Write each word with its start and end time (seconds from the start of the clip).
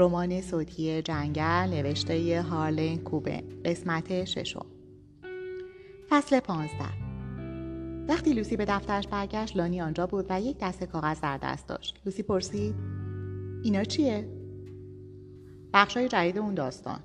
رمان 0.00 0.40
صوتی 0.40 1.02
جنگل 1.02 1.70
نوشته 1.70 2.42
هارلین 2.42 2.98
کوبه 2.98 3.42
قسمت 3.64 4.24
ششم. 4.24 4.66
فصل 6.08 6.40
پانزده. 6.40 7.10
وقتی 8.08 8.32
لوسی 8.32 8.56
به 8.56 8.64
دفترش 8.64 9.08
برگشت 9.08 9.56
لانی 9.56 9.80
آنجا 9.80 10.06
بود 10.06 10.26
و 10.28 10.40
یک 10.40 10.58
دسته 10.60 10.86
کاغذ 10.86 11.20
در 11.20 11.38
دست 11.38 11.66
داشت. 11.66 12.00
لوسی 12.06 12.22
پرسید 12.22 12.74
اینا 13.62 13.84
چیه؟ 13.84 14.28
بخشای 15.74 16.08
جدید 16.08 16.38
اون 16.38 16.54
داستان. 16.54 17.00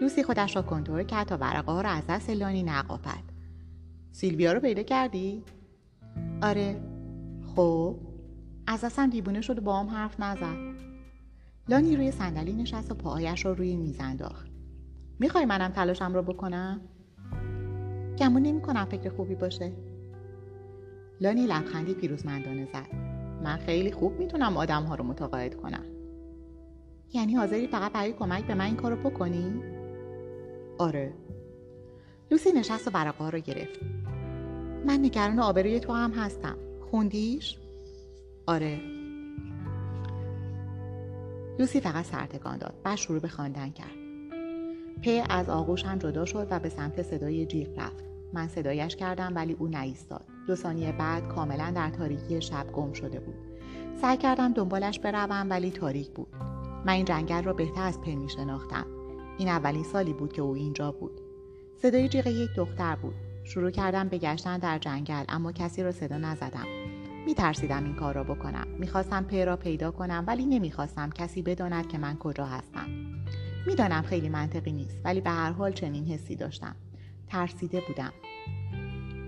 لوسی 0.00 0.22
خودش 0.22 0.56
را 0.56 0.62
کنترل 0.62 1.02
کرد 1.02 1.26
تا 1.26 1.36
ورقه 1.36 1.72
ها 1.72 1.80
را 1.80 1.90
از 1.90 2.02
دست 2.08 2.30
لانی 2.30 2.62
نقاپد 2.62 3.22
سیلویا 4.12 4.52
رو 4.52 4.60
پیدا 4.60 4.82
کردی؟ 4.82 5.42
آره. 6.42 6.80
خب. 7.56 7.96
از 8.66 8.84
دستم 8.84 9.10
دیوونه 9.10 9.40
شد 9.40 9.58
و 9.58 9.60
با 9.60 9.80
هم 9.80 9.86
حرف 9.86 10.20
نزد. 10.20 10.93
لانی 11.68 11.96
روی 11.96 12.10
صندلی 12.10 12.52
نشست 12.52 12.90
و 12.90 12.94
پاهایش 12.94 13.44
رو 13.44 13.54
روی 13.54 13.76
میز 13.76 14.00
انداخت. 14.00 14.50
می‌خوای 15.18 15.44
منم 15.44 15.72
تلاشم 15.72 16.14
رو 16.14 16.22
بکنم؟ 16.22 16.80
گمون 18.18 18.42
نمی 18.42 18.60
کنم 18.60 18.84
فکر 18.84 19.10
خوبی 19.10 19.34
باشه. 19.34 19.72
لانی 21.20 21.46
لبخندی 21.46 21.94
پیروزمندانه 21.94 22.64
زد. 22.64 22.94
من 23.44 23.56
خیلی 23.56 23.92
خوب 23.92 24.18
می‌تونم 24.18 24.56
آدم 24.56 24.82
ها 24.82 24.94
رو 24.94 25.04
متقاعد 25.04 25.56
کنم. 25.56 25.84
یعنی 27.12 27.34
حاضری 27.34 27.66
فقط 27.66 27.92
برای 27.92 28.12
کمک 28.12 28.46
به 28.46 28.54
من 28.54 28.64
این 28.64 28.76
کارو 28.76 28.96
بکنی؟ 29.10 29.62
آره. 30.78 31.12
لوسی 32.30 32.52
نشست 32.52 32.94
و 32.94 33.30
رو 33.30 33.38
گرفت. 33.38 33.80
من 34.86 34.98
نگران 35.00 35.38
آبروی 35.38 35.80
تو 35.80 35.92
هم 35.92 36.10
هستم. 36.10 36.56
خوندیش؟ 36.90 37.58
آره. 38.46 38.93
لوسی 41.58 41.80
فقط 41.80 42.04
سرتکان 42.04 42.58
داد. 42.58 42.74
بعد 42.84 42.96
شروع 42.96 43.20
به 43.20 43.28
خواندن 43.28 43.70
کرد. 43.70 44.04
په 45.02 45.24
از 45.30 45.48
آغوش 45.48 45.84
هم 45.84 45.98
جدا 45.98 46.24
شد 46.24 46.46
و 46.50 46.58
به 46.58 46.68
سمت 46.68 47.02
صدای 47.02 47.46
جیغ 47.46 47.78
رفت. 47.78 48.04
من 48.32 48.48
صدایش 48.48 48.96
کردم 48.96 49.32
ولی 49.34 49.52
او 49.52 49.68
نایستاد. 49.68 50.24
دو 50.46 50.54
ثانیه 50.54 50.92
بعد 50.92 51.28
کاملا 51.28 51.72
در 51.74 51.90
تاریکی 51.90 52.42
شب 52.42 52.72
گم 52.72 52.92
شده 52.92 53.20
بود. 53.20 53.34
سعی 54.00 54.16
کردم 54.16 54.52
دنبالش 54.52 54.98
بروم 54.98 55.46
ولی 55.50 55.70
تاریک 55.70 56.10
بود. 56.10 56.28
من 56.86 56.92
این 56.92 57.04
جنگل 57.04 57.42
را 57.42 57.52
بهتر 57.52 57.82
از 57.82 58.00
په 58.00 58.14
می 58.14 58.28
شناختم 58.28 58.86
این 59.38 59.48
اولین 59.48 59.84
سالی 59.84 60.12
بود 60.12 60.32
که 60.32 60.42
او 60.42 60.54
اینجا 60.54 60.92
بود. 60.92 61.20
صدای 61.82 62.08
جیغ 62.08 62.26
یک 62.26 62.50
دختر 62.56 62.96
بود. 62.96 63.14
شروع 63.44 63.70
کردم 63.70 64.08
به 64.08 64.18
گشتن 64.18 64.58
در 64.58 64.78
جنگل 64.78 65.24
اما 65.28 65.52
کسی 65.52 65.82
را 65.82 65.92
صدا 65.92 66.18
نزدم. 66.18 66.83
می 67.26 67.34
ترسیدم 67.34 67.84
این 67.84 67.94
کار 67.94 68.14
را 68.14 68.24
بکنم. 68.24 68.66
می‌خواستم 68.78 69.24
پی 69.24 69.44
را 69.44 69.56
پیدا 69.56 69.90
کنم 69.90 70.24
ولی 70.26 70.46
نمی‌خواستم 70.46 71.10
کسی 71.10 71.42
بداند 71.42 71.88
که 71.88 71.98
من 71.98 72.16
کجا 72.16 72.46
هستم. 72.46 72.86
می‌دانم 73.66 74.02
خیلی 74.02 74.28
منطقی 74.28 74.72
نیست 74.72 75.00
ولی 75.04 75.20
به 75.20 75.30
هر 75.30 75.52
حال 75.52 75.72
چنین 75.72 76.04
حسی 76.06 76.36
داشتم. 76.36 76.76
ترسیده 77.26 77.82
بودم. 77.88 78.12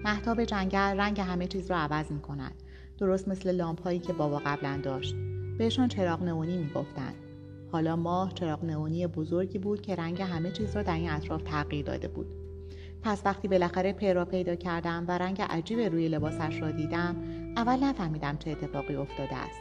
محتاب 0.04 0.44
جنگل 0.44 1.00
رنگ 1.00 1.20
همه 1.20 1.46
چیز 1.46 1.70
را 1.70 1.76
عوض 1.76 2.12
می 2.12 2.20
کند 2.20 2.54
درست 2.98 3.28
مثل 3.28 3.52
لامپ 3.54 3.82
هایی 3.82 3.98
که 3.98 4.12
بابا 4.12 4.42
قبلا 4.46 4.80
داشت. 4.82 5.14
بهشان 5.58 5.88
چراغ 5.88 6.22
نئونی 6.22 6.56
می‌گفتند 6.56 7.14
حالا 7.72 7.96
ماه 7.96 8.34
چراغ 8.34 8.64
نئونی 8.64 9.06
بزرگی 9.06 9.58
بود 9.58 9.82
که 9.82 9.94
رنگ 9.94 10.22
همه 10.22 10.50
چیز 10.50 10.76
را 10.76 10.82
در 10.82 10.94
این 10.94 11.10
اطراف 11.10 11.42
تغییر 11.42 11.86
داده 11.86 12.08
بود. 12.08 12.26
پس 13.06 13.22
وقتی 13.24 13.48
بالاخره 13.48 13.92
پی 13.92 14.12
را 14.12 14.24
پیدا 14.24 14.54
کردم 14.54 15.04
و 15.08 15.18
رنگ 15.18 15.42
عجیب 15.42 15.80
روی 15.80 16.08
لباسش 16.08 16.62
را 16.62 16.70
دیدم 16.70 17.16
اول 17.56 17.84
نفهمیدم 17.84 18.36
چه 18.36 18.50
اتفاقی 18.50 18.94
افتاده 18.94 19.36
است. 19.36 19.60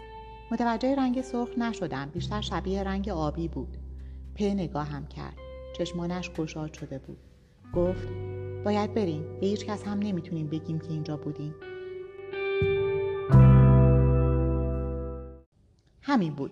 متوجه 0.52 0.96
رنگ 0.96 1.22
سرخ 1.22 1.50
نشدم 1.58 2.10
بیشتر 2.14 2.42
شبیه 2.42 2.84
رنگ 2.84 3.10
آبی 3.10 3.48
بود. 3.48 3.78
په 4.36 4.44
نگاهم 4.44 5.08
کرد. 5.08 5.34
چشمانش 5.78 6.32
گشاد 6.32 6.74
شده 6.74 7.00
بود. 7.00 7.18
گفت 7.74 8.08
باید 8.66 8.94
بریم. 8.94 9.24
به 9.40 9.48
هیچ 9.48 9.66
کس 9.66 9.84
هم 9.84 10.00
نمی‌تونیم 10.00 10.48
بگیم 10.48 10.80
که 10.80 10.90
اینجا 10.90 11.18
بودیم. 11.18 11.56
همین 16.02 16.34
بود. 16.34 16.52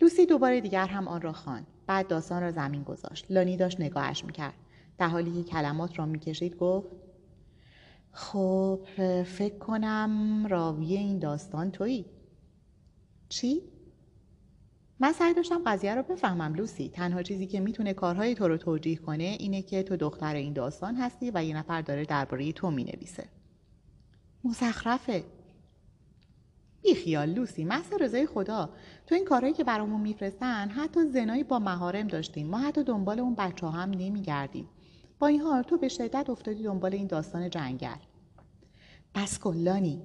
لوسی 0.00 0.26
دوباره 0.26 0.60
دیگر 0.60 0.86
هم 0.86 1.08
آن 1.08 1.20
را 1.20 1.32
خواند. 1.32 1.66
بعد 1.86 2.08
داستان 2.08 2.42
را 2.42 2.50
زمین 2.50 2.82
گذاشت. 2.82 3.26
لانی 3.30 3.56
داشت 3.56 3.80
نگاهش 3.80 4.24
می‌کرد. 4.24 4.54
در 4.98 5.08
حالی 5.08 5.42
که 5.42 5.50
کلمات 5.50 5.98
را 5.98 6.06
می‌کشید 6.06 6.56
گفت 6.56 6.88
خب 8.12 8.80
فکر 9.22 9.58
کنم 9.58 10.46
راوی 10.50 10.96
این 10.96 11.18
داستان 11.18 11.70
تویی. 11.70 12.06
چی؟ 13.28 13.62
من 15.00 15.12
سعی 15.12 15.34
داشتم 15.34 15.62
قضیه 15.66 15.94
رو 15.94 16.02
بفهمم 16.02 16.54
لوسی. 16.54 16.88
تنها 16.88 17.22
چیزی 17.22 17.46
که 17.46 17.60
می‌تونه 17.60 17.94
کارهای 17.94 18.34
تو 18.34 18.48
رو 18.48 18.56
توجیه 18.56 18.96
کنه 18.96 19.24
اینه 19.24 19.62
که 19.62 19.82
تو 19.82 19.96
دختر 19.96 20.34
این 20.34 20.52
داستان 20.52 20.96
هستی 20.96 21.30
و 21.34 21.44
یه 21.44 21.56
نفر 21.56 21.82
داره 21.82 22.04
درباره 22.04 22.52
تو 22.52 22.70
می‌نویسه. 22.70 23.28
مزخرفه. 24.44 25.24
بی 26.82 26.94
خیال 26.94 27.30
لوسی. 27.30 27.64
محض 27.64 27.92
رضای 28.00 28.26
خدا. 28.26 28.70
تو 29.06 29.14
این 29.14 29.24
کارهایی 29.24 29.54
که 29.54 29.64
برامون 29.64 30.00
میفرستن 30.00 30.68
حتی 30.68 31.06
زنایی 31.06 31.44
با 31.44 31.58
مهارم 31.58 32.08
داشتیم. 32.08 32.46
ما 32.46 32.58
حتی 32.58 32.84
دنبال 32.84 33.20
اون 33.20 33.34
بچه 33.34 33.66
هم 33.66 33.90
نمیگردیم. 33.90 34.68
با 35.18 35.26
این 35.26 35.40
حال 35.40 35.62
تو 35.62 35.78
به 35.78 35.88
شدت 35.88 36.30
افتادی 36.30 36.62
دنبال 36.62 36.94
این 36.94 37.06
داستان 37.06 37.50
جنگل. 37.50 37.96
بس 39.14 39.38
کن 39.38 39.56
لانی 39.56 40.02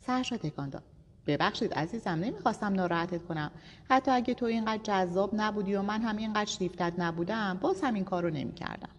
سرش 0.00 0.32
را 0.32 0.38
تکان 0.38 0.70
داد 0.70 0.82
ببخشید 1.26 1.74
عزیزم 1.74 2.10
نمی‌خواستم 2.10 2.72
ناراحتت 2.72 3.22
کنم. 3.22 3.50
حتی 3.90 4.10
اگه 4.10 4.34
تو 4.34 4.46
اینقدر 4.46 4.82
جذاب 4.82 5.30
نبودی 5.34 5.74
و 5.74 5.82
من 5.82 6.02
هم 6.02 6.16
اینقدر 6.16 6.50
شیفتت 6.50 6.92
نبودم 6.98 7.58
باز 7.60 7.80
همین 7.82 8.04
کار 8.04 8.22
رو 8.22 8.30
نمی‌کردم. 8.30 8.90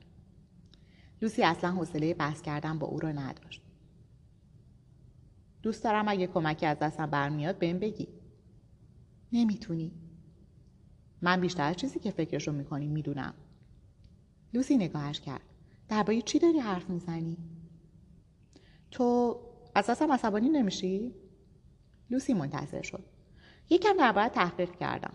لوسی 1.21 1.43
اصلا 1.43 1.71
حوصله 1.71 2.13
بحث 2.13 2.41
کردن 2.41 2.79
با 2.79 2.87
او 2.87 2.99
را 2.99 3.11
نداشت. 3.11 3.61
دوست 5.61 5.83
دارم 5.83 6.07
اگه 6.07 6.27
کمکی 6.27 6.65
از 6.65 6.79
دستم 6.79 7.05
برمیاد 7.05 7.57
بهم 7.57 7.79
بگی. 7.79 8.07
نمی‌تونی. 9.33 9.91
من 11.21 11.41
بیشتر 11.41 11.73
چیزی 11.73 11.99
که 11.99 12.11
فکرشو 12.11 12.51
می‌کنی 12.51 12.87
می‌دونم. 12.87 13.33
لوسی 14.53 14.77
نگاهش 14.77 15.19
کرد. 15.19 15.41
درباره 15.89 16.21
چی 16.21 16.39
داری 16.39 16.59
حرف 16.59 16.89
می‌زنی؟ 16.89 17.37
تو 18.91 19.39
اساسم 19.75 20.11
عصبانی 20.11 20.49
نمیشی؟ 20.49 21.13
لوسی 22.09 22.33
منتظر 22.33 22.81
شد. 22.81 23.03
یکم 23.69 23.97
درباره 23.97 24.29
تحقیق 24.29 24.75
کردم. 24.75 25.13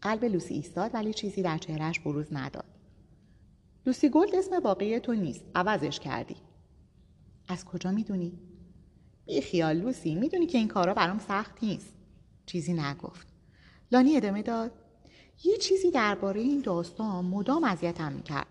قلب 0.00 0.24
لوسی 0.24 0.54
ایستاد 0.54 0.90
ولی 0.94 1.14
چیزی 1.14 1.42
در 1.42 1.58
چهرهش 1.58 1.98
بروز 1.98 2.26
نداد. 2.32 2.64
لوسی 3.86 4.08
گلد 4.08 4.34
اسم 4.34 4.62
واقعی 4.64 5.00
تو 5.00 5.14
نیست. 5.14 5.44
عوضش 5.54 6.00
کردی. 6.00 6.36
از 7.48 7.64
کجا 7.64 7.90
می‌دونی؟ 7.90 8.38
بی 9.26 9.40
خیال 9.40 9.76
لوسی 9.76 10.14
می‌دونی 10.14 10.46
که 10.46 10.58
این 10.58 10.68
کارا 10.68 10.94
برام 10.94 11.18
سخت 11.18 11.64
نیست. 11.64 11.94
چیزی 12.46 12.72
نگفت. 12.72 13.26
لانی 13.92 14.16
ادامه 14.16 14.42
داد. 14.42 14.72
یه 15.44 15.56
چیزی 15.56 15.90
درباره 15.90 16.40
این 16.40 16.60
داستان 16.60 17.24
مدام 17.24 17.64
اذیتم 17.64 18.12
می‌کرد. 18.12 18.46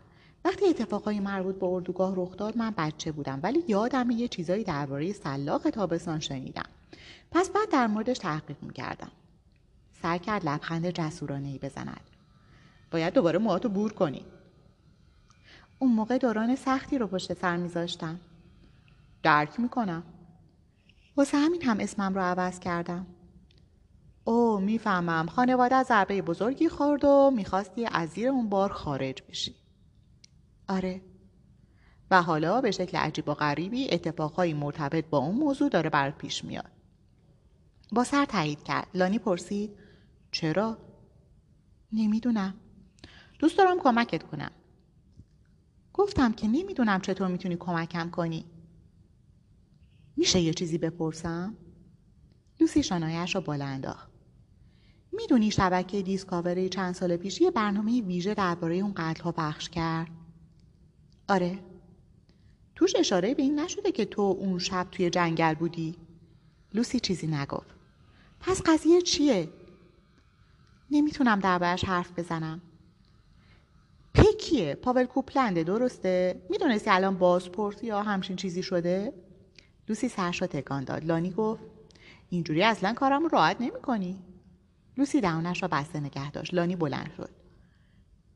وقتی 0.46 0.66
اتفاقای 0.66 1.20
مربوط 1.20 1.56
به 1.56 1.66
اردوگاه 1.66 2.14
رخ 2.16 2.38
داد 2.38 2.58
من 2.58 2.74
بچه 2.78 3.12
بودم 3.12 3.40
ولی 3.44 3.64
یادم 3.68 4.12
یه 4.12 4.28
چیزایی 4.28 4.64
درباره 4.64 5.14
سلاخ 5.14 5.64
تابستان 5.64 6.20
شنیدم. 6.20 6.70
پس 7.32 7.50
بعد 7.50 7.70
در 7.72 7.88
موردش 7.88 8.18
تحقیق 8.18 8.58
می‌کردم. 8.62 9.12
سعی 10.02 10.20
کرد 10.20 10.46
لبخند 10.46 10.90
جسورانه 10.90 11.48
ای 11.48 11.58
بزند. 11.58 12.02
باید 12.92 13.14
دوباره 13.14 13.40
موهاتو 13.40 13.70
بور 13.70 13.94
کنی. 13.94 14.26
اون 15.80 15.92
موقع 15.92 16.18
دوران 16.18 16.56
سختی 16.56 16.98
رو 16.98 17.08
پشت 17.08 17.34
سر 17.34 17.58
میذاشتم. 17.58 18.20
درک 19.24 19.60
می‌کنم. 19.60 20.04
واسه 21.18 21.38
همین 21.38 21.62
هم 21.64 21.80
اسمم 21.80 22.14
رو 22.16 22.22
عوض 22.22 22.60
کردم. 22.60 23.06
او 24.24 24.60
می‌فهمم 24.60 25.28
خانواده 25.28 25.84
ضربه 25.84 26.22
بزرگی 26.22 26.70
خورد 26.70 27.06
و 27.06 27.32
می‌خواستی 27.36 27.86
از 27.92 28.10
زیر 28.10 28.30
اون 28.30 28.50
بار 28.50 28.74
خارج 28.74 29.24
بشی. 29.30 29.56
آره. 30.68 31.02
و 32.12 32.22
حالا 32.22 32.62
به 32.62 32.72
شکل 32.72 32.98
عجیب 32.98 33.30
و 33.30 33.34
غریبی 33.34 33.92
اتفاقهایی 33.92 34.54
مرتبط 34.54 35.06
با 35.06 35.18
اون 35.18 35.36
موضوع 35.36 35.70
داره 35.70 35.90
برات 35.90 36.18
پیش 36.18 36.44
میاد. 36.44 36.72
با 37.92 38.04
سر 38.04 38.26
تایید 38.26 38.64
کرد. 38.64 38.88
لانی 38.94 39.20
پرسید 39.20 39.72
چرا؟ 40.32 40.78
نمی‌دونم. 41.92 42.54
دوست 43.40 43.58
دارم 43.58 43.80
کمکت 43.80 44.24
کنم. 44.24 44.52
گفتم 45.94 46.34
که 46.34 46.48
نمی‌دونم 46.48 47.02
چطور 47.02 47.28
می‌تونی 47.28 47.56
کمکم 47.56 48.10
کنی. 48.10 48.46
میشه 50.18 50.40
یه 50.40 50.54
چیزی 50.54 50.78
بپرسم؟ 50.78 51.58
لوسی 52.60 52.84
شانایش 52.84 53.36
را 53.36 53.42
بالا 53.42 53.66
انداخت. 53.66 54.13
می‌دونی 55.14 55.52
شبکه 55.52 56.02
دیسکاوری 56.02 56.70
چند 56.70 56.94
سال 56.94 57.18
پیش 57.18 57.42
یه 57.42 57.52
برنامه 57.52 58.02
ویژه 58.02 58.34
درباره 58.34 58.76
اون 58.76 58.94
قتل 58.98 59.24
ها 59.24 59.32
پخش 59.32 59.70
کرد. 59.70 60.08
آره. 61.28 61.60
توش 62.76 62.96
اشاره 62.96 63.34
به 63.34 63.44
این 63.44 63.60
نشده 63.60 63.92
که 63.92 64.06
تو 64.06 64.22
اون 64.22 64.60
شب 64.60 64.88
توی 64.92 65.10
جنگل 65.10 65.54
بودی. 65.54 65.96
لوسی 66.74 67.00
چیزی 67.00 67.28
نگفت. 67.28 67.76
پس 68.40 68.62
قضیه 68.66 69.02
چیه؟ 69.02 69.50
نمی‌تونم 70.92 71.40
دربارش 71.40 71.86
حرف 71.86 72.20
بزنم. 72.20 72.62
پکیه 74.14 74.76
پاول 74.76 75.06
کوپلنده 75.06 75.64
درسته؟ 75.64 76.42
می‌دونستی 76.50 76.90
الان 76.90 77.18
بازپرس 77.18 77.84
یا 77.84 78.04
همچین 78.04 78.36
چیزی 78.36 78.64
شده؟ 78.64 79.14
لوسی 79.90 80.10
سرش 80.10 80.42
را 80.42 80.48
تکان 80.48 80.84
داد. 80.84 81.06
لانی 81.06 81.32
گفت 81.32 81.64
اینجوری 82.30 82.64
اصلا 82.64 82.94
کارم 82.94 83.28
راحت 83.28 83.62
نمی‌کنی. 83.62 84.20
لوسی 84.98 85.22
دهانش 85.22 85.62
را 85.62 85.68
بسته 85.68 86.00
نگه 86.00 86.32
داشت. 86.32 86.54
لانی 86.54 86.76
بلند 86.76 87.12
شد. 87.18 87.30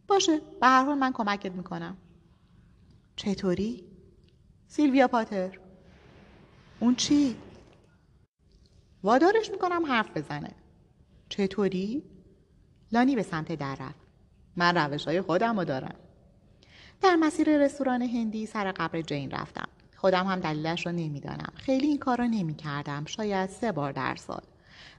باشه 0.08 0.38
به 0.62 0.68
هر 0.68 0.86
حال 0.86 0.98
من 0.98 1.14
کمکت 1.14 1.52
می‌کنم. 1.52 1.98
چطوری؟ 3.16 3.84
سیلویا 4.68 5.08
پاتر. 5.08 5.60
اون 6.80 6.96
چی؟ 6.96 7.36
وادارش 9.04 9.52
می‌کنم 9.52 9.86
حرف 9.86 10.18
بزنه. 10.18 10.52
چطوری؟ 11.30 12.04
لانی 12.92 13.16
به 13.16 13.24
سمت 13.24 13.52
در 13.52 13.76
رفت. 13.76 14.08
من 14.56 14.78
روش 14.78 15.06
های 15.06 15.22
خودم 15.22 15.60
رو 15.60 15.66
دارم. 15.66 15.96
در 17.02 17.16
مسیر 17.16 17.58
رستوران 17.58 18.02
هندی 18.02 18.46
سر 18.46 18.72
قبر 18.72 19.02
جین 19.02 19.32
رفتم. 19.32 19.68
خودم 19.96 20.26
هم 20.26 20.40
دلیلش 20.40 20.86
رو 20.86 20.92
نمی‌دانم. 20.92 21.54
خیلی 21.56 21.88
این 21.88 21.98
کار 21.98 22.18
رو 22.18 22.28
نمی 22.28 22.56
کردم 22.56 23.06
شاید 23.06 23.50
سه 23.50 23.72
بار 23.72 23.92
در 23.92 24.16
سال. 24.16 24.42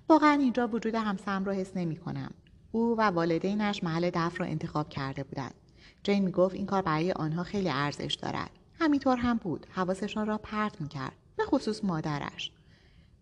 واقعا 0.09 0.33
اینجا 0.33 0.69
وجود 0.69 0.95
همسرم 0.95 1.45
رو 1.45 1.53
حس 1.53 1.77
نمی 1.77 1.97
کنم. 1.97 2.31
او 2.73 2.97
و 2.99 3.01
والدینش 3.01 3.85
محل 3.85 4.11
دفن 4.15 4.37
را 4.37 4.47
انتخاب 4.47 4.89
کرده 4.89 5.25
بودند. 5.25 5.55
جین 6.03 6.25
می 6.25 6.33
گفت 6.33 6.55
این 6.55 6.67
کار 6.67 6.83
برای 6.83 7.13
آنها 7.13 7.43
خیلی 7.43 7.71
ارزش 7.71 8.15
دارد. 8.23 8.51
همینطور 8.81 9.17
هم 9.17 9.37
بود. 9.37 9.67
حواسشان 9.71 10.27
را 10.27 10.39
پرت 10.39 10.81
می 10.81 10.89
کرد. 10.89 11.13
به 11.37 11.45
خصوص 11.45 11.85
مادرش. 11.85 12.53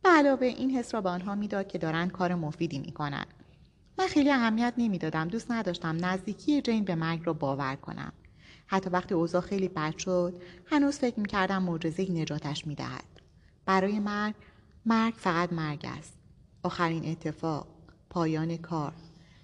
به 0.03 0.09
علاوه 0.09 0.47
این 0.47 0.71
حس 0.71 0.95
را 0.95 1.01
به 1.01 1.09
آنها 1.09 1.35
می‌داد 1.35 1.69
که 1.69 1.79
دارند 1.79 2.13
کار 2.13 2.35
مفیدی 2.35 2.79
می 2.79 2.93
کنند. 2.93 3.27
من 3.99 4.07
خیلی 4.07 4.31
اهمیت 4.31 4.75
نمی‌دادم 4.79 5.29
دوست 5.29 5.51
نداشتم 5.51 6.05
نزدیکی 6.05 6.63
جین 6.63 6.85
به 6.85 6.95
مرگ 6.95 7.21
را 7.25 7.33
باور 7.33 7.77
کنم. 7.77 8.13
حتی 8.67 8.91
وقتی 8.91 9.15
اوضاع 9.15 9.41
خیلی 9.41 9.69
بد 9.69 9.99
شد 9.99 10.43
هنوز 10.67 10.99
فکر 10.99 11.21
می‌کردم 11.21 11.63
معجزهای 11.63 12.23
نجاتش 12.23 12.67
می‌دهد 12.67 13.05
برای 13.67 13.99
مرگ 13.99 14.35
مرگ 14.87 15.15
فقط 15.15 15.53
مرگ 15.53 15.87
است. 15.99 16.26
آخرین 16.67 17.05
اتفاق 17.05 17.67
پایان 18.11 18.57
کار. 18.57 18.93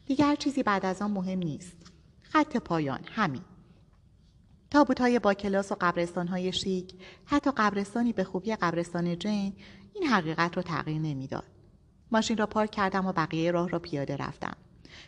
دیگر 0.06 0.34
چیزی 0.34 0.62
بعد 0.62 0.86
از 0.86 1.02
آن 1.02 1.10
مهم 1.10 1.38
نیست. 1.38 1.76
خط 2.22 2.56
پایان 2.56 3.00
همین. 3.04 3.42
تابوت 4.70 5.00
های 5.00 5.18
با 5.18 5.34
کلاس 5.34 5.72
و 5.72 5.76
قبرستان 5.80 6.28
های 6.28 6.52
شیک 6.52 6.94
حتی 7.24 7.50
قبرستانی 7.56 8.12
به 8.12 8.24
خوبی 8.24 8.56
قبرستان 8.56 9.18
جین 9.18 9.52
این 9.94 10.06
حقیقت 10.06 10.56
رو 10.56 10.62
تغییر 10.62 10.98
نمی‌داد. 10.98 11.44
ماشین 12.12 12.36
را 12.36 12.46
پارک 12.46 12.70
کردم 12.70 13.06
و 13.06 13.12
بقیه 13.12 13.50
راه 13.50 13.68
را 13.68 13.78
پیاده 13.78 14.16
رفتم. 14.16 14.56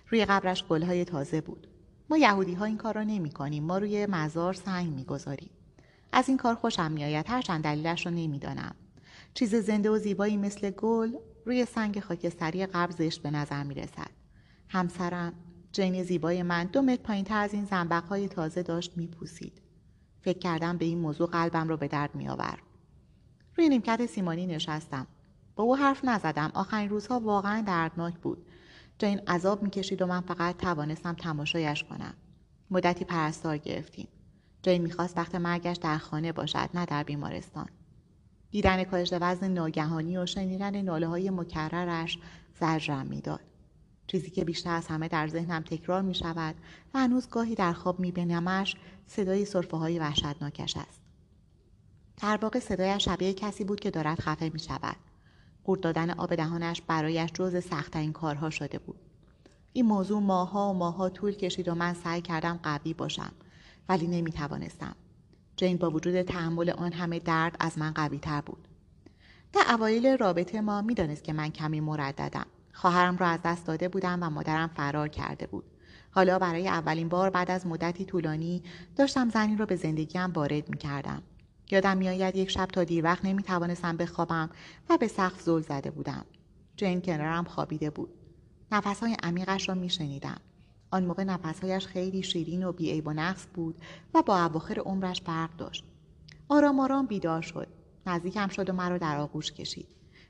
روی 0.08 0.24
قبرش 0.24 0.64
گلهای 0.64 1.04
تازه 1.04 1.40
بود. 1.40 1.66
ما 2.10 2.18
یهودی 2.18 2.54
ها 2.54 2.64
این 2.64 2.76
کار 2.76 2.94
را 2.94 3.02
نمی 3.02 3.30
کنیم 3.30 3.64
ما 3.64 3.78
روی 3.78 4.06
مزار 4.06 4.54
سنگ 4.54 4.92
می‌گذاریم. 4.92 5.50
از 6.12 6.28
این 6.28 6.36
کار 6.36 6.54
خوشم 6.54 6.92
میآید. 6.92 7.26
هرچند 7.28 7.64
دلیلش 7.64 8.06
را 8.06 8.12
نمی‌دانم. 8.12 8.74
چیز 9.34 9.54
زنده 9.54 9.90
و 9.90 9.98
زیبایی 9.98 10.36
مثل 10.36 10.70
گل 10.70 11.12
روی 11.44 11.64
سنگ 11.64 12.00
خاکستری 12.00 12.66
زشت 12.98 13.22
به 13.22 13.30
نظر 13.30 13.62
می 13.62 13.74
رسد. 13.74 14.10
همسرم 14.68 15.32
جین 15.72 16.02
زیبای 16.02 16.42
من 16.42 16.64
دو 16.64 16.82
متر 16.82 17.02
پایین 17.02 17.26
از 17.32 17.54
این 17.54 17.64
زنبق 17.64 18.04
های 18.04 18.28
تازه 18.28 18.62
داشت 18.62 18.96
میپوسید. 18.96 19.62
فکر 20.20 20.38
کردم 20.38 20.78
به 20.78 20.84
این 20.84 20.98
موضوع 20.98 21.28
قلبم 21.30 21.68
را 21.68 21.76
به 21.76 21.88
درد 21.88 22.14
می 22.14 22.28
آور. 22.28 22.58
روی 23.56 23.68
نیمکت 23.68 24.06
سیمانی 24.06 24.46
نشستم. 24.46 25.06
با 25.56 25.64
او 25.64 25.76
حرف 25.76 26.04
نزدم. 26.04 26.50
آخرین 26.54 26.88
روزها 26.88 27.20
واقعا 27.20 27.60
دردناک 27.60 28.14
بود. 28.14 28.46
جین 28.98 29.18
عذاب 29.18 29.62
می‌کشید 29.62 30.02
و 30.02 30.06
من 30.06 30.20
فقط 30.20 30.56
توانستم 30.56 31.12
تماشایش 31.12 31.84
کنم. 31.84 32.14
مدتی 32.70 33.04
پرستار 33.04 33.58
گرفتیم. 33.58 34.08
جین 34.62 34.82
می‌خواست 34.82 35.18
وقت 35.18 35.34
مرگش 35.34 35.76
در 35.76 35.98
خانه 35.98 36.32
باشد 36.32 36.70
نه 36.74 36.86
در 36.86 37.02
بیمارستان. 37.02 37.68
دیدن 38.54 38.84
کاهش 38.84 39.14
وزن 39.20 39.50
ناگهانی 39.50 40.18
و 40.18 40.26
شنیدن 40.26 40.82
ناله 40.82 41.06
های 41.06 41.30
مکررش 41.30 42.18
زجرم 42.60 43.06
می‌داد. 43.06 43.40
چیزی 44.06 44.30
که 44.30 44.44
بیشتر 44.44 44.74
از 44.74 44.86
همه 44.86 45.08
در 45.08 45.28
ذهنم 45.28 45.62
تکرار 45.62 46.02
می 46.02 46.14
شود 46.14 46.54
و 46.94 46.98
هنوز 46.98 47.28
گاهی 47.28 47.54
در 47.54 47.72
خواب 47.72 48.00
می 48.00 48.12
بینمش 48.12 48.76
صدای 49.06 49.44
صرفه 49.44 49.76
های 49.76 49.98
وحشتناکش 49.98 50.76
است. 50.76 51.00
در 52.22 52.38
واقع 52.42 52.60
صدایش 52.60 53.04
شبیه 53.04 53.32
کسی 53.32 53.64
بود 53.64 53.80
که 53.80 53.90
دارد 53.90 54.20
خفه 54.20 54.50
می 54.54 54.60
شود. 54.60 54.96
قورت 55.64 55.80
دادن 55.80 56.10
آب 56.10 56.34
دهانش 56.34 56.82
برایش 56.82 57.32
جز 57.32 57.64
سختترین 57.64 58.12
کارها 58.12 58.50
شده 58.50 58.78
بود. 58.78 58.98
این 59.72 59.86
موضوع 59.86 60.20
ماها 60.20 60.70
و 60.70 60.74
ماها 60.74 61.08
طول 61.08 61.32
کشید 61.32 61.68
و 61.68 61.74
من 61.74 61.94
سعی 61.94 62.20
کردم 62.20 62.60
قوی 62.62 62.94
باشم 62.94 63.32
ولی 63.88 64.06
نمی 64.06 64.32
توانستم. 64.32 64.96
جین 65.56 65.76
با 65.76 65.90
وجود 65.90 66.22
تحمل 66.22 66.70
آن 66.70 66.92
همه 66.92 67.18
درد 67.18 67.56
از 67.60 67.78
من 67.78 67.90
قوی 67.90 68.18
تر 68.18 68.40
بود. 68.40 68.68
در 69.52 69.62
اوایل 69.74 70.16
رابطه 70.16 70.60
ما 70.60 70.82
می‌دانست 70.82 71.24
که 71.24 71.32
من 71.32 71.48
کمی 71.48 71.80
مرددم. 71.80 72.46
خواهرم 72.72 73.16
را 73.16 73.26
از 73.26 73.40
دست 73.44 73.66
داده 73.66 73.88
بودم 73.88 74.22
و 74.22 74.30
مادرم 74.30 74.68
فرار 74.68 75.08
کرده 75.08 75.46
بود. 75.46 75.64
حالا 76.10 76.38
برای 76.38 76.68
اولین 76.68 77.08
بار 77.08 77.30
بعد 77.30 77.50
از 77.50 77.66
مدتی 77.66 78.04
طولانی 78.04 78.62
داشتم 78.96 79.28
زنی 79.28 79.56
را 79.56 79.66
به 79.66 79.76
زندگیم 79.76 80.32
وارد 80.32 80.68
می 80.68 80.76
کردم. 80.76 81.22
یادم 81.70 81.96
میآید 81.96 82.36
یک 82.36 82.50
شب 82.50 82.66
تا 82.66 82.84
دیر 82.84 83.04
وقت 83.04 83.24
نمی 83.24 83.42
توانستم 83.42 83.96
بخوابم 83.96 84.50
و 84.90 84.96
به 84.96 85.08
سقف 85.08 85.42
زل 85.42 85.60
زده 85.60 85.90
بودم. 85.90 86.24
جین 86.76 87.02
کنارم 87.02 87.44
خوابیده 87.44 87.90
بود. 87.90 88.10
نفسهای 88.72 89.16
عمیقش 89.22 89.68
را 89.68 89.74
می 89.74 89.90
شنیدم. 89.90 90.40
آن 90.94 91.04
موقع 91.04 91.24
نفسهایش 91.24 91.86
خیلی 91.86 92.22
شیرین 92.22 92.64
و 92.64 92.72
بیعیب 92.72 93.06
و 93.06 93.12
نقص 93.12 93.46
بود 93.54 93.78
و 94.14 94.22
با 94.22 94.44
اواخر 94.44 94.78
عمرش 94.80 95.22
فرق 95.22 95.56
داشت. 95.56 95.84
آرام 96.48 96.80
آرام 96.80 97.06
بیدار 97.06 97.42
شد. 97.42 97.68
نزدیکم 98.06 98.48
شد 98.48 98.70
و 98.70 98.72
مرا 98.72 98.98
در 98.98 99.18
آغوش 99.18 99.52
کشید. 99.52 99.88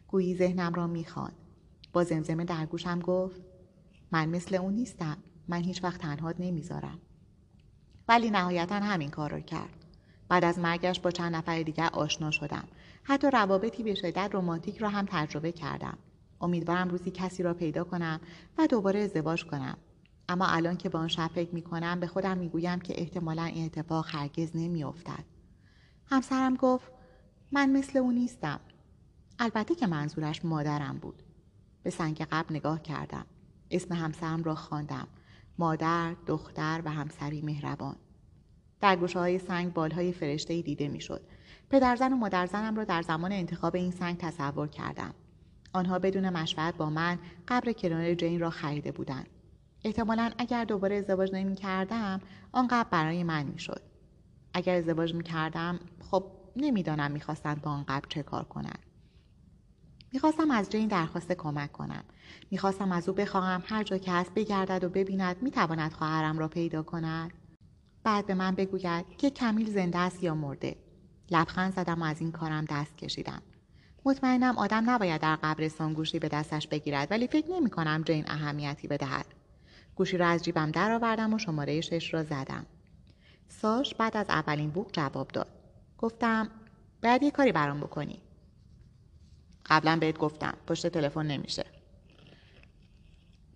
گویی 0.08 0.36
ذهنم 0.36 0.74
را 0.74 0.86
می‌خواند. 0.86 1.34
با 1.92 2.04
زمزمه 2.04 2.44
در 2.44 2.66
گوشم 2.66 2.98
گفت 2.98 3.40
من 4.12 4.28
مثل 4.28 4.54
اون 4.54 4.74
نیستم. 4.74 5.16
من 5.48 5.62
هیچ 5.62 5.84
وقت 5.84 6.00
تنهاد 6.00 6.36
نمی‌ذارم. 6.38 6.98
ولی 8.08 8.30
نهایتا 8.30 8.74
همین 8.74 9.10
کار 9.10 9.30
را 9.30 9.40
کرد. 9.40 9.84
بعد 10.28 10.44
از 10.44 10.58
مرگش 10.58 11.00
با 11.00 11.10
چند 11.10 11.34
نفر 11.34 11.62
دیگر 11.62 11.88
آشنا 11.92 12.30
شدم. 12.30 12.68
حتی 13.02 13.30
روابطی 13.30 13.82
به 13.82 13.94
شدت 13.94 14.30
رمانتیک 14.32 14.78
را 14.78 14.88
هم 14.88 15.06
تجربه 15.10 15.52
کردم. 15.52 15.98
امیدوارم 16.40 16.88
روزی 16.88 17.10
کسی 17.10 17.42
را 17.42 17.54
پیدا 17.54 17.84
کنم 17.84 18.20
و 18.58 18.66
دوباره 18.66 19.00
ازدواج 19.00 19.44
کنم. 19.44 19.76
اما 20.28 20.46
الان 20.46 20.76
که 20.76 20.88
با 20.88 20.98
آن 20.98 21.08
شب 21.08 21.30
فکر 21.34 21.54
می 21.54 21.62
کنم 21.62 22.00
به 22.00 22.06
خودم 22.06 22.38
می 22.38 22.48
گویم 22.48 22.80
که 22.80 23.00
احتمالا 23.00 23.44
این 23.44 23.64
اتفاق 23.64 24.06
هرگز 24.08 24.50
نمی 24.54 24.84
افتد. 24.84 25.24
همسرم 26.06 26.54
گفت 26.54 26.92
من 27.52 27.70
مثل 27.70 27.98
او 27.98 28.12
نیستم. 28.12 28.60
البته 29.38 29.74
که 29.74 29.86
منظورش 29.86 30.44
مادرم 30.44 30.98
بود. 30.98 31.22
به 31.82 31.90
سنگ 31.90 32.26
قبل 32.30 32.54
نگاه 32.54 32.82
کردم. 32.82 33.26
اسم 33.70 33.94
همسرم 33.94 34.42
را 34.42 34.54
خواندم. 34.54 35.08
مادر، 35.58 36.14
دختر 36.26 36.82
و 36.84 36.90
همسری 36.90 37.42
مهربان. 37.42 37.96
در 38.80 38.96
گوشه 38.96 39.18
های 39.18 39.38
سنگ 39.38 39.72
بالهای 39.72 40.12
فرشته 40.12 40.62
دیده 40.62 40.88
می‌شد. 40.88 41.22
پدرزن 41.70 42.12
و 42.12 42.16
مادرزنم 42.16 42.76
را 42.76 42.84
در 42.84 43.02
زمان 43.02 43.32
انتخاب 43.32 43.74
این 43.74 43.90
سنگ 43.90 44.16
تصور 44.16 44.68
کردم. 44.68 45.14
آنها 45.72 45.98
بدون 45.98 46.30
مشورت 46.30 46.76
با 46.76 46.90
من 46.90 47.18
قبر 47.48 47.72
کنار 47.72 48.14
جین 48.14 48.40
را 48.40 48.50
خریده 48.50 48.92
بودند. 48.92 49.26
احتمالا 49.84 50.32
اگر 50.38 50.64
دوباره 50.64 50.96
ازدواج 50.96 51.30
نمی 51.32 51.54
کردم 51.54 52.20
آن 52.52 52.66
قبل 52.66 52.90
برای 52.90 53.22
من 53.22 53.46
می 53.46 53.58
شد. 53.58 53.82
اگر 54.54 54.74
ازدواج 54.74 55.14
می 55.14 55.22
کردم 55.22 55.80
خب 56.10 56.24
نمی‌دانم 56.56 57.10
می‌خواستند 57.10 57.62
با 57.62 57.70
آن 57.70 57.84
قبل 57.88 58.08
چه 58.08 58.22
کار 58.22 58.44
کنند. 58.44 58.78
می‌خواستم 60.12 60.50
از 60.50 60.70
جین 60.70 60.88
درخواست 60.88 61.32
کمک 61.32 61.72
کنم. 61.72 62.04
می‌خواستم 62.50 62.92
از 62.92 63.08
او 63.08 63.14
بخواهم 63.14 63.62
هر 63.66 63.82
جا 63.82 63.98
که 63.98 64.12
هست 64.12 64.34
بگردد 64.34 64.84
و 64.84 64.88
ببیند 64.88 65.42
می‌تواند 65.42 65.92
خواهرم 65.92 66.38
را 66.38 66.48
پیدا 66.48 66.82
کند. 66.82 67.32
بعد 68.04 68.26
به 68.26 68.34
من 68.34 68.54
بگوید 68.54 69.16
که 69.18 69.30
کمیل 69.30 69.70
زنده 69.70 69.98
است 69.98 70.22
یا 70.22 70.34
مرده. 70.34 70.76
لبخند 71.30 71.74
زدم 71.74 72.02
و 72.02 72.04
از 72.04 72.20
این 72.20 72.32
کارم 72.32 72.64
دست 72.64 72.98
کشیدم. 72.98 73.42
مطمئنم 74.04 74.58
آدم 74.58 74.90
نباید 74.90 75.20
در 75.20 75.36
قبرستان 75.36 75.92
گوشی 75.92 76.18
به 76.18 76.28
دستش 76.28 76.68
بگیرد 76.68 77.10
ولی 77.10 77.26
فکر 77.26 77.50
نمی 77.50 77.70
کنم 77.70 78.02
جین 78.02 78.24
اهمیتی 78.26 78.88
بدهد. 78.88 79.26
گوشی 79.96 80.16
را 80.16 80.26
از 80.26 80.44
جیبم 80.44 80.70
درآوردم 80.70 81.34
و 81.34 81.38
شماره 81.38 81.80
شش 81.80 82.14
را 82.14 82.22
زدم. 82.22 82.66
ساش 83.48 83.94
بعد 83.94 84.16
از 84.16 84.26
اولین 84.28 84.70
بوق 84.70 84.92
جواب 84.92 85.28
داد. 85.28 85.48
گفتم 85.98 86.50
باید 87.02 87.22
یه 87.22 87.30
کاری 87.30 87.52
برام 87.52 87.80
بکنی. 87.80 88.22
قبلا 89.66 89.96
بهت 89.96 90.18
گفتم 90.18 90.54
پشت 90.66 90.86
تلفن 90.86 91.26
نمیشه. 91.26 91.64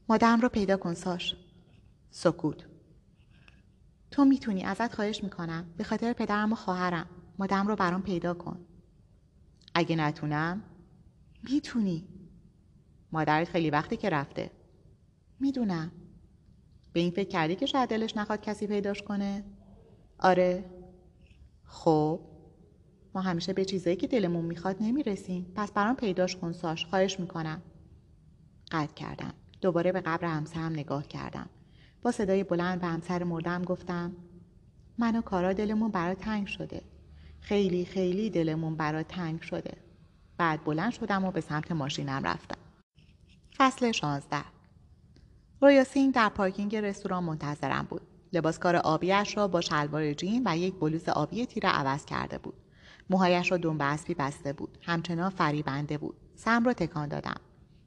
مادرم 0.08 0.40
رو 0.40 0.48
پیدا 0.48 0.76
کن 0.76 0.94
ساش. 0.94 1.36
سکوت. 2.10 2.66
تو 4.10 4.24
می‌تونی 4.24 4.64
ازت 4.64 4.94
خواهش 4.94 5.24
می‌کنم 5.24 5.74
به 5.76 5.84
خاطر 5.84 6.12
پدرم 6.12 6.52
و 6.52 6.54
خواهرم 6.54 7.06
مادرم 7.38 7.66
رو 7.66 7.76
برام 7.76 8.02
پیدا 8.02 8.34
کن. 8.34 8.66
اگه 9.74 9.96
نتونم 9.96 10.62
می‌تونی. 11.42 12.08
مادرت 13.12 13.48
خیلی 13.48 13.70
وقتی 13.70 13.96
که 13.96 14.10
رفته. 14.10 14.50
می‌دونم 15.40 15.92
به 16.92 17.00
این 17.00 17.10
فکر 17.10 17.28
کردی 17.28 17.56
که 17.56 17.66
شاید 17.66 17.90
دلش 17.90 18.16
نخواد 18.16 18.40
کسی 18.40 18.66
پیداش 18.66 19.02
کنه؟ 19.02 19.44
آره. 20.18 20.64
خب. 21.64 22.20
ما 23.14 23.20
همیشه 23.20 23.52
به 23.52 23.64
چیزایی 23.64 23.96
که 23.96 24.06
دلمون 24.06 24.44
می‌خواد 24.44 24.76
نمی‌رسیم. 24.80 25.52
پس 25.54 25.72
برام 25.72 25.96
پیداش 25.96 26.36
کن 26.36 26.52
ساش. 26.52 26.86
خواهش 26.86 27.20
می‌کنم. 27.20 27.62
قطع 28.70 28.94
کردم. 28.94 29.34
دوباره 29.60 29.92
به 29.92 30.00
قبر 30.00 30.24
همسرم 30.28 30.72
نگاه 30.72 31.08
کردم. 31.08 31.48
با 32.02 32.12
صدای 32.12 32.44
بلند 32.44 32.80
به 32.80 32.86
همسر 32.86 33.24
مردم 33.24 33.62
گفتم 33.62 34.16
من 34.98 35.16
و 35.16 35.20
کارا 35.22 35.52
دلمون 35.52 35.90
برا 35.90 36.14
تنگ 36.14 36.46
شده. 36.46 36.82
خیلی 37.40 37.84
خیلی 37.84 38.30
دلمون 38.30 38.76
برا 38.76 39.02
تنگ 39.02 39.40
شده. 39.40 39.76
بعد 40.38 40.64
بلند 40.64 40.92
شدم 40.92 41.24
و 41.24 41.30
به 41.30 41.40
سمت 41.40 41.72
ماشینم 41.72 42.22
رفتم. 42.24 42.58
فصل 43.56 43.92
16 43.92 44.57
رویاسین 45.60 46.10
در 46.10 46.28
پارکینگ 46.28 46.76
رستوران 46.76 47.24
منتظرم 47.24 47.86
بود. 47.90 48.02
لباس 48.32 48.58
کار 48.58 48.76
آبیش 48.76 49.36
را 49.36 49.48
با 49.48 49.60
شلوار 49.60 50.12
جین 50.12 50.42
و 50.46 50.56
یک 50.56 50.74
بلوز 50.74 51.08
آبی 51.08 51.46
تیره 51.46 51.68
عوض 51.68 52.04
کرده 52.04 52.38
بود. 52.38 52.54
موهایش 53.10 53.52
را 53.52 53.58
دنبه 53.58 53.84
اسبی 53.84 54.14
بسته 54.14 54.52
بود. 54.52 54.78
همچنان 54.82 55.30
فریبنده 55.30 55.98
بود. 55.98 56.16
سم 56.34 56.64
را 56.64 56.72
تکان 56.72 57.08
دادم. 57.08 57.40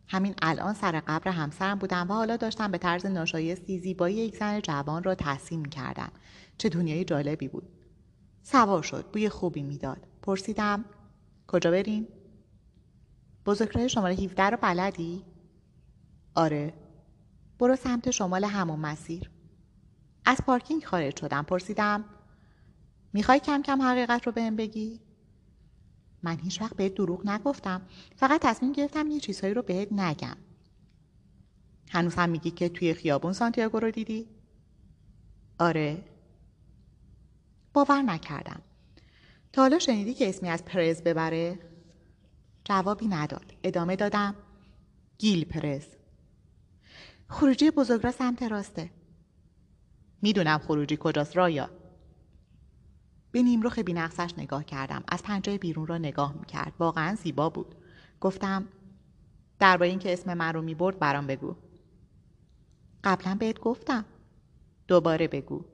همین 0.07 0.33
الان 0.41 0.73
سر 0.73 0.99
قبر 1.07 1.31
همسرم 1.31 1.79
بودم 1.79 2.07
و 2.09 2.13
حالا 2.13 2.37
داشتم 2.37 2.71
به 2.71 2.77
طرز 2.77 3.05
ناشایستی 3.05 3.79
زیبایی 3.79 4.15
یک 4.15 4.35
زن 4.35 4.59
جوان 4.59 5.03
را 5.03 5.15
تحسین 5.15 5.65
کردم. 5.65 6.11
چه 6.57 6.69
دنیای 6.69 7.03
جالبی 7.03 7.47
بود. 7.47 7.69
سوار 8.41 8.83
شد. 8.83 9.05
بوی 9.13 9.29
خوبی 9.29 9.63
می‌داد. 9.63 10.07
پرسیدم 10.21 10.85
کجا 11.47 11.71
بریم؟ 11.71 12.07
بزرگراه 13.45 13.87
شماره 13.87 14.13
17 14.13 14.43
رو 14.43 14.57
بلدی؟ 14.61 15.23
آره 16.35 16.73
برو 17.61 17.75
سمت 17.75 18.11
شمال 18.11 18.43
همون 18.43 18.79
مسیر. 18.79 19.29
از 20.25 20.37
پارکینگ 20.45 20.85
خارج 20.85 21.19
شدم. 21.19 21.43
پرسیدم 21.43 22.05
می‌خوای 23.13 23.39
کم 23.39 23.61
کم 23.61 23.81
حقیقت 23.81 24.25
رو 24.25 24.31
بهم 24.31 24.55
بگی؟ 24.55 24.99
من 26.23 26.37
هیچ 26.39 26.61
وقت 26.61 26.75
بهت 26.75 26.93
دروغ 26.93 27.29
نگفتم. 27.29 27.81
فقط 28.15 28.41
تصمیم 28.41 28.71
گرفتم 28.71 29.07
یه 29.07 29.19
چیزهایی 29.19 29.53
رو 29.53 29.61
بهت 29.61 29.91
نگم. 29.91 30.37
هنوز 31.89 32.15
هم 32.15 32.29
میگی 32.29 32.51
که 32.51 32.69
توی 32.69 32.93
خیابون 32.93 33.33
سانتیاگو 33.33 33.79
رو 33.79 33.91
دیدی؟ 33.91 34.29
آره. 35.59 36.03
باور 37.73 38.01
نکردم. 38.01 38.61
تا 39.53 39.61
حالا 39.61 39.79
شنیدی 39.79 40.13
که 40.13 40.29
اسمی 40.29 40.49
از 40.49 40.65
پرز 40.65 41.01
ببره؟ 41.01 41.59
جوابی 42.63 43.07
نداد. 43.07 43.53
ادامه 43.63 43.95
دادم 43.95 44.35
گیل 45.17 45.45
پرز. 45.45 46.00
خروجی 47.31 47.71
بزرگ 47.71 48.11
سمت 48.11 48.43
راسته. 48.43 48.89
می‌دونم 50.21 50.57
خروجی 50.57 50.97
کجاست 50.99 51.37
رایا 51.37 51.69
به 53.31 53.41
نیمروخ 53.41 53.79
بینقصش 53.79 54.33
نگاه 54.37 54.63
کردم. 54.63 55.03
از 55.07 55.23
پنجه 55.23 55.57
بیرون 55.57 55.87
را 55.87 55.97
نگاه 55.97 56.33
می‌کرد. 56.33 56.73
واقعا 56.79 57.15
زیبا 57.15 57.49
بود. 57.49 57.75
گفتم 58.21 58.67
درباره 59.59 59.89
اینکه 59.89 60.13
اسم 60.13 60.33
من 60.33 60.53
رو 60.53 60.61
می‌برد 60.61 60.99
برام 60.99 61.27
بگو. 61.27 61.55
قبلا 63.03 63.35
بهت 63.35 63.59
گفتم. 63.59 64.05
دوباره 64.87 65.27
بگو. 65.27 65.65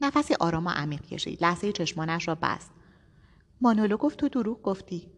نفسی 0.00 0.34
آرام 0.40 0.66
و 0.66 0.70
عمیق 0.70 1.00
کشید. 1.00 1.42
لحظه 1.42 1.72
چشمانش 1.72 2.28
را 2.28 2.34
بست. 2.34 2.70
مانولو 3.60 3.96
گفت 3.96 4.18
تو 4.18 4.28
دروغ 4.28 4.62
گفتی. 4.62 5.10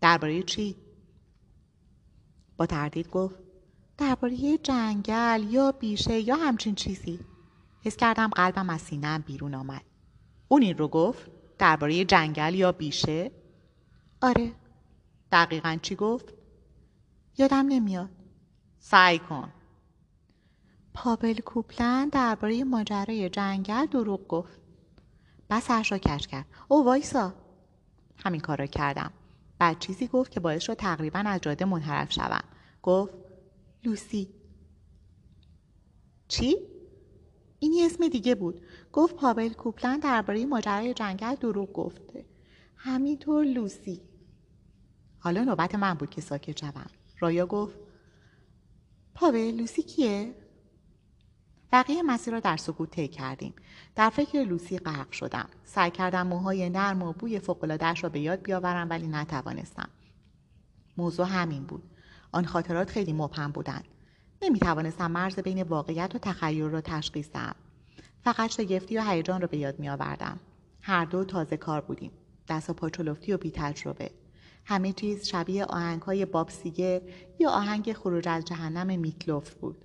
درباره 0.00 0.42
چی؟ 0.42 0.76
با 2.56 2.66
تردید 2.66 3.08
گفت 3.08 3.43
درباره 3.98 4.58
جنگل 4.58 5.44
یا 5.50 5.72
بیشه 5.72 6.20
یا 6.20 6.36
همچین 6.36 6.74
چیزی. 6.74 7.20
حس 7.84 7.96
کردم 7.96 8.28
قلبم 8.28 8.70
از 8.70 8.80
سینهام 8.80 9.20
بیرون 9.20 9.54
آمد. 9.54 9.84
اون 10.48 10.62
این 10.62 10.78
رو 10.78 10.88
گفت 10.88 11.30
درباره 11.58 12.04
جنگل 12.04 12.54
یا 12.54 12.72
بیشه؟ 12.72 13.30
آره. 14.22 14.52
دقیقا 15.32 15.78
چی 15.82 15.94
گفت؟ 15.94 16.34
یادم 17.38 17.66
نمیاد. 17.68 18.10
سعی 18.78 19.18
کن. 19.18 19.52
پابل 20.94 21.34
کوپلن 21.34 22.08
درباره 22.08 22.64
ماجرای 22.64 23.28
جنگل 23.28 23.86
دروغ 23.86 24.28
گفت. 24.28 24.60
بس 25.50 25.64
سرش 25.64 25.92
را 25.92 25.98
کش 25.98 26.26
کرد. 26.26 26.46
او 26.68 26.84
وایسا. 26.84 27.34
همین 28.24 28.40
کار 28.40 28.58
را 28.58 28.66
کردم. 28.66 29.12
بعد 29.58 29.78
چیزی 29.78 30.06
گفت 30.06 30.30
که 30.30 30.40
باعث 30.40 30.62
شد 30.62 30.74
تقریبا 30.74 31.18
از 31.18 31.40
جاده 31.40 31.64
منحرف 31.64 32.12
شوم. 32.12 32.44
گفت 32.82 33.23
لوسی. 33.84 34.28
چی؟ 36.28 36.56
این 37.58 37.84
اسم 37.84 38.08
دیگه 38.08 38.34
بود. 38.34 38.62
گفت 38.92 39.16
پابل 39.16 39.48
کوپلن 39.48 39.98
درباره 39.98 40.46
ماجرای 40.46 40.94
جنگل 40.94 41.34
دروغ 41.34 41.72
گفته. 41.72 42.24
همینطور 42.76 43.44
لوسی. 43.44 44.00
حالا 45.18 45.44
نوبت 45.44 45.74
من 45.74 45.94
بود 45.94 46.10
که 46.10 46.20
ساکت 46.20 46.60
شوم. 46.60 46.86
رایا 47.20 47.46
گفت 47.46 47.78
پابل 49.14 49.50
لوسی 49.50 49.82
کیه؟ 49.82 50.34
بقیه 51.72 52.02
مسیر 52.02 52.32
را 52.32 52.40
در 52.40 52.56
سکوت 52.56 52.90
طی 52.90 53.08
کردیم. 53.08 53.54
در 53.94 54.10
فکر 54.10 54.38
لوسی 54.44 54.78
غرق 54.78 55.12
شدم. 55.12 55.48
سعی 55.64 55.90
کردم 55.90 56.26
موهای 56.26 56.70
نرم 56.70 57.02
و 57.02 57.12
بوی 57.12 57.38
فوقالعادهاش 57.38 58.04
را 58.04 58.10
به 58.10 58.20
یاد 58.20 58.42
بیاورم 58.42 58.90
ولی 58.90 59.08
نتوانستم. 59.08 59.88
موضوع 60.96 61.26
همین 61.26 61.64
بود. 61.64 61.93
آن 62.34 62.44
خاطرات 62.44 62.90
خیلی 62.90 63.12
مبهم 63.12 63.52
بودند. 63.52 63.84
نمی 64.42 64.58
توانستم 64.58 65.10
مرز 65.10 65.38
بین 65.38 65.62
واقعیت 65.62 66.14
و 66.14 66.18
تخیل 66.18 66.64
را 66.64 66.80
تشخیص 66.80 67.30
دهم. 67.32 67.54
فقط 68.24 68.50
شگفتی 68.50 68.98
و 68.98 69.02
هیجان 69.02 69.40
را 69.40 69.46
به 69.46 69.56
یاد 69.56 69.78
می 69.80 69.88
آوردم 69.88 70.40
هر 70.80 71.04
دو 71.04 71.24
تازه 71.24 71.56
کار 71.56 71.80
بودیم. 71.80 72.10
دست 72.48 72.70
و 72.70 72.72
پاچولفتی 72.72 73.32
و 73.32 73.38
بی 73.38 73.50
تجربه 73.50 74.10
همه 74.64 74.92
چیز 74.92 75.26
شبیه 75.26 75.64
آهنگ 75.64 76.02
های 76.02 76.24
باب 76.24 76.50
سیگر 76.50 77.02
یا 77.40 77.50
آهنگ 77.50 77.92
خروج 77.92 78.28
از 78.28 78.44
جهنم 78.44 79.00
میتلوف 79.00 79.54
بود. 79.54 79.84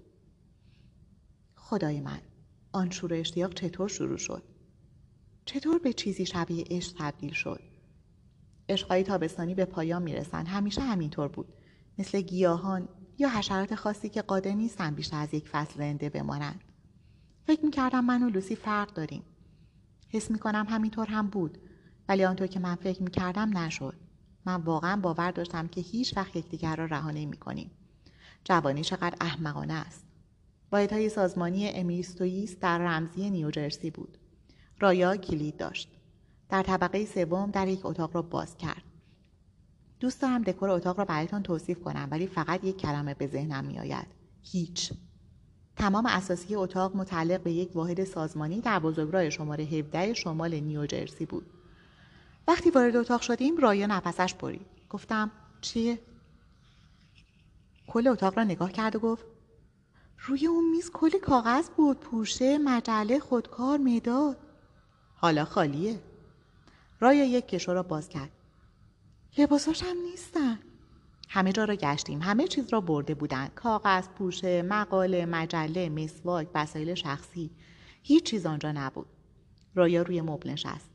خدای 1.55 2.01
من 2.01 2.21
آن 2.71 2.89
شور 2.89 3.13
اشتیاق 3.13 3.53
چطور 3.53 3.89
شروع 3.89 4.17
شد؟ 4.17 4.43
چطور 5.45 5.79
به 5.79 5.93
چیزی 5.93 6.25
شبیه 6.25 6.65
عشق 6.69 6.95
تبدیل 6.99 7.33
شد؟ 7.33 7.61
عشقهای 8.69 9.03
تابستانی 9.03 9.55
به 9.55 9.65
پایان 9.65 10.01
می‌رسند. 10.01 10.47
همیشه 10.47 10.81
همینطور 10.81 11.27
بود. 11.27 11.53
مثل 11.99 12.21
گیاهان 12.21 12.87
یا 13.17 13.29
حشرات 13.29 13.75
خاصی 13.75 14.09
که 14.09 14.21
قادر 14.21 14.51
نیستن 14.51 14.95
بیشتر 14.95 15.21
از 15.21 15.33
یک 15.33 15.49
فصل 15.49 15.77
زنده 15.77 16.09
بمانند. 16.09 16.63
فکر 17.47 17.65
می‌کردم 17.65 18.05
من 18.05 18.23
و 18.23 18.29
لوسی 18.29 18.55
فرق 18.55 18.93
داریم. 18.93 19.23
حس 20.09 20.31
می‌کنم 20.31 20.65
همینطور 20.69 21.07
هم 21.07 21.27
بود 21.27 21.57
ولی 22.07 22.25
آنطور 22.25 22.47
که 22.47 22.59
من 22.59 22.75
فکر 22.75 23.03
می‌کردم 23.03 23.57
نشد. 23.57 23.95
من 24.45 24.55
واقعا 24.55 24.95
باور 25.01 25.31
داشتم 25.31 25.67
که 25.67 25.81
هیچ 25.81 26.17
وقت 26.17 26.35
یکدیگر 26.35 26.75
را 26.75 26.85
رها 26.85 27.11
نمی‌کنیم. 27.11 27.71
جوانی 28.43 28.83
چقدر 28.83 29.15
احمقانه 29.21 29.73
است. 29.73 30.05
واحدهای 30.71 31.09
سازمانی 31.09 31.69
امیستویس 31.69 32.59
در 32.59 32.77
رمزی 32.77 33.29
نیوجرسی 33.29 33.91
بود. 33.91 34.17
رایا 34.79 35.17
کلید 35.17 35.57
داشت. 35.57 35.89
در 36.49 36.63
طبقه 36.63 37.05
سوم 37.05 37.51
در 37.51 37.67
یک 37.67 37.85
اتاق 37.85 38.15
را 38.15 38.21
باز 38.21 38.57
کرد. 38.57 38.83
دوست 39.99 40.21
دارم 40.21 40.41
دکور 40.41 40.69
اتاق 40.69 40.99
را 40.99 41.05
برایتان 41.05 41.43
توصیف 41.43 41.79
کنم 41.79 42.07
ولی 42.11 42.27
فقط 42.27 42.63
یک 42.63 42.77
کلمه 42.77 43.13
به 43.13 43.27
ذهنم 43.27 43.65
میآید. 43.65 44.07
هیچ. 44.41 44.93
تمام 45.75 46.05
اساسی 46.05 46.55
اتاق 46.55 46.95
متعلق 46.95 47.43
به 47.43 47.51
یک 47.51 47.75
واحد 47.75 48.03
سازمانی 48.03 48.61
در 48.61 48.79
بزرگراه 48.79 49.29
شماره 49.29 49.63
17 49.63 50.13
شمال 50.13 50.59
نیوجرسی 50.59 51.25
بود. 51.25 51.45
وقتی 52.47 52.69
وارد 52.69 52.95
اتاق 52.95 53.21
شدیم 53.21 53.57
رایا 53.57 53.87
نفسش 53.87 54.33
برید. 54.33 54.65
گفتم 54.89 55.31
چیه؟ 55.61 55.99
کل 57.87 58.07
اتاق 58.07 58.37
را 58.37 58.43
نگاه 58.43 58.71
کرد 58.71 58.95
و 58.95 58.99
گفت 58.99 59.25
روی 60.19 60.47
اون 60.47 60.69
میز 60.71 60.91
کلی 60.91 61.19
کاغذ 61.19 61.69
بود 61.69 61.99
پوشه 61.99 62.57
مجله 62.57 63.19
خودکار 63.19 63.77
مداد. 63.77 64.37
حالا 65.15 65.45
خالیه. 65.45 65.99
رایا 66.99 67.25
یک 67.25 67.47
کشو 67.47 67.73
را 67.73 67.83
باز 67.83 68.09
کرد. 68.09 68.31
لباساش 69.37 69.83
هم 69.83 69.97
نیستن. 69.97 70.59
همه 71.29 71.51
جا 71.51 71.65
را 71.65 71.75
گشتیم. 71.75 72.21
همه 72.21 72.47
چیز 72.47 72.73
را 72.73 72.81
برده 72.81 73.15
بودند 73.15 73.53
کاغذ 73.53 74.07
پوشه 74.07 74.61
مقاله 74.61 75.25
مجله 75.25 75.89
مسواک 75.89 76.47
وسایل 76.55 76.93
شخصی. 76.93 77.51
هیچ 78.03 78.23
چیز 78.23 78.45
آنجا 78.45 78.71
نبود. 78.71 79.07
رایا 79.75 80.01
روی 80.01 80.21
مبل 80.21 80.49
نشست. 80.49 80.89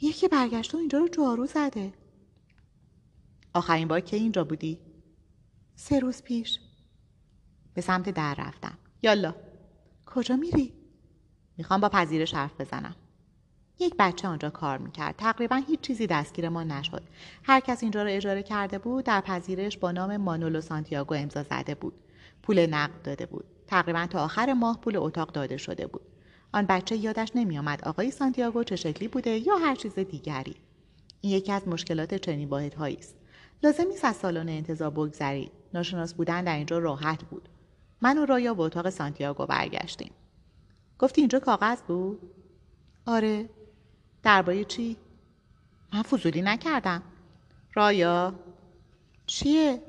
یکی 0.00 0.28
برگشت 0.28 0.74
و 0.74 0.78
اینجا 0.78 0.98
رو 0.98 1.08
جارو 1.08 1.46
زده. 1.46 1.92
آخرین 3.54 3.88
بار 3.88 4.00
که 4.00 4.16
اینجا 4.16 4.44
بودی؟ 4.44 4.80
سه 5.74 5.98
روز 5.98 6.22
پیش. 6.22 6.58
به 7.74 7.80
سمت 7.80 8.10
در 8.10 8.34
رفتم. 8.38 8.78
یالا. 9.02 9.34
کجا 10.06 10.36
میری؟ 10.36 10.72
می‌خوام 11.56 11.80
با 11.80 11.88
پذیرش 11.88 12.34
حرف 12.34 12.60
بزنم. 12.60 12.96
یک 13.78 13.94
بچه 13.98 14.28
آنجا 14.28 14.50
کار 14.50 14.78
می‌کرد. 14.78 15.14
تقریبا 15.18 15.56
هیچ 15.56 15.80
چیزی 15.80 16.06
دستگیر 16.06 16.48
ما 16.48 16.64
نشد. 16.64 17.02
هر 17.42 17.60
کس 17.60 17.82
اینجا 17.82 18.02
را 18.02 18.08
اجاره 18.08 18.42
کرده 18.42 18.78
بود 18.78 19.04
در 19.04 19.20
پذیرش 19.20 19.78
با 19.78 19.92
نام 19.92 20.16
مانولو 20.16 20.60
سانتیاگو 20.60 21.14
امضا 21.14 21.42
زده 21.42 21.74
بود. 21.74 21.94
پول 22.42 22.66
نقد 22.66 23.02
داده 23.02 23.26
بود. 23.26 23.44
تقریبا 23.66 24.06
تا 24.06 24.24
آخر 24.24 24.52
ماه 24.52 24.80
پول 24.80 24.96
اتاق 24.96 25.32
داده 25.32 25.56
شده 25.56 25.86
بود. 25.86 26.02
آن 26.52 26.66
بچه 26.66 26.96
یادش 26.96 27.32
نمیآمد 27.34 27.84
آقای 27.84 28.10
سانتیاگو 28.10 28.64
چه 28.64 28.76
شکلی 28.76 29.08
بوده 29.08 29.46
یا 29.46 29.56
هر 29.56 29.74
چیز 29.74 29.94
دیگری. 29.94 30.56
این 31.20 31.32
یکی 31.32 31.52
از 31.52 31.68
مشکلات 31.68 32.14
چنین 32.14 32.48
واحدهایی 32.48 32.96
است. 32.96 33.16
لازم 33.62 33.84
نیست 33.84 34.04
از 34.04 34.16
سالن 34.16 34.48
انتظار 34.48 34.90
بگذرید 34.90 35.52
ناشناس 35.74 36.14
بودن 36.14 36.44
در 36.44 36.56
اینجا 36.56 36.78
راحت 36.78 37.24
بود. 37.24 37.48
من 38.00 38.18
و 38.18 38.26
رایا 38.26 38.54
به 38.54 38.62
اتاق 38.62 38.90
سانتیاگو 38.90 39.46
برگشتیم. 39.46 40.10
گفتی 40.98 41.20
اینجا 41.20 41.38
کاغذ 41.38 41.82
بود؟ 41.82 42.30
آره. 43.06 43.48
درباره 44.24 44.64
چی؟ 44.64 44.96
من 45.92 46.02
فضولی 46.02 46.42
نکردم. 46.42 47.02
رایا 47.74 48.34
چیه؟ 49.26 49.82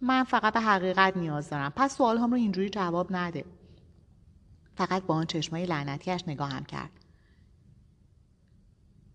من 0.00 0.24
فقط 0.24 0.52
به 0.52 0.60
حقیقت 0.60 1.16
نیاز 1.16 1.50
دارم. 1.50 1.72
پس 1.76 1.96
سوال 1.96 2.18
هم 2.18 2.30
رو 2.30 2.36
اینجوری 2.36 2.68
جواب 2.70 3.16
نده. 3.16 3.44
فقط 4.76 5.02
با 5.02 5.14
آن 5.14 5.26
چشمای 5.26 5.66
لعنتیش 5.66 6.24
نگاهم 6.26 6.64
کرد. 6.64 6.90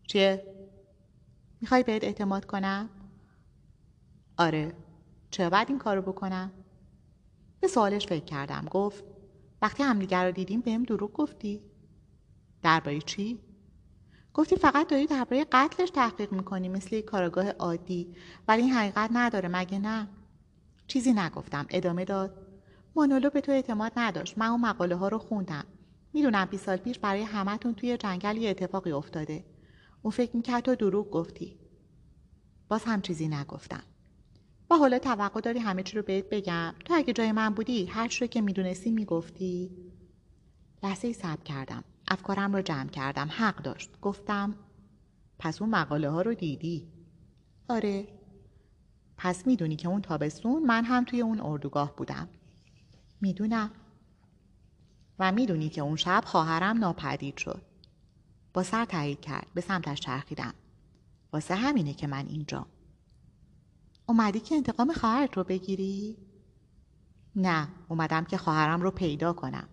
چیه؟ 0.08 0.56
می‌خوای 1.62 1.84
بهت 1.84 2.04
اعتماد 2.04 2.46
کنم؟ 2.46 2.90
آره. 4.38 4.74
چرا 5.32 5.50
باید 5.50 5.70
این 5.70 5.80
کارو 5.80 6.02
بکنم؟ 6.02 6.52
به 7.60 7.68
سوالش 7.68 8.08
فکر 8.08 8.26
کردم. 8.26 8.66
گفت 8.72 9.04
وقتی 9.62 9.84
همدیگر 9.84 10.26
رو 10.26 10.32
دیدیم 10.32 10.62
بهم 10.62 10.84
دروغ 10.84 11.14
گفتی. 11.14 11.62
درباره 12.62 13.02
چی؟ 13.02 13.40
گفتی 14.39 14.55
فقط 14.55 14.88
داری 14.88 15.05
درباره 15.05 15.46
قتلش 15.51 15.89
تحقیق 15.89 16.31
می‌کنی 16.31 16.69
مثل 16.69 16.96
یک 16.96 17.05
کارگاه 17.05 17.50
عادی. 17.50 18.15
ولی 18.48 18.62
این 18.62 18.72
حقیقت 18.72 19.10
نداره 19.13 19.50
مگه 19.50 19.79
نه؟ 19.79 20.08
چیزی 20.88 21.13
نگفتم 21.13 21.65
ادامه 21.69 22.05
داد. 22.05 22.48
مانولو 22.96 23.29
به 23.29 23.41
تو 23.41 23.51
اعتماد 23.51 23.91
نداشت 23.98 24.38
من 24.38 24.46
اون 24.46 24.62
مقاله 24.62 24.96
ها 24.96 25.08
رو 25.08 25.17
خوندم. 25.17 25.65
می‌دونم 26.13 26.46
20 26.46 26.65
سال 26.65 26.77
پیش 26.77 27.00
برای 27.00 27.22
همتون 27.22 27.74
توی 27.74 27.98
جنگل 27.98 28.38
یه 28.38 28.50
اتفاقی 28.50 28.91
افتاده. 28.91 29.46
اون 30.01 30.12
فکر 30.12 30.36
می‌کرد 30.36 30.63
تو 30.63 30.75
دروغ 30.75 31.10
گفتی. 31.12 31.60
باز 32.69 32.84
هم 32.84 33.01
چیزی 33.01 33.27
نگفتم. 33.27 33.84
و 34.72 34.75
حالا 34.75 35.00
توقع 35.00 35.41
داری 35.41 35.60
همه 35.60 35.84
چی 35.84 35.98
رو 35.98 36.03
بهت 36.03 36.29
بگم. 36.29 36.74
تو 36.86 36.93
اگه 36.93 37.13
جای 37.13 37.31
من 37.31 37.50
بودی 37.50 37.86
هر 37.86 38.08
چی 38.08 38.27
که 38.27 38.41
می‌دونستی 38.41 38.91
می‌گفتی. 38.91 39.72
لحظه 40.84 41.08
ای 41.08 41.13
صبر 41.13 41.43
کردم. 41.43 41.84
افکارم 42.10 42.56
رو 42.56 42.62
جمع 42.62 42.89
کردم. 42.89 43.30
حق 43.32 43.62
داشت. 43.62 44.01
گفتم 44.01 44.56
پس 45.39 45.62
اون 45.62 45.72
مقاله 45.72 46.10
ها 46.10 46.22
رو 46.22 46.34
دیدی؟ 46.34 46.88
آره. 47.70 48.08
پس 49.18 49.48
می‌دونی 49.48 49.75
که 49.75 49.88
اون 49.88 50.01
تابستون 50.01 50.63
من 50.63 50.86
هم 50.86 51.06
توی 51.06 51.22
اون 51.22 51.39
اردوگاه 51.39 51.96
بودم. 51.96 52.30
می‌دونم. 53.22 53.72
و 55.20 55.32
می‌دونی 55.32 55.70
که 55.70 55.82
اون 55.82 55.96
شب 55.96 56.24
خواهرم 56.25 56.78
ناپدید 56.78 57.38
شد. 57.38 57.62
با 58.54 58.63
سر 58.63 58.86
تایید 58.86 59.20
کرد. 59.20 59.48
به 59.54 59.62
سمتش 59.62 60.00
چرخیدم. 60.00 60.54
واسه 61.34 61.56
همینه 61.56 61.94
که 61.94 62.08
من 62.08 62.28
اینجا. 62.28 62.68
اومدی 64.06 64.39
که 64.39 64.56
انتقام 64.56 64.94
خواهرت 64.94 65.38
رو 65.38 65.44
بگیری؟ 65.44 66.18
نه. 67.36 67.68
اومدم 67.88 68.25
که 68.25 68.38
خواهرم 68.38 68.82
رو 68.82 68.92
پیدا 68.92 69.34
کنم. 69.34 69.68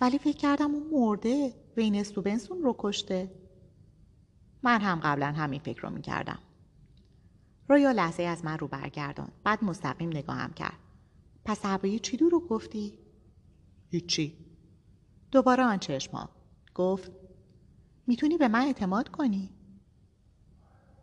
ولی 0.00 0.18
فکر 0.18 0.36
کردم 0.36 0.74
اون 0.74 0.86
مرده 0.92 1.54
وین 1.76 1.94
استوبنسون 1.94 2.62
رو 2.62 2.74
کشته. 2.78 3.30
من 4.62 4.80
هم 4.80 5.00
قبلا 5.00 5.26
همین 5.26 5.60
فکر 5.60 5.82
رو 5.82 5.90
می‌کردم. 5.90 6.38
رویا 7.68 7.92
لحظه 7.92 8.22
از 8.22 8.44
من 8.44 8.58
رو 8.58 8.68
برگردان. 8.68 9.32
بعد 9.44 9.64
مستقیم 9.64 10.08
نگاهم 10.08 10.52
کرد. 10.52 10.78
پس 11.44 11.62
درباره 11.62 11.98
چی 11.98 12.16
رو 12.16 12.40
گفتی؟ 12.40 12.98
هیچی. 13.90 14.36
دوباره 15.32 15.62
آن 15.62 15.78
چشما 15.78 16.28
گفت 16.74 17.12
می‌تونی 18.06 18.36
به 18.36 18.48
من 18.48 18.60
اعتماد 18.60 19.08
کنی؟ 19.08 19.50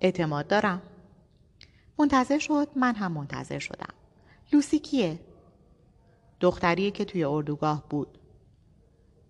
اعتماد 0.02 0.48
دارم. 0.48 0.82
منتظر 2.00 2.40
شد 2.40 2.68
من 2.76 2.96
هم 2.96 3.12
منتظر 3.12 3.60
شدم. 3.60 3.94
لوسی 4.54 4.80
کیه؟ 4.80 5.20
دختریه 6.40 6.92
که 6.92 7.06
توی 7.06 7.24
اردوگاه 7.24 7.90
بود. 7.90 8.18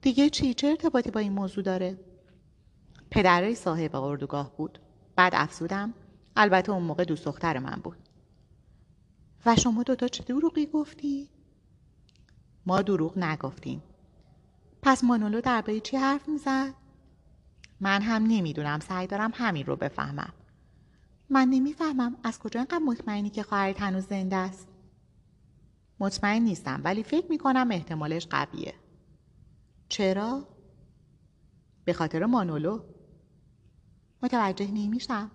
دیگه 0.01 0.29
چی؟ 0.29 0.53
چه 0.53 0.67
ارتباطی 0.67 1.11
با 1.11 1.19
این 1.19 1.31
موضوع 1.33 1.63
داره؟ 1.63 1.99
پدرای 3.11 3.55
صاحب 3.55 3.95
اردوگاه 3.95 4.57
بود. 4.57 4.79
بعد 5.15 5.33
افسودم 5.35 5.93
البته 6.35 6.71
اون 6.71 6.83
موقع 6.83 7.05
دوست 7.05 7.25
دختر 7.25 7.59
من 7.59 7.81
بود. 7.83 7.97
و 9.45 9.55
شما 9.55 9.83
دوتا 9.83 10.07
چه 10.07 10.23
دروغی 10.23 10.65
گفتی؟ 10.65 11.29
ما 12.65 12.81
دروغ 12.81 13.17
نگفتیم. 13.17 13.83
پس 14.81 15.03
مانولو 15.03 15.41
درباره 15.41 15.79
چی 15.79 15.97
حرف 15.97 16.29
می‌زد؟ 16.29 16.73
من 17.79 18.01
هم 18.01 18.23
نمی‌دونم. 18.23 18.79
سعی 18.79 19.07
دارم 19.07 19.31
همین 19.33 19.65
رو 19.65 19.75
بفهمم. 19.75 20.33
من 21.29 21.47
نمی‌فهمم 21.47 22.15
از 22.23 22.39
کجا 22.39 22.59
اینقدر 22.59 22.83
مطمئنی 22.85 23.29
که 23.29 23.43
خواهرت 23.43 23.81
هنوز 23.81 24.03
زنده 24.03 24.35
است. 24.35 24.67
مطمئن 25.99 26.41
نیستم 26.41 26.81
ولی 26.83 27.03
فکر 27.03 27.25
می‌کنم 27.29 27.67
احتمالش 27.71 28.27
قویه. 28.27 28.73
چرا؟ 29.91 30.47
به 31.85 31.93
خاطر 31.93 32.25
مانولو. 32.25 32.83
متوجه 34.23 34.71
نمیشم. 34.71 35.31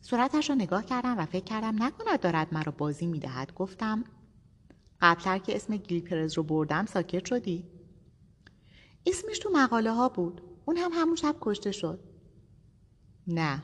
صورتش 0.00 0.50
را 0.50 0.56
نگاه 0.56 0.84
کردم 0.84 1.18
و 1.18 1.26
فکر 1.26 1.44
کردم 1.44 1.82
نکند 1.82 2.20
دارد 2.20 2.54
مرا 2.54 2.72
بازی 2.72 3.06
می‌دهد. 3.06 3.54
گفتم 3.54 4.04
قبلتر 5.00 5.38
که 5.38 5.56
اسم 5.56 5.76
گیلپرز 5.76 6.34
رو 6.34 6.42
بردم 6.42 6.86
ساکت 6.86 7.24
شدی؟ 7.24 7.64
اسمش 9.06 9.38
تو 9.38 9.50
مقاله 9.52 9.92
ها 9.92 10.08
بود. 10.08 10.40
اون 10.64 10.76
هم 10.76 10.90
همون 10.94 11.16
شب 11.16 11.36
کشته 11.40 11.72
شد. 11.72 12.00
نه. 13.26 13.62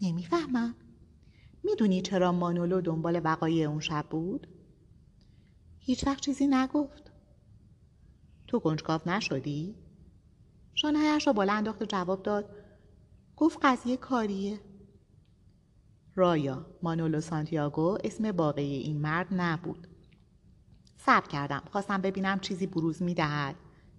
نمی‌فهمم. 0.00 0.74
می‌دونی 1.62 2.02
چرا 2.02 2.32
مانولو 2.32 2.80
دنبال 2.80 3.20
وقایع 3.24 3.68
اون 3.68 3.80
شب 3.80 4.06
بود؟ 4.10 4.48
هیچ 5.78 6.06
وقت 6.06 6.20
چیزی 6.20 6.46
نگفت. 6.46 7.05
تو 8.46 8.58
گنجکاو 8.60 9.00
نشدی؟ 9.06 9.74
شانهایش 10.74 11.26
را 11.26 11.32
بالا 11.32 11.52
انداخت 11.52 11.82
و 11.82 11.84
جواب 11.84 12.22
داد 12.22 12.56
گفت 13.36 13.58
قضیه 13.62 13.96
کاریه. 13.96 14.60
رایا 16.14 16.66
مانولو 16.82 17.20
سانتیاگو 17.20 17.98
اسم 18.04 18.24
واقعی 18.24 18.76
این 18.76 19.00
مرد 19.00 19.26
نبود. 19.30 19.86
صبر 20.96 21.26
کردم 21.28 21.62
خواستم 21.70 22.00
ببینم 22.00 22.40
چیزی 22.40 22.66
بروز 22.66 23.02
می‌دهد. 23.02 23.56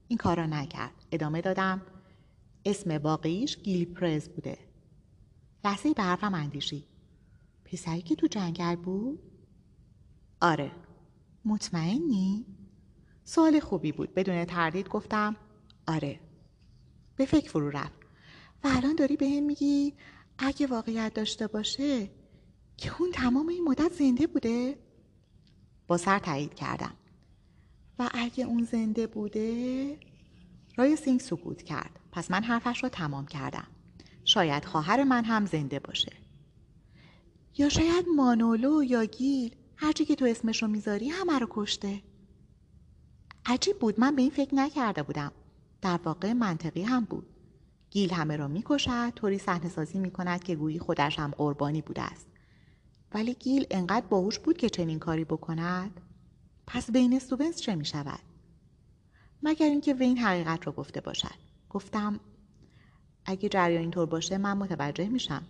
این 0.07 0.17
کار 0.17 0.37
را 0.37 0.45
نکرد. 0.45 1.05
ادامه 1.11 1.41
دادم 1.41 1.81
اسم 2.65 2.91
واقعیش 2.91 3.57
گیلپرز 3.57 4.29
بوده. 4.29 4.57
لحظه 5.65 5.93
به 5.93 6.03
حرفم 6.03 6.33
اندیشی. 6.33 6.83
پسری 7.65 8.01
که 8.01 8.15
تو 8.15 8.27
جنگل 8.27 8.75
بود؟ 8.75 9.19
آره. 10.41 10.71
مطمئنی؟ 11.45 12.45
سوال 13.27 13.59
خوبی 13.59 13.91
بود. 13.91 14.13
بدون 14.13 14.45
تردید 14.45 14.89
گفتم 14.89 15.35
آره. 15.87 16.19
به 17.15 17.25
فکر 17.25 17.49
فرو 17.49 17.69
رفت. 17.69 17.99
و 18.63 18.67
الان 18.67 18.95
داری 18.95 19.17
به 19.17 19.29
هم 19.29 19.43
میگی 19.43 19.93
اگه 20.37 20.67
واقعیت 20.67 21.13
داشته 21.13 21.47
باشه 21.47 22.09
که 22.77 23.01
اون 23.01 23.11
تمام 23.11 23.47
این 23.47 23.63
مدت 23.63 23.93
زنده 23.93 24.27
بوده؟ 24.27 24.77
با 25.87 25.97
سر 25.97 26.19
تایید 26.19 26.53
کردم. 26.53 26.93
و 27.99 28.09
اگه 28.13 28.45
اون 28.45 28.63
زنده 28.63 29.07
بوده 29.07 29.99
رای 30.77 30.95
سینگ 30.95 31.19
سکوت 31.19 31.61
کرد. 31.61 31.99
پس 32.11 32.31
من 32.31 32.43
حرفش 32.43 32.83
رو 32.83 32.89
تمام 32.89 33.25
کردم. 33.25 33.67
شاید 34.25 34.65
خواهر 34.65 35.03
من 35.03 35.25
هم 35.25 35.45
زنده 35.45 35.79
باشه. 35.79 36.13
یا 37.57 37.69
شاید 37.69 38.05
مانولو 38.15 38.83
یا 38.83 39.05
گیل 39.05 39.55
هرچی 39.75 40.05
که 40.05 40.15
تو 40.15 40.25
اسمش 40.25 40.63
رو 40.63 40.69
می‌ذاری 40.69 41.09
همه 41.09 41.39
رو 41.39 41.47
کشته. 41.49 42.01
عجیب 43.49 43.79
بود. 43.79 43.99
من 43.99 44.15
به 44.15 44.21
این 44.21 44.31
فکر 44.31 44.55
نکرده 44.55 45.03
بودم. 45.03 45.31
در 45.81 45.99
واقع 46.03 46.33
منطقی 46.33 46.83
هم 46.83 47.05
بود. 47.05 47.25
گیل 47.89 48.13
همه 48.13 48.35
را 48.35 48.47
می‌کشد 48.47 49.09
طوری 49.09 49.37
صحنه 49.37 49.69
سازی 49.69 49.99
می‌کند 49.99 50.43
که 50.43 50.55
گویی 50.55 50.79
خودش 50.79 51.19
هم 51.19 51.31
قربانی 51.31 51.81
بوده 51.81 52.01
است. 52.01 52.27
ولی 53.13 53.33
گیل 53.33 53.67
انقدر 53.71 54.05
باهوش 54.05 54.39
بود 54.39 54.57
که 54.57 54.69
چنین 54.69 54.99
کاری 54.99 55.23
بکند. 55.23 56.01
پس 56.67 56.91
بین 56.91 57.13
استوبنس 57.13 57.61
چه 57.61 57.75
می‌شود؟ 57.75 58.19
مگر 59.43 59.65
اینکه 59.65 59.93
وین 59.93 60.17
حقیقت 60.17 60.67
را 60.67 60.73
گفته 60.73 61.01
باشد. 61.01 61.35
گفتم 61.69 62.19
اگه 63.25 63.49
جریان 63.49 63.81
اینطور 63.81 64.05
باشه 64.05 64.37
من 64.37 64.57
متوجه 64.57 65.07
میشم. 65.07 65.43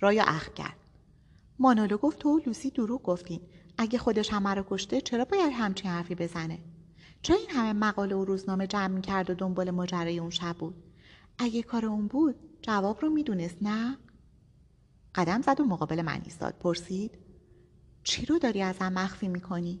رایا 0.00 0.24
اخ 0.24 0.48
کرد. 0.48 0.76
مانولو 1.58 1.96
گفت 1.96 2.18
تو 2.18 2.40
لوسی 2.46 2.70
دروغ 2.70 3.02
گفتین 3.02 3.40
اگه 3.78 3.98
خودش 3.98 4.32
همه 4.32 4.54
رو 4.54 4.64
کشته 4.68 5.00
چرا 5.00 5.24
باید 5.24 5.52
همچین 5.52 5.90
حرفی 5.90 6.14
بزنه؟ 6.14 6.58
چرا 7.22 7.36
این 7.36 7.50
همه 7.50 7.72
مقاله 7.72 8.14
و 8.14 8.24
روزنامه 8.24 8.66
جمع 8.66 9.00
کرد 9.00 9.30
و 9.30 9.34
دنبال 9.34 9.70
ماجرای 9.70 10.18
اون 10.18 10.30
شب 10.30 10.56
بود؟ 10.58 10.74
اگه 11.38 11.62
کار 11.62 11.86
اون 11.86 12.06
بود 12.06 12.34
جواب 12.62 13.00
رو 13.02 13.10
می‌دونست 13.10 13.56
نه؟ 13.62 13.98
قدم 15.14 15.42
زد 15.42 15.60
و 15.60 15.64
مقابل 15.64 16.02
من 16.02 16.20
ایستاد. 16.24 16.54
پرسید 16.54 17.18
چی 18.02 18.26
رو 18.26 18.38
داری 18.38 18.62
ازم 18.62 18.92
مخفی 18.92 19.28
می‌کنی؟ 19.28 19.80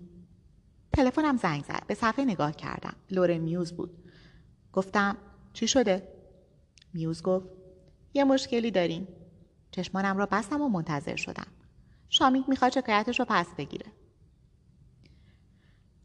تلفنم 0.92 1.36
زنگ 1.36 1.64
زد. 1.64 1.82
به 1.86 1.94
صفحه 1.94 2.24
نگاه 2.24 2.52
کردم. 2.52 2.94
لورن 3.10 3.38
میوز 3.38 3.72
بود. 3.72 3.98
گفتم 4.72 5.16
چی 5.52 5.68
شده؟ 5.68 6.08
میوز 6.92 7.22
گفت 7.22 7.46
یه 8.14 8.24
مشکلی 8.24 8.70
داریم. 8.70 9.08
چشمانم 9.70 10.18
را 10.18 10.26
بستم 10.26 10.60
و 10.60 10.68
منتظر 10.68 11.16
شدم. 11.16 11.46
شامیک 12.16 12.48
می‌خواد 12.48 12.72
شکایتش 12.72 13.20
رو 13.20 13.26
پس 13.28 13.46
بگیره. 13.58 13.86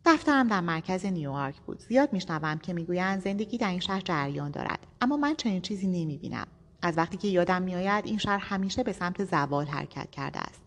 دفترم 0.06 0.48
در 0.48 0.62
مرکز 0.62 1.06
نیویورک 1.06 1.62
بود. 1.62 1.80
زیاد 1.80 2.13
میشنوم 2.13 2.58
که 2.58 2.74
می‌گویند 2.74 3.22
زندگی 3.22 3.58
در 3.58 3.69
این 3.69 3.80
شهر 3.80 4.02
جریان 4.02 4.52
دارد. 4.52 4.88
اما 5.02 5.17
من 5.17 5.36
چنین 5.36 5.62
چیزی 5.62 5.88
نمی‌بینم. 5.88 6.48
از 6.82 6.98
وقتی 6.98 7.17
که 7.17 7.28
یادم 7.28 7.62
میآید 7.62 8.06
این 8.06 8.17
شهر 8.17 8.38
همیشه 8.38 8.84
به 8.84 8.91
سمت 8.91 9.26
زوال 9.26 9.65
حرکت 9.65 10.12
کرده 10.12 10.39
است. 10.39 10.62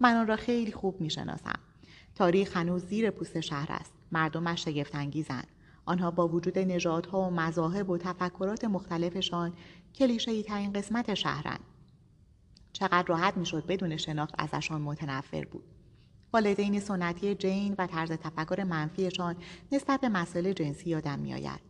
من 0.00 0.16
آن 0.16 0.26
را 0.26 0.36
خیلی 0.36 0.72
خوب 0.72 1.00
می‌شناسم. 1.00 1.58
تاریخ 2.14 2.56
هنوز 2.56 2.84
زیر 2.84 3.10
پوست 3.10 3.40
شهر 3.40 3.72
است. 3.72 3.92
مردمش 4.12 4.64
شگفتانگیزند 4.64 5.46
آنها 5.86 6.10
با 6.10 6.28
وجود 6.28 6.58
نژادها 6.58 7.20
و 7.20 7.30
مذاهب 7.30 7.90
و 7.90 7.98
تفکرات 7.98 8.64
مختلفشان 8.64 9.52
کلیشهای 9.94 10.42
ترین 10.42 10.72
قسمت 10.72 11.14
شهرند. 11.14 11.60
چقدر 12.78 13.04
راحت 13.06 13.36
می‌شد 13.36 13.66
بدون 13.66 13.96
شناخت 13.96 14.34
ازشان 14.38 14.80
متنفر 14.80 15.44
بود. 15.44 15.64
والدین 16.32 16.80
سنتی 16.80 17.34
جین 17.34 17.74
و 17.78 17.86
طرز 17.86 18.12
تفکر 18.12 18.64
منفیشان 18.64 19.36
نسبت 19.72 20.00
به 20.00 20.08
مسائل 20.08 20.52
جنسی 20.52 20.90
یادم 20.90 21.18
میآید. 21.18 21.60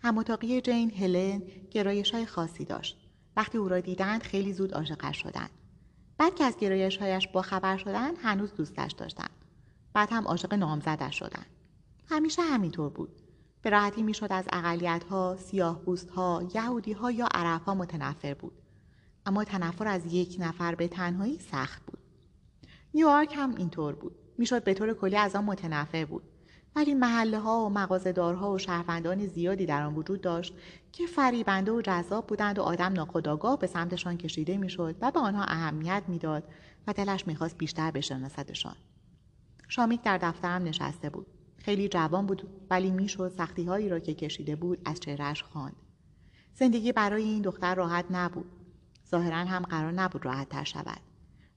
هماتاقی 0.00 0.60
جین 0.60 0.90
هلن 0.90 1.42
گرایش 1.70 2.10
های 2.10 2.26
خاصی 2.26 2.64
داشت. 2.64 3.08
وقتی 3.36 3.58
او 3.58 3.68
را 3.68 3.80
دیدند 3.80 4.22
خیلی 4.22 4.52
زود 4.52 4.74
عاشقش 4.74 5.22
شدند. 5.22 5.50
بعد 6.18 6.34
که 6.34 6.44
از 6.44 6.56
گرایشهایش 6.56 7.28
با 7.28 7.42
خبر 7.42 7.76
شدند 7.76 8.16
هنوز 8.22 8.54
دوستش 8.54 8.92
داشتند. 8.92 9.30
بعد 9.92 10.08
هم 10.12 10.24
عاشق 10.28 10.54
نامزدش 10.54 11.18
شدند. 11.18 11.46
همیشه 12.08 12.42
همینطور 12.42 12.90
بود. 12.90 13.22
به 13.62 13.70
راحتی 13.70 14.02
می‌شد 14.02 14.28
از 14.30 14.44
اقلیت 14.52 15.04
ها، 15.04 15.36
سیاه 15.36 15.80
ها، 16.14 16.48
یهودی 16.54 16.92
ها 16.92 17.10
یا 17.10 17.28
عرب 17.34 17.62
ها 17.62 17.74
متنفر 17.74 18.34
بود. 18.34 18.52
اما 19.26 19.44
تنفر 19.44 19.88
از 19.88 20.12
یک 20.14 20.36
نفر 20.40 20.74
به 20.74 20.88
تنهایی 20.88 21.38
سخت 21.38 21.86
بود. 21.86 21.98
نیویورک 22.94 23.34
هم 23.36 23.54
اینطور 23.54 23.94
بود. 23.94 24.12
می‌شد 24.38 24.64
به 24.64 24.74
طور 24.74 24.94
کلی 24.94 25.16
از 25.16 25.36
آن 25.36 25.44
متنفر 25.44 26.04
بود. 26.04 26.22
ولی 26.76 26.94
محله 26.94 27.38
ها 27.38 27.64
و 27.64 27.68
مغازهدارها 27.68 28.52
و 28.52 28.58
شهروندان 28.58 29.26
زیادی 29.26 29.66
در 29.66 29.82
آن 29.82 29.94
وجود 29.94 30.20
داشت 30.20 30.54
که 30.92 31.06
فریبنده 31.06 31.72
و 31.72 31.82
جذاب 31.82 32.26
بودند 32.26 32.58
و 32.58 32.62
آدم 32.62 32.92
ناخداگاه 32.92 33.58
به 33.58 33.66
سمتشان 33.66 34.16
کشیده 34.16 34.56
می‌شد 34.56 34.96
و 35.00 35.10
به 35.10 35.20
آنها 35.20 35.44
اهمیت 35.44 36.02
می‌داد 36.08 36.44
و 36.86 36.92
دلش 36.92 37.26
می‌خواست 37.26 37.58
بیشتر 37.58 37.90
بشناسدشان 37.90 38.76
شامیک 39.68 40.02
در 40.02 40.18
دفترم 40.18 40.62
نشسته 40.62 41.10
بود 41.10 41.26
خیلی 41.58 41.88
جوان 41.88 42.26
بود 42.26 42.66
ولی 42.70 42.90
می‌شد 42.90 43.32
سختی 43.36 43.64
هایی 43.64 43.88
را 43.88 43.98
که 43.98 44.14
کشیده 44.14 44.56
بود 44.56 44.78
از 44.84 45.00
چهرهش 45.00 45.42
خواند 45.42 45.76
زندگی 46.54 46.92
برای 46.92 47.22
این 47.22 47.42
دختر 47.42 47.74
راحت 47.74 48.04
نبود 48.10 48.55
ظاهرا 49.10 49.36
هم 49.36 49.62
قرار 49.62 49.92
نبود 49.92 50.26
راحت 50.26 50.48
تر 50.48 50.64
شود. 50.64 51.00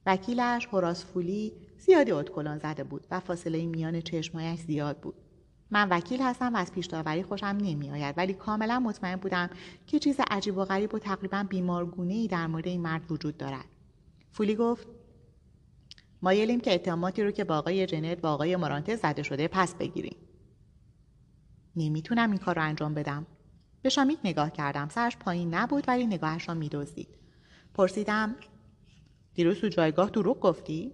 وکیلش 0.05 0.67
هراس 0.73 1.05
فولی 1.05 1.53
زیادی 1.77 2.11
ادکلان 2.11 2.57
زده 2.59 2.83
بود 2.83 3.07
و 3.11 3.19
فاصله 3.19 3.65
میان 3.65 4.01
چشمایش 4.01 4.59
زیاد 4.59 4.99
بود. 4.99 5.15
من 5.71 5.89
وکیل 5.89 6.21
هستم 6.21 6.53
و 6.53 6.57
از 6.57 6.71
پیش 6.71 6.85
داوری 6.85 7.23
خوشم 7.23 7.57
نمیآید 7.61 8.17
ولی 8.17 8.33
کاملا 8.33 8.79
مطمئن 8.79 9.15
بودم 9.15 9.49
که 9.87 9.99
چیز 9.99 10.19
عجیب 10.29 10.57
و 10.57 10.65
غریب 10.65 10.93
و 10.93 10.99
تقریبا 10.99 11.45
بیمارگونه 11.49 12.13
ای 12.13 12.27
در 12.27 12.47
مورد 12.47 12.67
این 12.67 12.81
مرد 12.81 13.11
وجود 13.11 13.37
دارد. 13.37 13.65
فولی 14.31 14.55
گفت 14.55 14.87
مایلیم 16.21 16.59
که 16.59 16.73
اتهاماتی 16.73 17.23
رو 17.23 17.31
که 17.31 17.43
با 17.43 17.57
آقای 17.57 17.85
جنت 17.85 18.23
و 18.23 18.27
آقای 18.27 18.55
مرانته 18.55 18.95
زده 18.95 19.23
شده 19.23 19.47
پس 19.47 19.75
بگیریم. 19.75 20.15
نمی‌تونم 21.75 22.31
این 22.31 22.39
کار 22.39 22.55
رو 22.55 22.63
انجام 22.63 22.93
بدم. 22.93 23.25
به 23.81 23.89
شامیک 23.89 24.19
نگاه 24.23 24.51
کردم. 24.51 24.89
سرش 24.89 25.17
پایین 25.17 25.53
نبود 25.53 25.83
ولی 25.87 26.07
نگاهش 26.07 26.49
را 26.49 26.55
میدزدید. 26.55 27.18
پرسیدم. 27.79 28.35
دیروز 29.33 29.59
تو 29.59 29.67
جایگاه 29.67 30.09
دروغ 30.09 30.39
گفتی؟ 30.39 30.91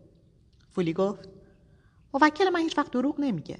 فولی 0.69 0.93
گفت 0.93 1.29
موکل 2.13 2.49
من 2.49 2.59
هیچ 2.59 2.77
وقت 2.77 2.91
دروغ 2.91 3.19
نمیگه. 3.19 3.57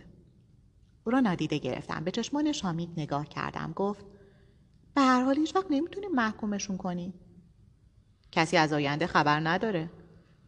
او 1.05 1.11
را 1.11 1.19
نادیده 1.19 1.57
گرفتم. 1.57 2.03
به 2.03 2.11
چشمان 2.11 2.51
شامیک 2.51 2.89
نگاه 2.97 3.25
کردم. 3.27 3.73
گفت 3.75 4.05
به 4.95 5.01
هر 5.01 5.23
حال 5.23 5.35
هیچ 5.35 5.55
وقت 5.55 5.65
نمی‌تونیم 5.69 6.11
محکومشون 6.11 6.77
کنی. 6.77 7.13
کسی 8.31 8.57
از 8.57 8.73
آینده 8.73 9.07
خبر 9.07 9.39
نداره. 9.39 9.89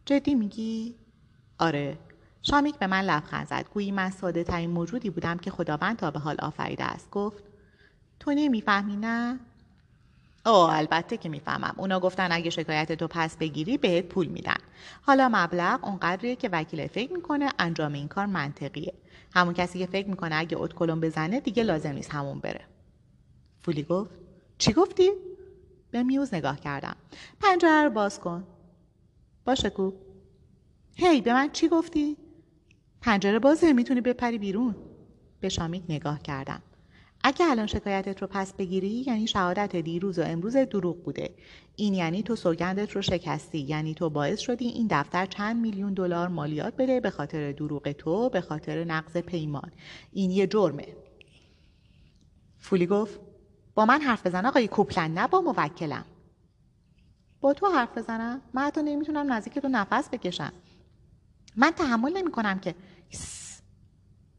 جدی 0.06 0.34
میگی؟ 0.34 0.94
آره. 1.58 1.98
شامیک 2.42 2.74
به 2.74 2.86
من 2.86 3.02
لبخند 3.02 3.46
زد. 3.46 3.68
گویی 3.74 3.92
من 3.92 4.10
ساده 4.10 4.44
ترین 4.44 4.70
موجودی 4.70 5.10
بودم 5.10 5.36
که 5.36 5.50
خداوند 5.50 5.96
تا 5.96 6.10
به 6.10 6.18
حال 6.18 6.36
آفریده 6.38 6.84
است. 6.84 7.10
گفت 7.10 7.44
تو 8.20 8.32
نمی‌فهمی 8.36 8.96
نه؟ 8.96 9.40
اوه 10.46 10.76
البته 10.76 11.16
که 11.16 11.28
می‌فهمم. 11.28 11.74
اونا 11.76 12.00
گفتن 12.00 12.28
اگه 12.32 12.50
شکایت 12.50 12.92
تو 12.92 13.08
پس 13.08 13.36
بگیری 13.36 13.78
بهت 13.78 14.04
پول 14.04 14.26
میدن. 14.26 14.56
حالا 15.02 15.28
مبلغ 15.32 15.84
اونقدریه 15.84 16.36
که 16.36 16.48
وکیل 16.52 16.86
فکر 16.86 17.12
می‌کنه 17.12 17.48
انجام 17.58 17.92
این 17.92 18.08
کار 18.08 18.26
منطقیه. 18.26 18.94
همون 19.34 19.54
کسی 19.54 19.78
که 19.78 19.86
فکر 19.86 20.08
می‌کنه 20.08 20.34
اگه 20.36 20.56
ات 20.60 20.74
بزنه 20.74 21.40
دیگه 21.40 21.62
لازم 21.62 21.92
نیست 21.92 22.14
همون 22.14 22.38
بره. 22.38 22.64
فولی 23.60 23.82
گفت؟ 23.82 24.10
چی 24.58 24.72
گفتی؟ 24.72 25.10
به 25.90 26.02
میوز 26.02 26.34
نگاه 26.34 26.60
کردم. 26.60 26.96
پنجره 27.40 27.82
رو 27.84 27.90
باز 27.90 28.20
کن. 28.20 28.44
باشه 29.44 29.70
کو. 29.70 29.92
هی 30.96 31.20
به 31.20 31.32
من 31.32 31.50
چی 31.52 31.68
گفتی؟ 31.68 32.16
پنجره 33.00 33.38
بازه 33.38 33.72
می‌تونی 33.72 34.00
بپری 34.00 34.38
بیرون. 34.38 34.76
به 35.40 35.48
شامیک 35.48 35.82
نگاه 35.88 36.22
کردم. 36.22 36.62
اگه 37.28 37.50
الان 37.50 37.66
شکایتت 37.66 38.22
رو 38.22 38.28
پس 38.30 38.52
بگیری 38.52 39.04
یعنی 39.06 39.26
شهادت 39.26 39.76
دیروز 39.76 40.18
و 40.18 40.22
امروز 40.22 40.56
دروغ 40.56 41.04
بوده. 41.04 41.34
این 41.76 41.94
یعنی 41.94 42.22
تو 42.22 42.36
سوگندت 42.36 42.90
رو 42.92 43.02
شکستی 43.02 43.58
یعنی 43.58 43.94
تو 43.94 44.10
باعث 44.10 44.38
شدی 44.38 44.68
این 44.68 44.86
دفتر 44.90 45.26
چند 45.26 45.56
میلیون 45.60 45.94
دلار 45.94 46.28
مالیات 46.28 46.76
بده 46.76 47.00
به 47.00 47.10
خاطر 47.10 47.52
دروغ 47.52 47.92
تو 47.92 48.28
به 48.28 48.40
خاطر 48.40 48.84
نقض 48.84 49.16
پیمان. 49.16 49.72
این 50.12 50.30
یه 50.30 50.46
جرمه. 50.46 50.86
فولی 52.58 52.86
گفت 52.86 53.20
با 53.74 53.84
من 53.84 54.00
حرف 54.00 54.26
بزن 54.26 54.46
آقای 54.46 54.68
کوپلن 54.68 55.18
نه 55.18 55.26
با 55.26 55.40
موکلم. 55.40 56.04
با 57.40 57.54
تو 57.54 57.66
حرف 57.66 57.98
بزنم؟ 57.98 58.40
من 58.54 58.62
حتی 58.62 58.82
نمی‌تونم 58.82 59.32
نزدیک 59.32 59.58
تو 59.58 59.68
نفس 59.68 60.08
بکشم. 60.08 60.52
من 61.56 61.70
تحمل 61.70 62.16
نمی 62.16 62.30
کنم 62.30 62.58
که 62.58 62.74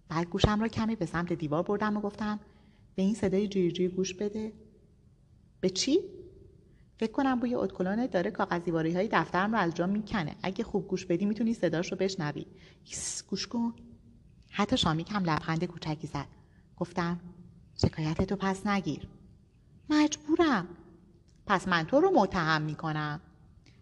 بعد 0.10 0.28
گوشم 0.30 0.62
را 0.62 0.67
کمی 0.67 0.95
به 0.95 1.06
سمت 1.06 1.34
دیوار 1.34 1.63
بردم 1.63 1.97
و 1.97 2.02
گفتم 2.02 2.39
به 2.99 3.03
این 3.03 3.13
صدای 3.13 3.47
جیرجی 3.47 3.88
گوش 3.88 4.13
بده. 4.13 4.53
به 5.62 5.69
چی؟ 5.69 5.99
فکر 6.97 7.12
کنم 7.12 7.39
بوی 7.39 7.55
ادکلانه 7.55 8.07
داره 8.07 8.31
کاغذیواری 8.31 8.93
های 8.93 9.09
دفترم 9.12 9.51
رو 9.51 9.57
از 9.62 9.75
جا 9.75 9.88
می‌کنه. 9.88 10.35
اگه 10.43 10.63
خوب 10.63 10.88
گوش 10.88 11.05
بدی 11.05 11.25
می‌تونی 11.25 11.53
صداش 11.53 11.91
رو 11.91 11.97
بشنوی. 11.97 12.45
گوش 13.27 13.47
کن. 13.47 13.73
حتی 14.49 14.77
شامیک 14.77 15.12
هم 15.12 15.23
لبخند 15.23 15.63
کوچکی 15.63 16.07
زد. 16.07 16.25
گفتم 16.77 17.19
شکایت 17.81 18.21
تو 18.21 18.35
پس 18.35 18.67
نگیر. 18.67 19.07
مجبورم. 19.89 20.67
پس 21.45 21.67
من 21.67 21.83
تو 21.83 21.99
رو 21.99 22.12
متهم 22.12 22.62
می‌کنم. 22.62 23.21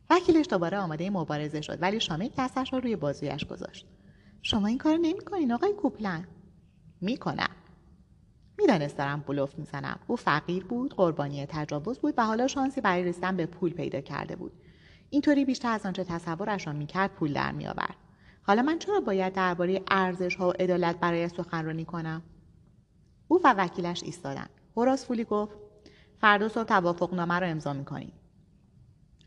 وکیلش 0.09 0.45
دوباره 0.49 0.77
آماده 0.77 1.09
مبارزه 1.09 1.61
شد 1.61 1.81
ولی 1.81 1.99
شامیک 1.99 2.31
دستش 2.37 2.73
رو 2.73 2.79
روی 2.79 2.95
بازویش 2.95 3.45
گذاشت. 3.45 3.85
شما 4.41 4.67
این 4.67 4.77
کار 4.77 4.97
نمی‌کنین 4.97 5.51
آقای 5.51 5.73
کوپلن. 5.73 6.27
می‌کنم. 7.01 7.55
می‌دانست 8.57 8.97
دارم 8.97 9.23
بلوف 9.27 9.59
می‌زنم. 9.59 9.99
او 10.07 10.15
فقیر 10.15 10.63
بود 10.63 10.93
قربانی 10.95 11.45
تجاوز 11.45 11.99
بود 11.99 12.13
و 12.17 12.25
حالا 12.25 12.47
شانسی 12.47 12.81
برای 12.81 13.03
رسیدن 13.03 13.37
به 13.37 13.45
پول 13.45 13.73
پیدا 13.73 14.01
کرده 14.01 14.35
بود. 14.35 14.51
اینطوری 15.09 15.45
بیشتر 15.45 15.71
از 15.71 15.85
آنچه 15.85 16.03
تصورش 16.03 16.67
را 16.67 16.73
می‌کرد 16.73 17.13
پول 17.13 17.33
در 17.33 17.51
میآورد. 17.51 17.95
حالا 18.43 18.61
من 18.61 18.79
چرا 18.79 18.99
باید 18.99 19.33
درباره 19.33 19.81
ارزش 19.91 20.35
ها 20.35 20.49
و 20.49 20.53
عدالت 20.59 20.99
برای 20.99 21.29
سخنرانی 21.29 21.85
کنم؟ 21.85 22.21
او 23.27 23.41
و 23.43 23.55
وکیلش 23.57 24.03
ایستادند. 24.03 24.49
هوراس 24.77 25.05
فولی 25.05 25.23
گفت 25.23 25.57
فردا 26.21 26.49
صبح 26.49 26.63
توافقنامه 26.63 27.39
را 27.39 27.47
امضا 27.47 27.73
می‌کنیم 27.73 28.13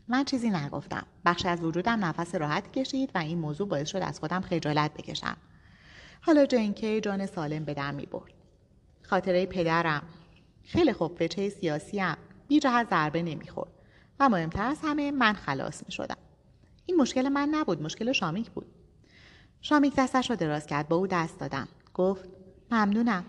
من 0.07 0.23
چیزی 0.23 0.49
نگفتم. 0.49 1.05
بخشی 1.25 1.47
از 1.47 1.63
وجودم 1.63 2.05
نفس 2.05 2.35
راحت 2.35 2.71
کشید 2.71 3.11
و 3.15 3.17
این 3.17 3.37
موضوع 3.37 3.67
باعث 3.67 3.89
شد 3.89 3.97
از 3.97 4.19
خودم 4.19 4.41
خجالت 4.41 4.93
بکشم. 4.93 5.37
حالا 6.21 6.45
جنکی 6.45 7.01
جان 7.01 7.25
سالم 7.25 7.65
به 7.65 7.73
در 7.73 7.91
می 7.91 8.05
برد 8.05 8.33
خاطره 9.11 9.45
پدرم. 9.45 10.03
خیلی 10.63 10.93
خوب 10.93 11.23
فچه 11.23 11.49
سیاسیم 11.49 12.17
بی 12.47 12.59
جهت 12.59 12.89
ضربه 12.89 13.21
نمی‌خورد. 13.21 13.71
و 14.19 14.29
مهمتر 14.29 14.65
از 14.65 14.77
همه 14.83 15.11
من 15.11 15.33
خلاص 15.33 15.83
می 15.85 15.91
شدم. 15.91 16.17
این 16.85 16.97
مشکل 16.97 17.29
من 17.29 17.49
نبود 17.51 17.81
مشکل 17.81 18.11
شامیک 18.11 18.49
بود. 18.51 18.65
شامیک 19.61 19.93
دستش 19.97 20.29
را 20.29 20.35
دراز 20.35 20.67
کرد 20.67 20.87
با 20.87 20.95
او 20.95 21.07
دست 21.07 21.39
دادم. 21.39 21.67
گفت 21.93 22.29
ممنونم. 22.71 23.25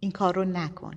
این 0.00 0.10
کار 0.10 0.34
رو 0.34 0.44
نکن. 0.44 0.94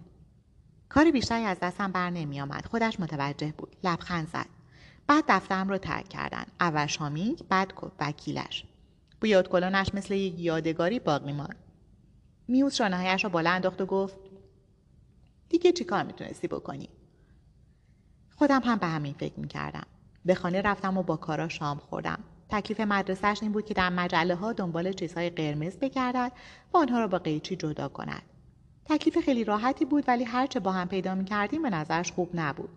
کار 0.89 1.11
بیشتری 1.11 1.43
از 1.43 1.57
دستم 1.59 1.91
بر 1.91 2.09
نمی 2.09 2.41
آمد. 2.41 2.65
خودش 2.65 2.99
متوجه 2.99 3.53
بود. 3.57 3.75
لبخند 3.83 4.27
زد. 4.27 4.47
بعد 5.07 5.23
دفترم 5.27 5.69
رو 5.69 5.77
ترک 5.77 6.09
کردن. 6.09 6.45
اول 6.59 6.85
شامیک 6.85 7.43
بعد 7.49 7.73
وکیلش. 7.99 8.65
بوی 9.21 9.35
اتکلونش 9.35 9.93
مثل 9.93 10.13
یک 10.13 10.39
یادگاری 10.39 10.99
باقی 10.99 11.33
ماند. 11.33 11.64
میوز 12.47 12.75
شانههایش 12.75 13.23
را 13.23 13.29
بالا 13.29 13.49
انداخت 13.49 13.81
و 13.81 13.85
گفت 13.85 14.17
دیگه 15.49 15.71
چی 15.71 15.83
کار 15.83 16.03
می‌تونستی 16.03 16.47
بکنی؟ 16.47 16.89
خودم 18.35 18.61
هم 18.65 18.77
به 18.77 18.87
همین 18.87 19.13
فکر 19.13 19.39
می‌کردم. 19.39 19.85
به 20.25 20.35
خانه 20.35 20.61
رفتم 20.61 20.97
و 20.97 21.03
با 21.03 21.17
کارا 21.17 21.47
شام 21.47 21.77
خوردم. 21.77 22.19
تکلیف 22.49 22.79
مدرسهش 22.79 23.43
این 23.43 23.51
بود 23.51 23.65
که 23.65 23.73
در 23.73 23.89
مجله 23.89 24.35
ها 24.35 24.53
دنبال 24.53 24.93
چیزهای 24.93 25.29
قرمز 25.29 25.77
بگردد 25.77 26.31
و 26.73 26.77
آنها 26.77 26.99
را 26.99 27.07
با 27.07 27.17
قیچی 27.17 27.55
جدا 27.55 27.87
کند. 27.87 28.21
تکلیف 28.85 29.17
خیلی 29.17 29.43
راحتی 29.43 29.85
بود 29.85 30.03
ولی 30.07 30.23
هرچه 30.23 30.59
با 30.59 30.71
هم 30.71 30.87
پیدا 30.87 31.15
می‌کردیم 31.15 31.61
به 31.61 31.69
نظرش 31.69 32.11
خوب 32.11 32.29
نبود. 32.33 32.69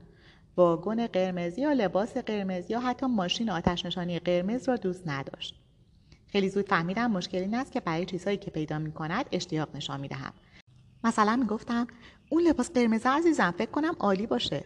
واگن 0.56 1.06
قرمز 1.06 1.58
یا 1.58 1.72
لباس 1.72 2.16
قرمز 2.16 2.70
یا 2.70 2.80
حتی 2.80 3.06
ماشین 3.06 3.50
آتش 3.50 3.86
نشانی 3.86 4.18
قرمز 4.18 4.68
را 4.68 4.76
دوست 4.76 5.08
نداشت. 5.08 5.60
خیلی 6.32 6.48
زود 6.48 6.68
فهمیدم 6.68 7.10
مشکل 7.10 7.38
این 7.38 7.54
است 7.54 7.72
که 7.72 7.80
برای 7.80 8.06
چیزهایی 8.06 8.36
که 8.36 8.50
پیدا 8.50 8.78
می 8.78 8.92
کند 8.92 9.26
اشتیاق 9.32 9.68
نشان 9.76 10.00
می 10.00 10.08
دهم. 10.08 10.32
مثلا 11.04 11.36
می 11.36 11.46
گفتم 11.46 11.86
اون 12.28 12.42
لباس 12.42 12.70
قرمز 12.70 13.06
عزیزم 13.06 13.54
فکر 13.58 13.70
کنم 13.70 13.94
عالی 13.98 14.26
باشه. 14.26 14.64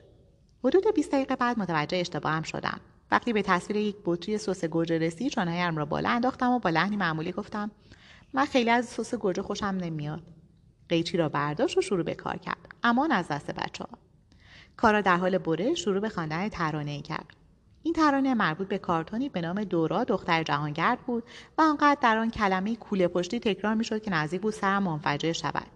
حدود 0.65 0.95
20 0.95 1.13
دقیقه 1.13 1.37
بعد 1.37 1.59
متوجه 1.59 1.99
اشتباهم 1.99 2.43
شدم. 2.43 2.81
وقتی 3.11 3.33
به 3.33 3.43
تصویر 3.43 3.77
یک 3.77 3.97
بطری 4.05 4.39
سس 4.39 4.65
گوجه 4.65 4.99
رسید 4.99 5.33
چانهایم 5.33 5.77
را 5.77 5.85
بالا 5.85 6.09
انداختم 6.09 6.51
و 6.51 6.59
با 6.59 6.71
لحنی 6.71 6.97
معمولی 6.97 7.33
گفتم 7.33 7.71
من 8.33 8.45
خیلی 8.45 8.71
از 8.71 8.87
سس 8.87 9.15
گوجه 9.15 9.43
خوشم 9.43 9.67
نمیاد. 9.67 10.23
قیچی 10.89 11.17
را 11.17 11.29
برداشت 11.29 11.79
و 11.79 11.81
شروع 11.81 12.03
به 12.03 12.15
کار 12.15 12.37
کرد. 12.37 12.69
امان 12.83 13.13
از 13.13 13.29
دست 13.29 13.51
بچه 13.51 13.85
ها. 13.85 13.99
کارا 14.77 15.01
در 15.01 15.17
حال 15.17 15.39
بره 15.39 15.75
شروع 15.75 16.01
به 16.01 16.09
خواندن 16.09 16.49
ترانه 16.49 17.03
کرد. 17.03 17.37
این 17.83 17.95
ترانه 17.95 18.35
مربوط 18.35 18.69
به 18.69 18.79
کارتونی 18.79 19.29
به 19.29 19.41
نام 19.41 19.65
دورا 19.65 20.05
دختر 20.05 20.43
جهانگرد 20.43 21.01
بود 21.01 21.25
و 21.59 21.63
آنقدر 21.63 21.99
در 22.01 22.19
آن 22.19 22.31
کلمه 22.31 22.77
کوله 22.77 23.09
پشتی 23.09 23.41
تکرار 23.41 23.75
می‌شد 23.75 24.03
که 24.03 24.11
نزدیک 24.11 24.41
بود 24.41 24.55
سرم 24.55 24.83
منفجر 24.83 25.33
شود. 25.33 25.67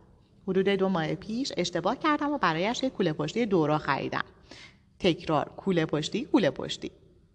حدود 0.49 0.69
دو 0.69 0.88
ماه 0.88 1.14
پیش 1.14 1.53
اشتباه 1.57 1.97
کردم 1.97 2.33
و 2.33 2.38
برایش 2.38 2.83
یک 2.83 2.92
کوله 2.92 3.12
پشتی 3.12 3.47
دورا 3.47 3.79
خریدم. 3.79 4.25
تکرار 4.99 5.53
کوله 5.57 5.87
پشتی 5.87 6.25
کوله 6.25 6.51
پشتی. 6.51 6.90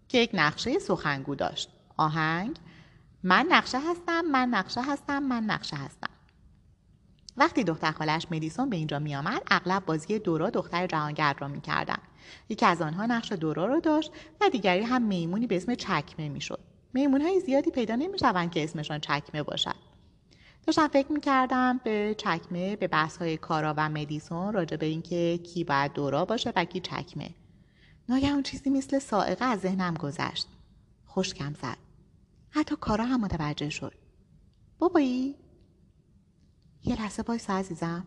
که 0.08 0.18
یک 0.18 0.30
نقشه 0.34 0.78
سخنگو 0.78 1.34
داشت. 1.34 1.70
آهنگ 1.96 2.56
من 3.22 3.46
نقشه 3.50 3.78
هستم 3.90 4.20
من 4.20 4.48
نقشه 4.48 4.82
هستم 4.82 5.22
من 5.22 5.44
نقشه 5.44 5.76
هستم. 5.76 6.11
وقتی 7.36 7.64
دختر 7.64 7.92
خالش 7.92 8.26
مدیسون 8.30 8.70
به 8.70 8.76
اینجا 8.76 8.98
می 8.98 9.16
آمد 9.16 9.42
اغلب 9.50 9.84
بازی 9.86 10.18
دورا 10.18 10.50
دختر 10.50 10.86
جهانگرد 10.86 11.40
را 11.40 11.48
می‌کردند 11.48 12.02
یکی 12.48 12.66
از 12.66 12.82
آنها 12.82 13.06
نقش 13.06 13.32
دورا 13.32 13.66
را 13.66 13.80
داشت 13.80 14.12
و 14.40 14.48
دیگری 14.48 14.82
هم 14.82 15.02
میمونی 15.02 15.46
به 15.46 15.56
اسم 15.56 15.74
چکمه 15.74 16.28
می‌شد. 16.28 16.60
میمون 16.94 17.20
های 17.20 17.40
زیادی 17.40 17.70
پیدا 17.70 17.94
نمی‌شوند 17.96 18.50
که 18.50 18.64
اسمشان 18.64 19.00
چکمه 19.00 19.42
باشد. 19.42 19.74
داشتم 20.66 20.88
فکر 20.88 21.12
می‌کردم 21.12 21.80
به 21.84 22.14
چکمه 22.18 22.76
به 22.76 22.88
بحث 22.88 23.16
های 23.16 23.36
کارا 23.36 23.74
و 23.76 23.88
مدیسون 23.88 24.52
راجع 24.52 24.76
به 24.76 24.86
اینکه 24.86 25.38
کی 25.38 25.64
باید 25.64 25.92
دورا 25.92 26.24
باشه 26.24 26.52
و 26.56 26.64
کی 26.64 26.80
چکمه. 26.80 27.30
اون 28.08 28.42
چیزی 28.42 28.70
مثل 28.70 28.98
سائقه 28.98 29.44
از 29.44 29.60
ذهنم 29.60 29.94
گذشت. 29.94 30.48
خوشکم 31.06 31.54
زد. 31.54 31.76
حتی 32.50 32.76
کارا 32.80 33.04
هم 33.04 33.20
متوجه 33.20 33.70
شد. 33.70 33.94
بابایی 34.78 35.34
یه 36.84 36.96
لحظه 36.96 37.22
وایس 37.28 37.50
عزیزم. 37.50 38.06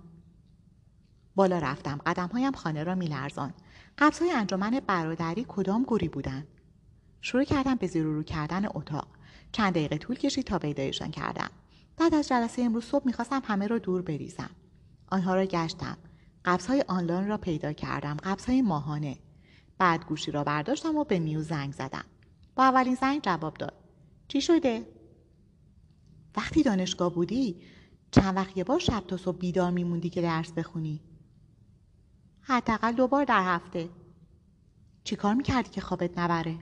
بالا 1.35 1.59
رفتم. 1.59 1.99
قدمهایم 2.05 2.51
خانه 2.51 2.83
را 2.83 2.95
میلرزان. 2.95 3.53
قبض 3.97 4.19
های 4.19 4.31
انجمن 4.31 4.79
برادری 4.87 5.45
کدام 5.47 5.83
گوری 5.83 6.09
بودند 6.09 6.47
شروع 7.21 7.43
کردم 7.43 7.75
به 7.75 7.87
زیر 7.87 8.03
رو 8.03 8.23
کردن 8.23 8.65
اتاق. 8.65 9.07
چند 9.51 9.73
دقیقه 9.73 9.97
طول 9.97 10.15
کشید 10.15 10.45
تا 10.45 10.59
پیدایشان 10.59 11.11
کردم. 11.11 11.49
بعد 11.97 12.15
از 12.15 12.27
جلسه 12.27 12.61
امروز 12.61 12.85
صبح 12.85 13.05
می‌خواستم 13.05 13.41
همه 13.45 13.67
را 13.67 13.77
دور 13.77 14.01
بریزم. 14.01 14.49
آنها 15.07 15.35
را 15.35 15.45
گشتم. 15.45 15.97
قبض 16.45 16.67
های 16.67 16.83
آنلاین 16.87 17.27
را 17.27 17.37
پیدا 17.37 17.73
کردم. 17.73 18.17
قبض 18.23 18.45
های 18.45 18.61
ماهانه. 18.61 19.17
بعد 19.77 20.05
گوشی 20.05 20.31
را 20.31 20.43
برداشتم 20.43 20.95
و 20.95 21.03
به 21.03 21.19
میو 21.19 21.41
زنگ 21.41 21.73
زدم. 21.73 22.05
با 22.55 22.63
اولین 22.63 22.95
زنگ 22.95 23.21
جواب 23.21 23.53
داد. 23.53 23.73
چی 24.27 24.41
شده؟ 24.41 24.87
وقتی 26.37 26.63
دانشگاه 26.63 27.13
بودی 27.13 27.61
چند 28.15 28.35
وقت 28.35 28.57
یه 28.57 28.63
بار 28.63 28.79
شب 28.79 29.03
تا 29.07 29.17
صبح 29.17 29.37
بیدار 29.37 29.71
میموندی 29.71 30.09
که 30.09 30.21
درس 30.21 30.51
بخونی؟ 30.51 31.01
حداقل 32.41 32.91
دو 32.91 33.07
بار 33.07 33.25
در 33.25 33.43
هفته. 33.43 33.89
چیکار 35.03 35.33
می‌کردی 35.33 35.69
که 35.69 35.81
خوابت 35.81 36.17
نبره؟ 36.17 36.57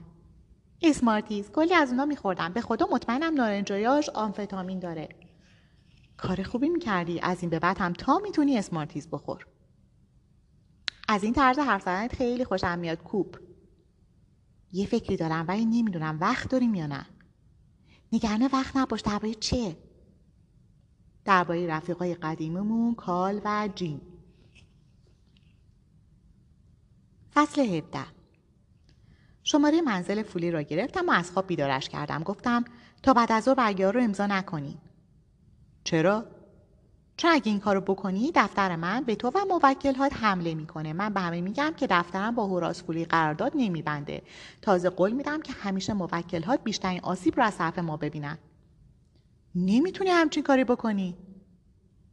اسمارتیز 0.82 1.50
کلی 1.50 1.74
از 1.74 1.90
اونا 1.90 2.04
میخوردم. 2.04 2.52
به 2.52 2.60
خدا 2.60 2.86
مطمئنم 2.92 3.34
نارنجایاش 3.34 4.08
آمفتامین 4.08 4.78
داره. 4.78 5.08
کار 6.16 6.42
خوبی 6.42 6.68
می‌کردی. 6.68 7.20
از 7.20 7.40
این 7.40 7.50
به 7.50 7.58
بعد 7.58 7.78
هم 7.78 7.92
تا 7.92 8.18
می‌تونی 8.18 8.58
اسمارتیز 8.58 9.08
بخور. 9.10 9.46
از 11.08 11.24
این 11.24 11.32
طرز 11.32 11.58
حرف 11.58 11.82
زدنت 11.82 12.14
خیلی 12.16 12.44
خوشم 12.44 12.78
میاد 12.78 13.02
کوپ 13.02 13.38
یه 14.72 14.86
فکری 14.86 15.16
دارم 15.16 15.44
ولی 15.48 15.64
نمی‌دونم 15.64 16.18
وقت 16.20 16.50
داریم 16.50 16.74
یا 16.74 16.86
نه. 16.86 17.06
نگران 18.12 18.48
وقت 18.52 18.76
نباش 18.76 19.00
درباره 19.00 19.34
چیه 19.34 19.76
درباره 21.24 21.66
رفیقای 21.66 22.14
قدیممون 22.14 22.94
کال 22.94 23.40
و 23.44 23.68
جیم 23.74 24.00
فصل 27.34 27.60
17 27.60 27.98
شماره 29.42 29.80
منزل 29.80 30.22
فولی 30.22 30.50
را 30.50 30.62
گرفتم 30.62 31.08
و 31.08 31.10
از 31.10 31.30
خواب 31.30 31.46
بیدارش 31.46 31.88
کردم. 31.88 32.22
گفتم 32.22 32.64
تا 33.02 33.14
بعد 33.14 33.32
از 33.32 33.44
ظهر 33.44 33.92
رو 33.92 34.00
امضا 34.02 34.26
نکنی 34.26 34.78
چرا؟ 35.84 36.24
چون 37.16 37.30
اگه 37.30 37.50
این 37.50 37.60
کارو 37.60 37.80
بکنی 37.80 38.32
دفتر 38.34 38.76
من 38.76 39.04
به 39.04 39.14
تو 39.14 39.30
و 39.34 39.44
موکل 39.48 39.94
حمله 40.12 40.54
می‌کنه. 40.54 40.92
من 40.92 41.14
به 41.14 41.20
همه 41.20 41.40
میگم 41.40 41.72
که 41.76 41.86
دفترم 41.86 42.34
با 42.34 42.46
هوراس 42.46 42.82
فولی 42.82 43.04
قرارداد 43.04 43.52
نمیبنده. 43.54 44.22
تازه 44.62 44.90
قول 44.90 45.12
میدم 45.12 45.42
که 45.42 45.52
همیشه 45.52 45.92
موکل 45.92 46.56
بیشترین 46.56 47.00
آسیب 47.00 47.36
رو 47.36 47.44
از 47.44 47.56
طرف 47.56 47.78
ما 47.78 47.96
ببینن. 47.96 48.38
نمی‌تونی 49.54 50.10
همچین 50.10 50.42
کاری 50.42 50.64
بکنی. 50.64 51.16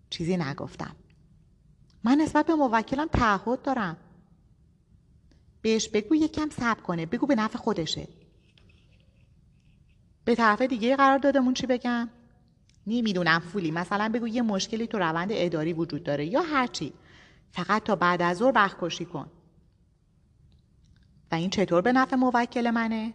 چیزی 0.10 0.38
نگفتم. 0.38 0.95
من 2.04 2.17
نسبت 2.17 2.45
به 2.45 2.56
موکلم 2.56 3.08
تعهد 3.08 3.62
دارم. 3.62 3.97
بهش 5.62 5.89
بگو 5.89 6.15
یکم 6.15 6.49
صبر 6.49 6.82
کنه. 6.82 7.06
بگو 7.06 7.27
به 7.27 7.36
نفع 7.36 7.58
خودشه. 7.58 8.08
به 10.25 10.36
طرف 10.36 10.62
دیگه 10.62 10.95
قرار 10.95 11.17
دادمون 11.17 11.54
چی 11.54 11.67
بگم؟ 11.67 12.10
نمی‌دونم 12.88 13.39
فولی. 13.39 13.71
مثلا 13.71 14.10
بگو 14.13 14.27
یه 14.27 14.41
مشکلی 14.41 14.88
تو 14.88 14.97
روند 14.97 15.30
اداری 15.32 15.73
وجود 15.73 16.04
داره 16.04 16.25
یا 16.25 16.41
هرچی 16.41 16.93
فقط 17.51 17.84
تا 17.84 17.95
بعد 17.95 18.21
از 18.21 18.38
ظهر 18.38 18.51
وقت 18.56 18.77
کشی 18.82 19.06
کن. 19.06 19.32
و 21.32 21.36
این 21.36 21.49
چطور 21.49 21.82
به 21.82 21.91
نفع 21.91 22.15
موکل 22.15 22.71
منه؟ 22.71 23.13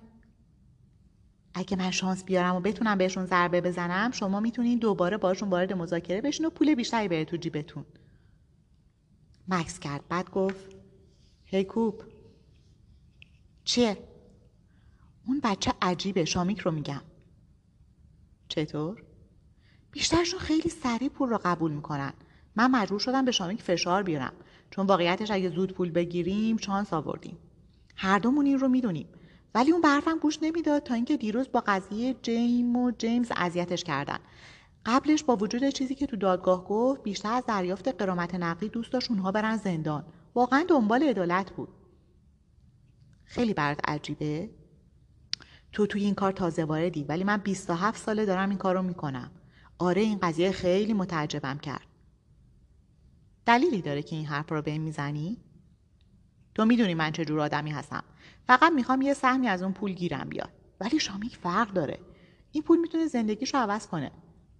اگه 1.59 1.77
من 1.77 1.91
شانس 1.91 2.25
بیارم 2.25 2.57
و 2.57 2.61
بتونم 2.61 2.99
بهشون 2.99 3.27
ضربه 3.27 3.61
بزنم 3.61 4.11
شما 4.11 4.41
می‌تونین 4.41 4.79
دوباره 4.79 5.17
باشون 5.17 5.51
وارد 5.51 5.73
مذاکره 5.73 6.21
بشین 6.21 6.47
و 6.47 6.51
پول 6.51 6.75
بیشتری 6.75 7.09
بره 7.09 7.25
تو 7.25 7.37
جیبتون. 7.37 7.85
مکس 9.49 9.79
کرد. 9.79 10.09
بعد 10.09 10.31
گفت 10.31 10.77
هی 11.45 11.65
کوپ 11.65 12.03
چیه؟ 13.65 13.99
اون 15.27 15.41
بچه 15.45 15.73
عجیبه 15.83 16.25
شامیک 16.25 16.59
رو 16.59 16.71
میگم. 16.71 17.03
چطور؟ 18.49 19.03
بیشترشون 19.93 20.41
خیلی 20.41 20.69
سریع 20.69 21.09
پول 21.09 21.29
رو 21.29 21.41
قبول 21.45 21.73
می‌کنن. 21.73 22.13
من 22.57 22.71
مجبور 22.71 23.01
شدم 23.01 23.25
به 23.25 23.33
شامیک 23.33 23.63
فشار 23.63 24.03
بیارم. 24.03 24.33
چون 24.71 24.87
واقعیتش 24.87 25.31
اگه 25.31 25.51
زود 25.51 25.73
پول 25.73 25.91
بگیریم 25.91 26.57
شانس 26.57 26.93
آوردیم. 26.93 27.39
هر 27.97 28.19
دومون 28.19 28.47
این 28.47 28.59
رو 28.59 28.69
می‌دونیم. 28.69 29.09
ولی 29.57 29.73
اون 29.73 29.81
برفم 29.81 30.19
گوش 30.19 30.39
نمی‌داد 30.43 30.83
تا 30.83 30.95
اینکه 30.95 31.17
دیروز 31.17 31.53
با 31.53 31.63
قضیه 31.67 32.15
جیم 32.23 32.77
و 32.77 32.91
جیمز 32.91 33.33
اذیتش 33.37 33.85
کردن. 33.85 34.19
قبلش 34.87 35.25
با 35.25 35.37
وجود 35.37 35.69
چیزی 35.69 35.95
که 35.95 36.07
تو 36.07 36.17
دادگاه 36.17 36.65
گفت 36.65 37.03
بیشتر 37.03 37.33
از 37.33 37.47
دریافت 37.47 37.89
قرامت 37.89 38.35
نقدی 38.35 38.69
دوست 38.69 38.93
داشت 38.93 39.11
اونها 39.11 39.33
برن 39.33 39.57
زندان. 39.57 40.05
واقعا 40.35 40.65
دنبال 40.69 41.03
عدالت 41.03 41.51
بود. 41.51 41.69
خیلی 43.25 43.55
برات 43.55 43.81
عجیبه. 43.89 44.51
تو 45.73 45.87
توی 45.87 46.05
این 46.05 46.15
کار 46.15 46.33
تازه 46.33 46.65
واردی 46.65 47.05
ولی 47.05 47.25
من 47.25 47.37
27 47.37 48.03
ساله 48.03 48.27
دارم 48.27 48.49
این 48.49 48.59
کار 48.59 48.75
رو 48.75 48.83
می‌کنم. 48.83 49.31
آره 49.79 50.03
این 50.03 50.19
قضیه 50.19 50.53
خیلی 50.53 50.93
متعجبم 50.93 51.59
کرد. 51.59 51.87
دلیلی 53.47 53.83
داره 53.83 54.03
که 54.03 54.17
این 54.17 54.27
حرف 54.27 54.53
رو 54.53 54.63
به 54.63 54.79
می‌زنی؟ 54.79 55.39
تو 56.55 56.65
می‌دونی 56.65 56.95
من 56.95 57.13
چه 57.13 57.25
جور 57.25 57.41
آدمی 57.41 57.71
هستم. 57.71 58.05
فقط 58.47 58.73
می‌خوام 58.73 59.03
یه 59.03 59.15
سهمی 59.15 59.49
از 59.49 59.63
اون 59.63 59.73
پول 59.73 59.93
گیرم 59.93 60.29
بیاد. 60.29 60.51
ولی 60.81 61.01
شامیک 61.01 61.37
فرق 61.37 61.73
داره. 61.73 61.99
این 62.53 62.63
پول 62.63 62.79
می‌تونه 62.79 63.07
زندگیش 63.07 63.55
رو 63.55 63.61
عوض 63.61 63.87
کنه. 63.87 64.11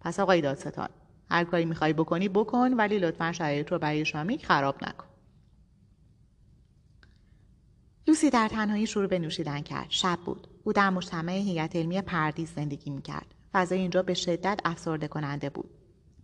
پس 0.01 0.21
آقای 0.21 0.41
دادستان 0.41 0.89
هر 1.31 1.45
کاری 1.45 1.65
می‌خوای 1.65 1.93
بکنی 1.93 2.29
بکن 2.29 2.73
ولی 2.73 2.99
لطفا 2.99 3.33
شرایط 3.33 3.73
رو 3.73 3.79
برای 3.79 4.05
شامیک 4.05 4.47
خراب 4.47 4.85
نکن. 4.85 5.07
لوسی 8.09 8.31
در 8.31 8.49
تنهایی 8.49 8.87
شروع 8.87 9.07
به 9.07 9.19
نوشیدن 9.19 9.61
کرد. 9.61 9.87
شب 9.89 10.19
بود. 10.25 10.49
او 10.65 10.73
در 10.73 10.91
مجتمع 10.91 11.33
هیئت 11.33 11.77
علمی 11.77 12.01
پردیس 12.01 12.55
زندگی 12.55 12.91
می‌کرد. 12.91 13.35
فضای 13.53 13.79
اینجا 13.79 14.03
به 14.03 14.15
شدت 14.15 14.61
افسرده 14.65 15.09
کننده 15.09 15.51
بود. 15.51 15.71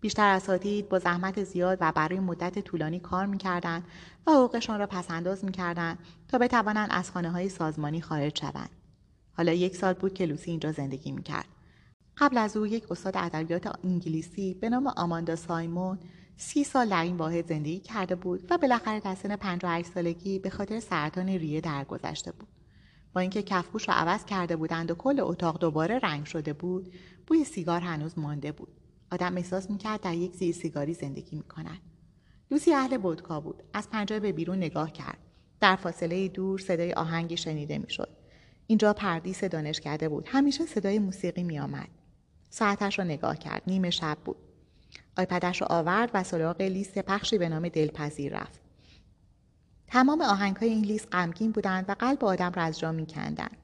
بیشتر 0.02 0.28
اساتید 0.28 0.88
با 0.88 0.98
زحمت 0.98 1.44
زیاد 1.44 1.78
و 1.80 1.92
برای 1.92 2.20
مدت 2.20 2.58
طولانی 2.58 3.00
کار 3.00 3.26
می‌کردند 3.26 3.84
و 4.26 4.30
حقوقشان 4.30 4.78
را 4.78 4.86
پسنداز 4.86 5.44
می‌کردند 5.44 5.98
تا 6.28 6.38
بتوانند 6.38 6.88
از 6.92 7.10
خانه 7.10 7.30
های 7.30 7.48
سازمانی 7.48 8.00
خارج 8.00 8.40
شوند. 8.40 8.70
حالا 9.36 9.52
یک 9.52 9.76
سال 9.76 9.92
بود 9.92 10.14
که 10.14 10.26
لوسی 10.26 10.50
اینجا 10.50 10.72
زندگی 10.72 11.12
می‌کرد. 11.12 11.44
قبل 12.18 12.38
از 12.38 12.56
او 12.56 12.66
یک 12.66 12.92
استاد 12.92 13.16
ادبیات 13.16 13.84
انگلیسی 13.84 14.54
به 14.54 14.68
نام 14.68 14.86
آماندا 14.86 15.36
سایمون 15.36 15.98
سی 16.36 16.64
سال 16.64 16.88
در 16.88 17.02
این 17.02 17.16
واحد 17.16 17.48
زندگی 17.48 17.80
کرده 17.80 18.14
بود 18.14 18.46
و 18.50 18.58
بالاخره 18.58 19.00
در 19.00 19.14
سن 19.14 19.36
58 19.36 19.92
سالگی 19.92 20.38
به 20.38 20.50
خاطر 20.50 20.80
سرطان 20.80 21.28
ریه 21.28 21.60
درگذشته 21.60 22.32
بود. 22.32 22.48
با 23.12 23.20
اینکه 23.20 23.42
کفپوش 23.42 23.88
را 23.88 23.94
عوض 23.94 24.24
کرده 24.24 24.56
بودند 24.56 24.90
و 24.90 24.94
کل 24.94 25.20
اتاق 25.20 25.58
دوباره 25.58 25.98
رنگ 25.98 26.24
شده 26.24 26.52
بود 26.52 26.92
بوی 27.26 27.44
سیگار 27.44 27.80
هنوز 27.80 28.18
مانده 28.18 28.52
بود. 28.52 28.81
آدم 29.12 29.36
احساس 29.36 29.70
می‌کرد 29.70 30.00
در 30.00 30.14
یک 30.14 30.34
زیر 30.34 30.54
سیگاری 30.54 30.94
زندگی 30.94 31.36
می‌کند. 31.36 31.78
لوسی 32.50 32.74
اهل 32.74 32.98
بودکا 32.98 33.40
بود. 33.40 33.62
از 33.72 33.90
پنجره 33.90 34.20
به 34.20 34.32
بیرون 34.32 34.56
نگاه 34.56 34.92
کرد. 34.92 35.18
در 35.60 35.76
فاصله 35.76 36.28
دور 36.28 36.58
صدای 36.58 36.92
آهنگی 36.92 37.36
شنیده 37.36 37.78
می‌شد. 37.78 38.08
اینجا 38.66 38.92
پردیس 38.92 39.44
دانشکده 39.44 40.08
بود. 40.08 40.28
همیشه 40.28 40.66
صدای 40.66 40.98
موسیقی 40.98 41.42
میآمد. 41.42 41.88
ساعتش 42.50 42.98
را 42.98 43.04
نگاه 43.04 43.36
کرد. 43.36 43.62
نیمه 43.66 43.90
شب 43.90 44.18
بود. 44.24 44.36
آیپدش 45.18 45.62
را 45.62 45.68
آورد 45.70 46.10
و 46.14 46.24
سراغ 46.24 46.62
لیست 46.62 46.98
پخشی 46.98 47.38
به 47.38 47.48
نام 47.48 47.68
دلپذیر 47.68 48.38
رفت. 48.38 48.60
تمام 49.86 50.20
آهنگ 50.20 50.56
های 50.56 50.68
این 50.68 50.84
لیست 50.84 51.08
غمگین 51.12 51.52
بودند 51.52 51.84
و 51.88 51.94
قلب 51.94 52.24
آدم 52.24 52.52
را 52.52 52.62
از 52.62 52.78
جا 52.78 52.92
میکندند. 52.92 53.56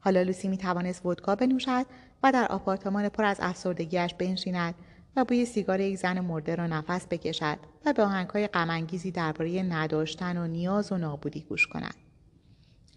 حالا 0.00 0.22
لوسی 0.22 0.48
می 0.48 0.58
توانست 0.58 1.06
ودکا 1.06 1.36
بنوشد 1.36 1.86
و 2.22 2.32
در 2.32 2.46
آپارتمان 2.46 3.08
پر 3.08 3.24
از 3.24 3.36
افسردگیش 3.40 4.14
بنشیند 4.14 4.74
و 5.16 5.24
بوی 5.24 5.44
سیگار 5.44 5.80
یک 5.80 5.96
زن 5.98 6.20
مرده 6.20 6.54
را 6.54 6.66
نفس 6.66 7.06
بکشد 7.10 7.58
و 7.86 7.92
به 7.92 8.02
آهنگهای 8.02 8.46
غمانگیزی 8.46 9.10
درباره 9.10 9.62
نداشتن 9.62 10.36
و 10.36 10.46
نیاز 10.46 10.92
و 10.92 10.98
نابودی 10.98 11.40
گوش 11.40 11.66
کند. 11.66 11.94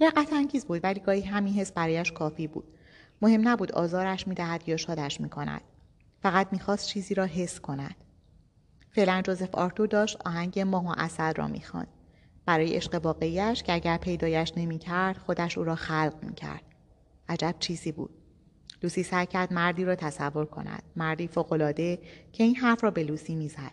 رقت 0.02 0.34
انگیز 0.34 0.66
بود 0.66 0.84
ولی 0.84 1.00
گاهی 1.00 1.22
همین 1.22 1.54
حس 1.54 1.72
برایش 1.72 2.12
کافی 2.12 2.48
بود. 2.48 2.66
مهم 3.22 3.48
نبود 3.48 3.72
آزارش 3.72 4.28
می‌دهد 4.28 4.70
یا 4.70 4.78
شادش 4.78 5.22
می‌کند. 5.22 5.62
فقط 6.22 6.48
می‌خواست 6.52 6.88
چیزی 6.88 7.14
را 7.14 7.26
حس 7.26 7.60
کند. 7.60 7.96
فعلا 8.92 9.22
جوزف 9.22 9.56
آرتور 9.56 9.88
داشت 9.88 10.18
آهنگ 10.26 10.60
ماه 10.60 10.88
و 10.88 10.94
اصل 10.98 11.34
را 11.34 11.48
می‌خواند. 11.48 11.88
برای 12.46 12.76
عشق 12.76 13.06
واقعیش 13.06 13.64
که 13.64 13.74
اگر 13.74 13.98
پیدایش 13.98 14.54
نمی‌کرد 14.58 15.18
خودش 15.18 15.58
او 15.58 15.64
را 15.64 15.76
خلق 15.76 16.16
می‌کرد. 16.22 16.64
عجب 17.30 17.56
چیزی 17.60 17.92
بود. 17.92 18.25
لوسی 18.86 19.04
سعی 19.04 19.26
کرد 19.26 19.54
مردی 19.54 19.86
را 19.86 19.96
تصور 19.96 20.46
کند. 20.46 20.84
مردی 20.96 21.28
فوقالعاده 21.28 22.00
که 22.34 22.44
این 22.44 22.56
حرف 22.56 22.84
را 22.84 22.92
به 22.92 23.04
لوسی 23.04 23.36
می‌زد. 23.36 23.72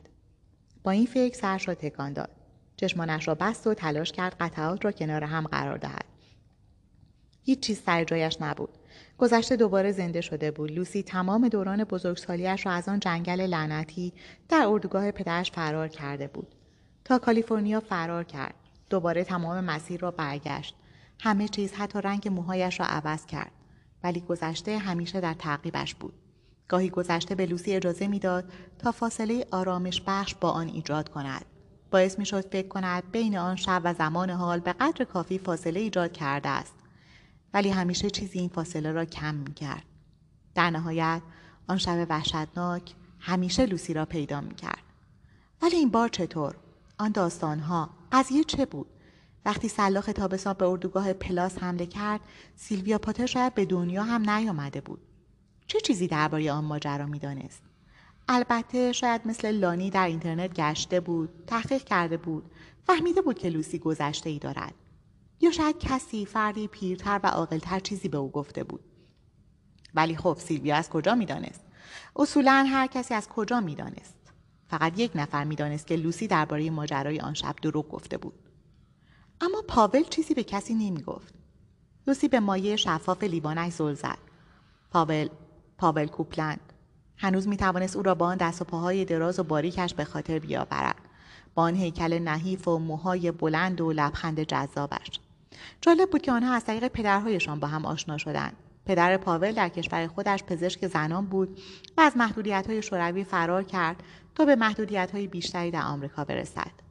با 0.83 0.91
این 0.91 1.07
فکر 1.07 1.37
سرش 1.37 1.69
را 1.69 1.75
تکان 1.75 2.13
داد. 2.13 2.31
چشمانش 2.77 3.29
را 3.29 3.35
بست 3.35 3.67
و 3.67 3.75
تلاش 3.75 4.13
کرد 4.13 4.37
قطعات 4.41 4.85
را 4.85 4.93
کنار 4.93 5.25
هم 5.25 5.47
قرار 5.47 5.79
دهد. 5.79 6.05
هیچ 7.45 7.61
چیز 7.61 7.81
سر 7.81 8.05
جایش 8.05 8.37
نبود. 8.41 8.79
گذشته 9.19 9.57
دوباره 9.57 9.93
زنده 9.93 10.21
شده 10.21 10.51
بود. 10.51 10.71
لوسی 10.71 11.03
تمام 11.03 11.49
دوران 11.49 11.85
بزرگسالیش 11.85 12.67
را 12.67 12.73
از 12.73 12.89
آن 12.89 13.01
جنگل 13.01 13.41
لعنتی 13.41 14.13
در 14.49 14.67
اردوگاه 14.67 15.11
پدرش 15.11 15.53
فرار 15.53 15.89
کرده 15.89 16.27
بود. 16.27 16.55
تا 17.05 17.19
کالیفرنیا 17.19 17.81
فرار 17.81 18.25
کرد. 18.25 18.55
دوباره 18.91 19.25
تمام 19.25 19.65
مسیر 19.65 20.01
را 20.01 20.11
برگشت. 20.11 20.75
همه 21.21 21.49
چیز 21.49 21.73
حتی 21.73 22.01
رنگ 22.01 22.29
موهایش 22.29 22.81
را 22.81 22.87
عوض 22.87 23.27
کرد. 23.27 23.51
ولی 24.05 24.21
گذشته 24.21 24.79
همیشه 24.79 25.21
در 25.21 25.35
تعقیبش 25.35 25.95
بود. 25.95 26.15
گاهی 26.69 26.91
گذشته 26.91 27.35
به 27.35 27.47
لوسی 27.47 27.75
اجازه 27.75 28.07
می‌داد 28.09 28.53
تا 28.79 28.93
فاصله 28.93 29.47
آرامش 29.51 30.03
بخش 30.07 30.35
با 30.35 30.51
آن 30.51 30.69
ایجاد 30.69 31.09
کند. 31.09 31.45
باعث 31.91 32.19
می‌شد 32.19 32.51
فکر 32.51 32.69
کند 32.69 33.11
بین 33.13 33.39
آن 33.39 33.57
شب 33.57 33.83
و 33.85 33.95
زمان 33.95 34.31
حال 34.31 34.61
به 34.61 34.73
قدر 34.73 35.05
کافی 35.05 35.39
فاصله 35.39 35.81
ایجاد 35.81 36.13
کرده 36.13 36.49
است. 36.49 36.75
ولی 37.55 37.71
همیشه 37.71 38.11
چیزی 38.11 38.39
این 38.39 38.49
فاصله 38.49 38.93
را 38.93 39.05
کم 39.05 39.35
می‌کرد. 39.35 39.85
در 40.55 40.71
نهایت 40.71 41.23
آن 41.69 41.79
شب 41.79 42.07
وحشتناک 42.09 42.95
همیشه 43.21 43.67
لوسی 43.67 43.95
را 43.95 44.05
پیدا 44.05 44.41
می‌کرد. 44.41 44.83
ولی 45.63 45.77
این 45.77 45.91
بار 45.91 46.09
چطور؟ 46.09 46.57
آن 46.99 47.13
داستانها 47.13 47.91
قضیه 48.13 48.45
چه 48.45 48.67
بود؟ 48.67 48.87
وقتی 49.45 49.69
سلاخ 49.69 50.07
تابستان 50.07 50.53
به 50.53 50.67
اردوگاه 50.67 51.13
پلاس 51.13 51.59
حمله 51.59 51.87
کرد 51.87 52.21
سیلویا 52.57 52.99
پاتر 52.99 53.27
شاید 53.27 53.55
به 53.55 53.65
دنیا 53.65 54.03
هم 54.03 54.31
نیامده 54.31 54.81
بود. 54.81 55.01
چه 55.67 55.81
چیزی 55.81 56.07
درباره 56.09 56.53
آن 56.53 56.65
ماجرا 56.65 57.07
می‌دانست؟ 57.07 57.63
البته 58.29 58.93
شاید 58.93 59.21
مثل 59.25 59.51
لانی 59.51 59.91
در 59.91 60.07
اینترنت 60.07 60.55
گشته 60.55 61.01
بود 61.01 61.31
تحقیق 61.47 61.85
کرده 61.85 62.17
بود 62.17 62.51
فهمیده 62.87 63.23
بود 63.23 63.39
که 63.39 63.49
لوسی 63.49 63.79
گذشته 63.79 64.31
ای 64.31 64.39
دارد. 64.39 64.75
یا 65.41 65.51
شاید 65.51 65.79
کسی 65.79 66.27
فردی 66.27 66.69
پیرتر 66.69 67.21
و 67.23 67.27
عاقلتر 67.27 67.81
چیزی 67.81 68.09
به 68.09 68.19
او 68.19 68.31
گفته 68.31 68.65
بود. 68.65 68.81
ولی 69.95 70.17
خب 70.17 70.37
سیلویا 70.41 70.77
از 70.77 70.91
کجا 70.91 71.15
می‌دانست؟ 71.15 71.65
اصولا 72.17 72.67
هر 72.69 72.87
کسی 72.87 73.15
از 73.15 73.29
کجا 73.29 73.61
می‌دانست؟ 73.61 74.17
فقط 74.69 74.99
یک 74.99 75.13
نفر 75.15 75.45
می‌دانست 75.45 75.87
که 75.87 75.97
لوسی 75.97 76.27
درباره 76.27 76.71
ماجرای 76.71 77.21
آن 77.21 77.35
شب 77.35 77.57
دروغ 77.63 77.89
گفته 77.89 78.17
بود. 78.17 78.35
اما 79.43 79.63
پاول 79.69 80.03
چیزی 80.03 80.35
به 80.35 80.45
کسی 80.45 80.75
نمی‌گفت. 80.75 81.35
لوسی 82.07 82.29
به 82.29 82.41
مایه 82.41 82.77
شفاف 82.77 83.23
لیوانش 83.23 83.73
زل 83.73 83.95
زد. 83.95 84.19
پاول 84.91 85.29
پاول 85.79 86.07
کوپلند. 86.07 86.61
هنوز 87.17 87.49
می 87.49 87.57
توانست 87.57 87.97
او 87.97 88.03
را 88.03 88.15
با 88.15 88.27
آن 88.27 88.37
دست 88.37 88.63
و 88.63 88.65
پاهای 88.65 89.05
دراز 89.05 89.39
و 89.39 89.43
باریکش 89.43 89.95
به 89.95 90.05
خاطر 90.05 90.39
بیاورد. 90.39 90.97
با 91.55 91.63
آن 91.63 91.75
هیکل 91.75 92.19
نحیف 92.19 92.69
و 92.69 92.79
موهای 92.79 93.31
بلند 93.31 93.81
و 93.81 93.93
لبخند 93.93 94.41
جذابش. 94.41 95.21
جالب 95.81 96.11
بود 96.11 96.23
که 96.23 96.33
آنها 96.33 96.55
از 96.55 96.65
طریق 96.65 96.89
پدرهایشان 96.89 97.61
با 97.61 97.69
هم 97.69 97.87
آشنا 97.87 98.19
شدند. 98.19 98.57
پدر 98.87 99.17
پاول 99.17 99.53
در 99.53 99.69
کشور 99.69 100.07
خودش 100.07 100.45
پزشک 100.45 100.87
زنان 100.87 101.27
بود 101.27 101.61
و 101.97 102.01
از 102.01 102.17
محدودیت 102.17 102.67
های 102.67 102.83
شوروی 102.83 103.25
فرار 103.25 103.63
کرد 103.63 104.03
تا 104.35 104.45
به 104.45 104.57
محدودیت 104.57 105.11
های 105.11 105.27
بیشتری 105.27 105.71
در 105.71 105.83
آمریکا 105.83 106.25
برسد. 106.25 106.82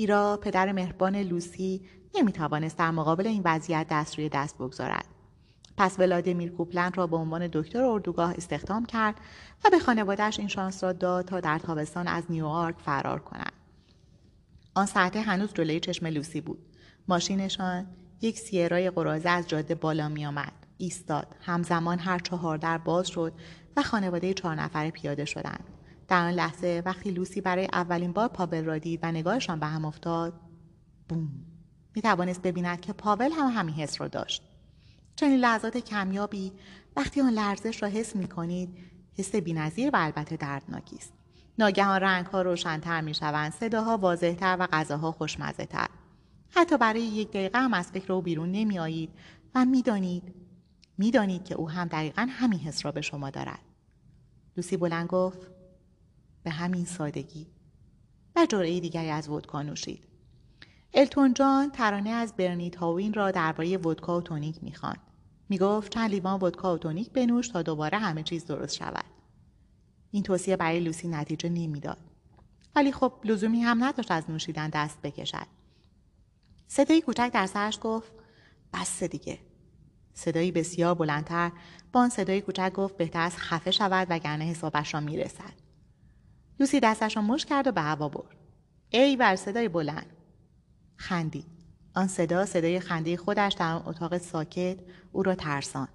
ایرا 0.00 0.36
پدر 0.42 0.72
مهربان 0.72 1.16
لوسی 1.16 1.82
نمی 2.14 2.32
توانست 2.32 2.78
در 2.78 2.90
مقابل 2.90 3.26
این 3.26 3.42
وضعیت 3.44 3.86
دست 3.90 4.18
روی 4.18 4.28
دست 4.28 4.58
بگذارد 4.58 5.04
پس 5.76 5.98
ولادیمیر 5.98 6.50
کوپلند 6.50 6.96
را 6.96 7.06
به 7.06 7.16
عنوان 7.16 7.48
دکتر 7.52 7.82
اردوگاه 7.82 8.34
استخدام 8.36 8.86
کرد 8.86 9.14
و 9.64 9.70
به 9.70 9.78
خانوادهش 9.78 10.38
این 10.38 10.48
شانس 10.48 10.84
را 10.84 10.92
داد 10.92 11.24
تا 11.24 11.40
در 11.40 11.58
تابستان 11.58 12.08
از 12.08 12.24
نیویورک 12.30 12.74
فرار 12.78 13.18
کنند 13.18 13.52
آن 14.74 14.86
ساعته 14.86 15.20
هنوز 15.20 15.52
جلوی 15.54 15.80
چشم 15.80 16.06
لوسی 16.06 16.40
بود 16.40 16.58
ماشینشان 17.08 17.86
یک 18.20 18.38
سیرای 18.38 18.90
قرازه 18.90 19.28
از 19.28 19.48
جاده 19.48 19.74
بالا 19.74 20.08
می 20.08 20.26
آمد. 20.26 20.52
ایستاد. 20.78 21.36
همزمان 21.40 21.98
هر 21.98 22.18
چهار 22.18 22.58
در 22.58 22.78
باز 22.78 23.08
شد 23.08 23.32
و 23.76 23.82
خانواده 23.82 24.34
چهار 24.34 24.54
نفره 24.54 24.90
پیاده 24.90 25.24
شدند. 25.24 25.64
در 26.10 26.26
آن 26.26 26.30
لحظه 26.30 26.82
وقتی 26.86 27.10
لوسی 27.10 27.40
برای 27.40 27.68
اولین 27.72 28.12
بار 28.12 28.28
پاول 28.28 28.64
را 28.64 28.78
دید 28.78 29.00
و 29.02 29.12
نگاهشان 29.12 29.60
به 29.60 29.66
هم 29.66 29.84
افتاد 29.84 30.40
بوم! 31.08 31.28
می 31.94 32.02
توانست 32.02 32.42
ببیند 32.42 32.80
که 32.80 32.92
پاول 32.92 33.30
هم 33.32 33.46
همین 33.46 33.74
حس 33.74 34.00
را 34.00 34.08
داشت. 34.08 34.42
چنین 35.16 35.38
لحظات 35.38 35.76
کمیابی 35.76 36.52
وقتی 36.96 37.20
آن 37.20 37.32
لرزش 37.32 37.82
را 37.82 37.88
حس 37.88 38.16
می 38.16 38.28
کنید 38.28 38.78
حس 39.18 39.34
بینظیر 39.34 39.90
و 39.90 39.96
البته 39.96 40.36
دردناکی 40.36 40.96
است. 40.96 41.12
ناگهان 41.58 42.00
رنگ 42.00 42.26
ها 42.26 42.42
روشنتر 42.42 43.00
می 43.00 43.14
شوند 43.14 43.52
صداها 43.52 43.96
واضحتر 43.96 44.56
و 44.60 44.68
غذاها 44.72 45.12
خوشمزه 45.12 45.66
تر 45.66 45.88
حتی 46.50 46.78
برای 46.78 47.02
یک 47.02 47.28
دقیقه 47.28 47.58
هم 47.58 47.74
از 47.74 47.86
فکر 47.86 48.12
او 48.12 48.22
بیرون 48.22 48.52
نمی 48.52 48.78
آیید 48.78 49.10
و 49.54 49.64
می‌دانید 49.64 50.34
می‌دانید 50.98 51.44
که 51.44 51.54
او 51.54 51.70
هم 51.70 51.88
دقیقا 51.88 52.26
همین 52.30 52.58
حس 52.58 52.84
را 52.84 52.92
به 52.92 53.00
شما 53.00 53.30
دارد. 53.30 53.60
لوسی 54.56 54.76
بلند 54.76 55.06
گفت 55.06 55.59
به 56.42 56.50
همین 56.50 56.84
سادگی. 56.84 57.46
و 58.36 58.46
جرعه 58.46 58.80
دیگری 58.80 59.10
از 59.10 59.28
ودکا 59.28 59.62
نوشید. 59.62 60.04
التون 60.94 61.34
جان 61.34 61.70
ترانه 61.70 62.10
از 62.10 62.36
برنی 62.36 62.70
تاوین 62.70 63.14
را 63.14 63.30
درباره 63.30 63.76
ودکا 63.76 64.18
و 64.18 64.22
تونیک 64.22 64.64
می‌خواند. 64.64 65.00
می‌گفت 65.48 65.92
چند 65.92 66.10
لیوان 66.10 66.42
ودکا 66.42 66.74
و 66.74 66.78
تونیک 66.78 67.10
بنوش 67.10 67.48
تا 67.48 67.62
دوباره 67.62 67.98
همه 67.98 68.22
چیز 68.22 68.46
درست 68.46 68.74
شود. 68.76 69.04
این 70.10 70.22
توصیه 70.22 70.56
برای 70.56 70.80
لوسی 70.80 71.08
نتیجه 71.08 71.48
نمی‌داد 71.48 71.98
ولی 72.76 72.92
خب 72.92 73.12
لزومی 73.24 73.60
هم 73.60 73.84
نداشت 73.84 74.10
از 74.10 74.30
نوشیدن 74.30 74.70
دست 74.70 75.02
بکشد. 75.02 75.46
صدای 76.66 77.00
کوچک 77.00 77.30
در 77.34 77.46
سرش 77.46 77.78
گفت 77.82 78.12
بس 78.72 79.02
دیگه. 79.02 79.38
صدایی 80.14 80.52
بسیار 80.52 80.94
بلندتر 80.94 81.52
با 81.92 82.00
آن 82.00 82.08
صدای 82.08 82.40
کوچک 82.40 82.72
گفت 82.72 82.96
بهتر 82.96 83.20
از 83.20 83.36
خفه 83.36 83.70
شود 83.70 84.06
وگرنه 84.10 84.44
حسابش 84.44 84.94
را 84.94 85.00
می‌رسد. 85.00 85.69
لوسی 86.60 86.80
دستش 86.80 87.16
را 87.16 87.22
مش 87.22 87.46
کرد 87.46 87.66
و 87.66 87.72
به 87.72 87.80
هوا 87.80 88.08
برد. 88.08 88.36
ای 88.90 89.16
بر 89.16 89.36
صدای 89.36 89.68
بلند. 89.68 90.06
خندی 90.96 91.46
آن 91.94 92.06
صدا 92.06 92.46
صدای 92.46 92.80
خنده 92.80 93.16
خودش 93.16 93.52
در 93.52 93.72
آن 93.72 93.82
اتاق 93.86 94.18
ساکت 94.18 94.78
او 95.12 95.22
را 95.22 95.34
ترسان 95.34 95.88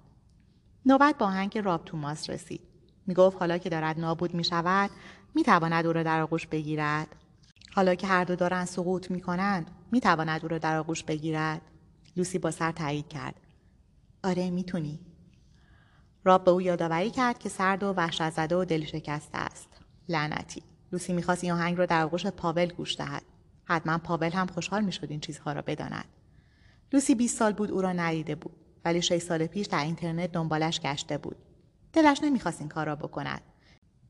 نوبت 0.86 1.18
با 1.18 1.26
هنگ 1.26 1.58
راب 1.58 1.84
توماس 1.84 2.30
رسید. 2.30 2.60
می‌گفت 3.06 3.38
حالا 3.38 3.58
که 3.58 3.68
دارد 3.68 4.00
نابود 4.00 4.34
می 4.34 4.44
شود 4.44 4.90
می 5.34 5.42
تواند 5.42 5.86
او 5.86 5.92
را 5.92 6.02
در 6.02 6.20
آغوش 6.20 6.46
بگیرد. 6.46 7.08
حالا 7.74 7.94
که 7.94 8.06
هر 8.06 8.24
دو 8.24 8.36
دارند 8.36 8.66
سقوط 8.66 9.10
می 9.10 9.20
کنند 9.20 9.70
می 9.92 10.00
تواند 10.00 10.42
او 10.42 10.48
را 10.48 10.58
در 10.58 10.76
آغوش 10.76 11.02
بگیرد. 11.04 11.60
لوسی 12.16 12.38
با 12.38 12.50
سر 12.50 12.72
تایید 12.72 13.08
کرد. 13.08 13.34
آره 14.24 14.50
می‌تونی. 14.50 15.00
راب 16.24 16.44
به 16.44 16.50
او 16.50 16.62
یادآوری 16.62 17.10
کرد 17.10 17.38
که 17.38 17.48
سرد 17.48 17.82
و 17.82 17.92
وحشت 17.92 18.30
زده 18.30 18.56
و 18.56 18.64
دل 18.64 18.84
شکسته 18.84 19.38
است. 19.38 19.75
لعنتی. 20.08 20.62
لوسی 20.92 21.12
می‌خواست 21.12 21.44
این 21.44 21.52
آهنگ 21.52 21.78
را 21.78 21.86
در 21.86 22.02
آغوش 22.02 22.26
پاول 22.26 22.66
گوش 22.66 22.96
دهد. 22.96 23.22
حتما 23.64 23.98
پاول 23.98 24.30
هم 24.30 24.46
خوشحال 24.46 24.84
می‌شد 24.84 25.10
این 25.10 25.20
چیزها 25.20 25.52
را 25.52 25.62
بداند. 25.62 26.04
لوسی 26.92 27.14
20 27.14 27.38
سال 27.38 27.52
بود 27.52 27.70
او 27.70 27.80
را 27.82 27.92
ندیده 27.92 28.34
بود. 28.34 28.56
ولی 28.84 29.02
6 29.02 29.18
سال 29.18 29.46
پیش 29.46 29.66
در 29.66 29.84
اینترنت 29.84 30.32
دنبالش 30.32 30.80
گشته 30.80 31.18
بود. 31.18 31.36
دلش 31.92 32.20
نمی‌خواست 32.22 32.60
این 32.60 32.68
کار 32.68 32.86
را 32.86 32.96
بکند. 32.96 33.40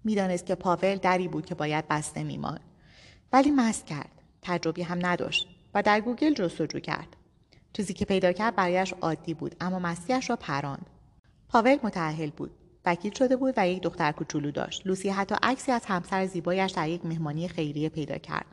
می‌دانست 0.04 0.46
که 0.46 0.54
پاول 0.54 0.96
دری 0.96 1.28
بود 1.28 1.46
که 1.46 1.54
باید 1.54 1.88
بسته 1.88 2.24
میماند. 2.24 2.64
ولی 3.32 3.50
مست 3.50 3.86
کرد. 3.86 4.10
تجربی 4.42 4.82
هم 4.82 5.06
نداشت 5.06 5.48
و 5.74 5.82
در 5.82 6.00
گوگل 6.00 6.34
جستجو 6.34 6.80
کرد. 6.80 7.16
چیزی 7.72 7.94
که 7.94 8.04
پیدا 8.04 8.32
کرد 8.32 8.56
برایش 8.56 8.92
عادی 8.92 9.34
بود 9.34 9.56
اما 9.60 9.78
مستیش 9.78 10.30
را 10.30 10.36
پراند. 10.36 10.86
پاول 11.48 11.78
متأهل 11.82 12.30
بود. 12.30 12.50
وکیل 12.86 13.14
شده 13.14 13.36
بود 13.36 13.54
و 13.56 13.68
یک 13.68 13.82
دختر 13.82 14.12
کوچولو 14.12 14.50
داشت. 14.50 14.86
لوسی 14.86 15.08
حتی 15.08 15.34
عکسی 15.42 15.72
از 15.72 15.86
همسر 15.86 16.26
زیبایش 16.26 16.72
در 16.72 16.88
یک 16.88 17.06
مهمانی 17.06 17.48
خیریه 17.48 17.88
پیدا 17.88 18.18
کرد. 18.18 18.46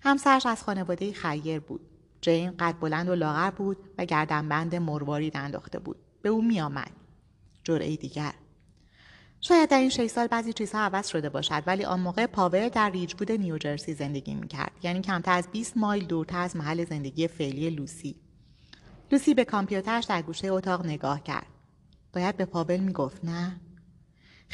همسرش 0.00 0.46
از 0.46 0.62
خانواده 0.62 1.12
خیر 1.12 1.60
بود. 1.60 1.80
جین 2.20 2.50
قد 2.58 2.74
بلند 2.80 3.08
و 3.08 3.14
لاغر 3.14 3.50
بود 3.50 3.76
و 3.98 4.04
گردنبند 4.04 4.74
مروارید 4.74 5.36
انداخته 5.36 5.78
بود. 5.78 5.96
به 6.22 6.28
او 6.28 6.42
میآمد. 6.42 6.90
جرعه 7.64 7.96
دیگر. 7.96 8.32
شاید 9.40 9.70
در 9.70 9.78
این 9.78 9.90
شش 9.90 10.06
سال 10.06 10.26
بعضی 10.26 10.52
چیزها 10.52 10.80
عوض 10.80 11.08
شده 11.08 11.28
باشد 11.28 11.62
ولی 11.66 11.84
آن 11.84 12.00
موقع 12.00 12.26
پاول 12.26 12.68
در 12.68 12.90
ریجوود 12.90 13.32
نیوجرسی 13.32 13.94
زندگی 13.94 14.34
می‌کرد. 14.34 14.72
یعنی 14.82 15.00
کمتر 15.00 15.32
از 15.32 15.48
20 15.52 15.76
مایل 15.76 16.06
دورتر 16.06 16.40
از 16.40 16.56
محل 16.56 16.84
زندگی 16.84 17.28
فعلی 17.28 17.70
لوسی. 17.70 18.16
لوسی 19.12 19.34
به 19.34 19.44
کامپیوترش 19.44 20.04
در 20.04 20.22
گوشه 20.22 20.48
اتاق 20.48 20.86
نگاه 20.86 21.22
کرد. 21.22 21.46
باید 22.12 22.36
به 22.36 22.44
پاول 22.44 22.76
می‌گفت 22.76 23.24
نه؟ 23.24 23.60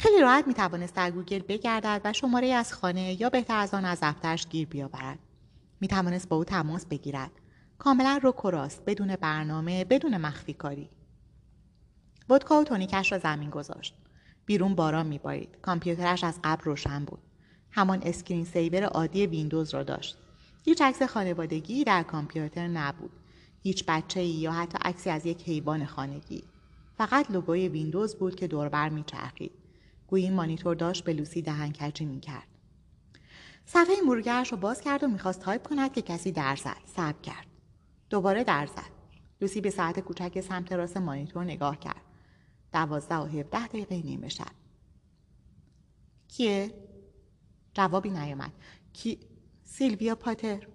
خیلی 0.01 0.21
راحت 0.21 0.47
می 0.47 0.53
توانست 0.53 0.95
در 0.95 1.11
گوگل 1.11 1.39
بگردد 1.39 2.01
و 2.03 2.13
شماره‌ای 2.13 2.47
از 2.47 2.73
خانه 2.73 3.21
یا 3.21 3.29
بهتر 3.29 3.57
از 3.57 3.73
آن 3.73 3.85
از 3.85 3.99
دفترش 4.01 4.47
گیر 4.47 4.67
بیاورد. 4.67 5.19
می 5.81 5.87
توانست 5.87 6.29
با 6.29 6.37
او 6.37 6.43
تماس 6.43 6.85
بگیرد. 6.85 7.31
کاملا 7.77 8.19
رو 8.23 8.33
راست 8.43 8.83
بدون 8.85 9.15
برنامه 9.15 9.85
بدون 9.85 10.17
مخفی 10.17 10.53
کاری. 10.53 10.89
ودکا 12.29 12.61
و 12.61 12.63
تونیکش 12.63 13.11
را 13.11 13.17
زمین 13.17 13.49
گذاشت. 13.49 13.95
بیرون 14.45 14.75
باران 14.75 15.07
میبارید. 15.07 15.57
کامپیوترش 15.61 16.23
از 16.23 16.39
قبل 16.43 16.63
روشن 16.63 17.05
بود. 17.05 17.19
همان 17.71 18.01
screen 18.03 18.45
saver 18.45 18.83
عادی 18.83 19.27
ویندوز 19.27 19.73
را 19.73 19.83
داشت. 19.83 20.17
هیچ 20.65 20.81
عکس 20.81 21.01
خانوادگی 21.01 21.83
در 21.83 22.03
کامپیوتر 22.03 22.67
نبود. 22.67 23.11
هیچ 23.63 23.85
بچه 23.87 24.19
ای 24.19 24.27
یا 24.27 24.51
حتی 24.51 24.77
عکسی 24.81 25.09
از 25.09 25.25
یک 25.25 25.43
حیوان 25.43 25.85
خانگی. 25.85 26.43
فقط 26.97 27.31
لوگوی 27.31 27.67
ویندوز 27.67 28.15
بود 28.15 28.35
که 28.35 28.47
دور 28.47 28.68
و 28.68 28.75
بر 28.75 28.89
میچرخید. 28.89 29.60
گویی 30.11 30.29
مانیتور 30.29 30.75
داشت 30.75 31.03
به 31.03 31.13
لوسی 31.13 31.41
دهن‌کجی 31.41 32.05
می‌کرد. 32.05 32.47
صفحه 33.65 34.01
مرورگرش 34.05 34.51
رو 34.51 34.57
باز 34.57 34.81
کرد 34.81 35.03
و 35.03 35.07
می‌خواست 35.07 35.39
تایپ 35.39 35.67
کند 35.67 35.93
که 35.93 36.01
کسی 36.01 36.31
در 36.31 36.55
زد. 36.55 36.77
صبر 36.85 37.21
کرد. 37.21 37.47
دوباره 38.09 38.43
در 38.43 38.65
زد. 38.65 38.91
لوسی 39.41 39.61
به 39.61 39.69
ساعت 39.69 39.99
کوچک 39.99 40.41
سمت 40.41 40.71
راست 40.71 40.97
مانیتور 40.97 41.43
نگاه 41.43 41.79
کرد. 41.79 42.01
دوازده 42.73 43.15
و 43.15 43.25
هفده 43.25 43.67
دقیقه 43.67 44.01
نیمه 44.01 44.29
شب. 44.29 44.51
کیه؟ 46.27 46.73
جوابی 47.73 48.09
نیامد. 48.09 48.53
کیه؟ 48.93 49.19
سیلویا 49.63 50.15
پاتر. 50.15 50.67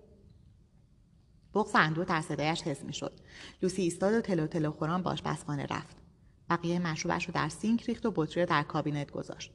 بغض 1.54 1.70
و 1.74 1.80
اندوه 1.80 2.04
در 2.04 2.20
صدایش 2.20 2.62
حس 2.62 2.84
می‌شد. 2.84 3.20
لوسی 3.62 3.82
ایستاد 3.82 4.14
و 4.14 4.20
تلو 4.20 4.46
تلو 4.46 4.70
خوران 4.70 5.02
به 5.02 5.22
آشپزخانه 5.22 5.66
رفت. 5.66 6.05
بقیه 6.50 6.78
مشروبش 6.78 7.24
رو 7.24 7.34
در 7.34 7.48
سینک 7.48 7.82
ریخت 7.82 8.06
و 8.06 8.12
بطری 8.16 8.40
رو 8.40 8.48
در 8.48 8.62
کابینت 8.62 9.10
گذاشت. 9.10 9.52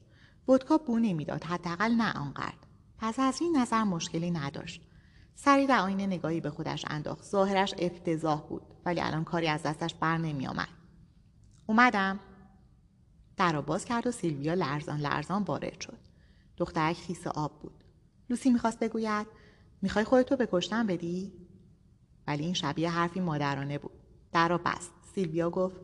ودکا 0.48 0.78
بو 0.78 0.98
نمی‌داد 0.98 1.44
حداقل 1.44 1.92
نه 1.92 2.12
آنقدر. 2.12 2.54
پس 2.98 3.18
از 3.18 3.38
این 3.40 3.56
نظر 3.56 3.82
مشکلی 3.82 4.30
نداشت. 4.30 4.82
سری 5.34 5.66
در 5.66 5.78
آینه 5.78 6.06
نگاهی 6.06 6.40
به 6.40 6.50
خودش 6.50 6.84
انداخت. 6.88 7.24
ظاهرش 7.24 7.74
افتضاح 7.78 8.40
بود 8.48 8.62
ولی 8.84 9.00
الان 9.00 9.24
کاری 9.24 9.48
از 9.48 9.62
دستش 9.62 9.94
بر 9.94 10.18
نمی 10.18 10.46
آمد. 10.46 10.68
اومدم. 11.66 12.20
در 13.36 13.60
باز 13.60 13.84
کرد 13.84 14.06
و 14.06 14.10
سیلویا 14.10 14.54
لرزان 14.54 15.00
لرزان 15.00 15.42
وارد 15.42 15.80
شد. 15.80 15.98
دخترک 16.56 16.96
خیس 16.96 17.26
آب 17.26 17.60
بود. 17.60 17.84
لوسی 18.30 18.50
می‌خواست 18.50 18.78
بگوید 18.78 19.26
می‌خوای 19.82 20.04
خودتو 20.04 20.36
به 20.36 20.48
کشتن 20.52 20.86
بدی؟ 20.86 21.32
ولی 22.26 22.44
این 22.44 22.54
شبیه 22.54 22.90
حرفی 22.90 23.20
مادرانه 23.20 23.78
بود. 23.78 24.00
در 24.32 24.48
را 24.48 24.58
بست. 24.58 24.92
سیلویا 25.14 25.50
گفت 25.50 25.76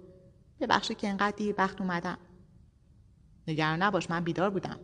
ببخشید 0.60 0.98
که 0.98 1.08
انقدر 1.08 1.36
دیر 1.36 1.54
وقت 1.58 1.80
اومدم. 1.80 2.18
نگران 3.48 3.82
نباش 3.82 4.10
من 4.10 4.24
بیدار 4.24 4.50
بودم. 4.50 4.80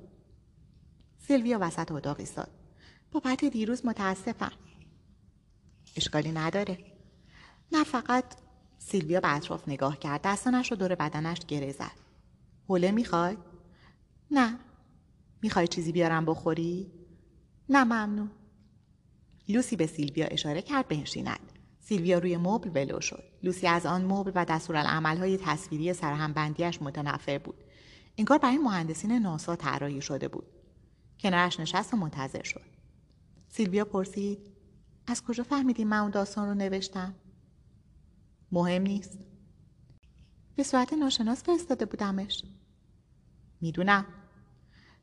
سیلویا 1.19 1.59
وسط 1.61 1.93
اتاق 1.93 2.19
ایستاد. 2.19 2.51
بابت 3.13 3.45
دیروز 3.45 3.87
متاسفم. 3.87 4.53
اشکالی 5.97 6.33
نداره. 6.33 6.79
نه 7.73 7.85
فقط 7.85 8.25
سیلویا 8.79 9.21
به 9.21 9.37
اطراف 9.37 9.69
نگاه 9.69 9.99
کرد 9.99 10.21
دستانش 10.25 10.71
رو 10.71 10.77
دور 10.77 10.95
بدنش 10.95 11.39
گره 11.49 11.73
زد. 11.73 11.99
حوله 12.69 12.91
می‌خوای؟ 12.91 13.37
نه. 14.31 14.59
می‌خوای 15.43 15.69
چیزی 15.69 15.93
بیارم 15.93 16.25
بخوری؟ 16.25 16.93
نه 17.69 17.85
ممنون. 17.85 18.31
لوسی 19.49 19.77
به 19.77 19.87
سیلویا 19.87 20.27
اشاره 20.27 20.63
کرد 20.63 20.89
بنشیند. 20.89 21.53
سیلویا 21.87 22.19
روی 22.19 22.37
مبل 22.37 22.71
ولو 22.75 23.01
شد. 23.01 23.25
لوسی 23.43 23.67
از 23.67 23.87
آن 23.87 24.05
مبل 24.05 24.33
و 24.35 24.45
دستورالعملهای 24.45 25.39
تصویری 25.39 25.93
سرهمبندیش 25.93 26.83
متنفر 26.83 27.39
بود. 27.39 27.65
این 28.15 28.25
کار 28.25 28.39
برای 28.39 28.59
مهندسین 28.59 29.13
ناسا 29.13 29.57
طراحی 29.57 30.01
شده 30.01 30.29
بود. 30.29 30.47
کنارش 31.21 31.61
نشست 31.61 31.95
و 31.95 31.97
منتظر 31.97 32.43
شد. 32.43 32.65
سیلویا 33.49 33.85
پرسید 33.85 34.39
از 35.07 35.23
کجا 35.23 35.45
فهمیدی 35.45 35.85
من 35.85 35.99
اون 35.99 36.11
داستان 36.11 36.49
رو 36.49 36.55
نوشتم؟ 36.55 37.15
مهم 38.53 38.83
نیست. 38.83 39.19
به 40.57 40.63
صورت 40.63 40.93
ناشناس 40.93 41.43
فرستاده 41.43 41.85
بودمش. 41.85 42.43
می‌دونم. 43.61 44.07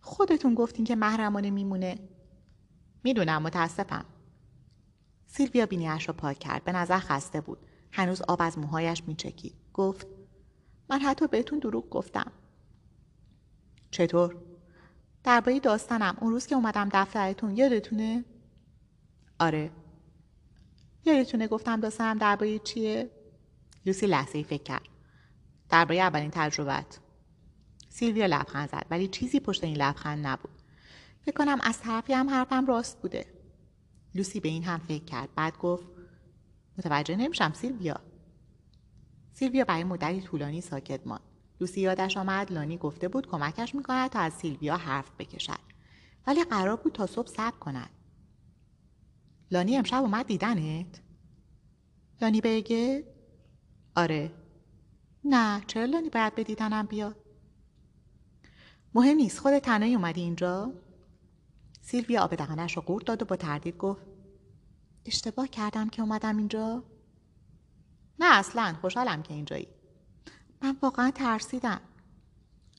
خودتون 0.02 0.56
گفتین 0.56 0.86
که 0.86 0.96
محرمانه 0.96 1.50
میمونه. 1.50 2.00
می‌دونم 3.04 3.42
متاسفم. 3.42 4.06
سیلویا 5.34 5.66
بینیاش 5.66 6.08
را 6.08 6.14
پاک 6.14 6.40
کرد 6.40 6.64
به 6.64 6.72
نظر 6.72 7.00
خسته 7.00 7.42
بود. 7.42 7.58
هنوز 7.92 8.22
آب 8.22 8.42
از 8.42 8.58
موهایش 8.58 9.04
میچکید. 9.08 9.54
گفت 9.74 10.08
من 10.90 11.00
حتی 11.00 11.28
بهتون 11.28 11.60
دروغ 11.60 11.90
گفتم. 11.90 12.32
چطور؟ 13.92 14.36
درباره 15.24 15.60
داستانم. 15.60 16.18
اون 16.22 16.32
روز 16.32 16.48
که 16.48 16.56
اومدم 16.56 16.90
دفترتون 16.94 17.58
یادتونه؟ 17.58 18.26
آره. 19.40 19.72
یادتونه 21.06 21.48
گفتم 21.48 21.80
داستانم 21.80 22.18
درباره 22.18 22.60
چیه؟ 22.60 23.12
لوسی 23.86 24.08
لحظه 24.08 24.38
ای 24.38 24.44
فکر 24.44 24.64
کرد. 24.64 24.88
درباره 25.70 26.00
اولین 26.00 26.32
تجربت. 26.34 27.00
سیلویا 27.90 28.26
لبخند 28.26 28.70
زد 28.70 28.86
ولی 28.90 29.08
چیزی 29.08 29.40
پشت 29.40 29.64
این 29.64 29.78
لبخند 29.78 30.28
نبود. 30.28 30.62
فکر 31.22 31.36
کنم 31.36 31.60
از 31.62 31.80
طرفی 31.80 32.14
هم 32.14 32.30
حرفم 32.30 32.66
راست 32.66 33.02
بوده. 33.02 33.41
لوسی 34.16 34.40
به 34.40 34.50
این 34.50 34.64
هم 34.64 34.80
فکر 34.80 35.04
کرد. 35.04 35.30
بعد 35.36 35.58
گفت 35.58 35.86
متوجه 36.78 37.16
نمیشم 37.16 37.54
سیلویا. 37.54 38.00
سیلویا 39.34 39.66
برای 39.66 39.84
مدتی 39.84 40.22
طولانی 40.22 40.62
ساکت 40.62 41.08
ماند. 41.08 41.22
لوسی 41.62 41.82
یادش 41.82 42.18
آمد 42.18 42.52
لانی 42.52 42.78
گفته 42.78 43.08
بود 43.08 43.28
کمکش 43.28 43.76
می‌کند 43.76 44.10
تا 44.10 44.20
از 44.20 44.34
سیلویا 44.34 44.78
حرف 44.78 45.12
بکشد. 45.20 45.60
ولی 46.28 46.44
قرار 46.44 46.76
بود 46.76 46.94
تا 46.94 47.08
صبح 47.08 47.28
صبر 47.28 47.58
کند. 47.60 47.90
لانی 49.52 49.78
امشب 49.78 50.02
اومد 50.02 50.28
دیدنت؟ 50.28 51.02
لانی 52.22 52.42
بگه 52.42 53.04
آره. 53.96 54.32
نه 55.24 55.62
چرا 55.68 55.86
لانی 55.86 56.10
باید 56.10 56.36
به 56.36 56.44
دیدنم 56.44 56.86
بیاد؟ 56.86 57.16
مهم 58.94 59.18
نیست 59.18 59.40
خود 59.40 59.60
تنهایی 59.60 59.96
اومدی 59.96 60.22
اینجا؟ 60.22 60.74
سیلویا 61.82 62.22
آب 62.22 62.36
دهانش 62.36 62.76
رو 62.76 62.82
قورت 62.82 63.06
داد 63.06 63.22
و 63.22 63.26
با 63.26 63.36
تردید 63.36 63.78
گفت 63.78 64.02
اشتباه 65.06 65.48
کردم 65.48 65.90
که 65.90 66.02
اومدم 66.02 66.38
اینجا. 66.38 66.84
نه 68.20 68.38
اصلا 68.38 68.76
خوشحالم 68.82 69.24
که 69.24 69.34
اینجایی. 69.34 69.68
من 70.62 70.78
واقعا 70.82 71.12
ترسیدم. 71.12 71.82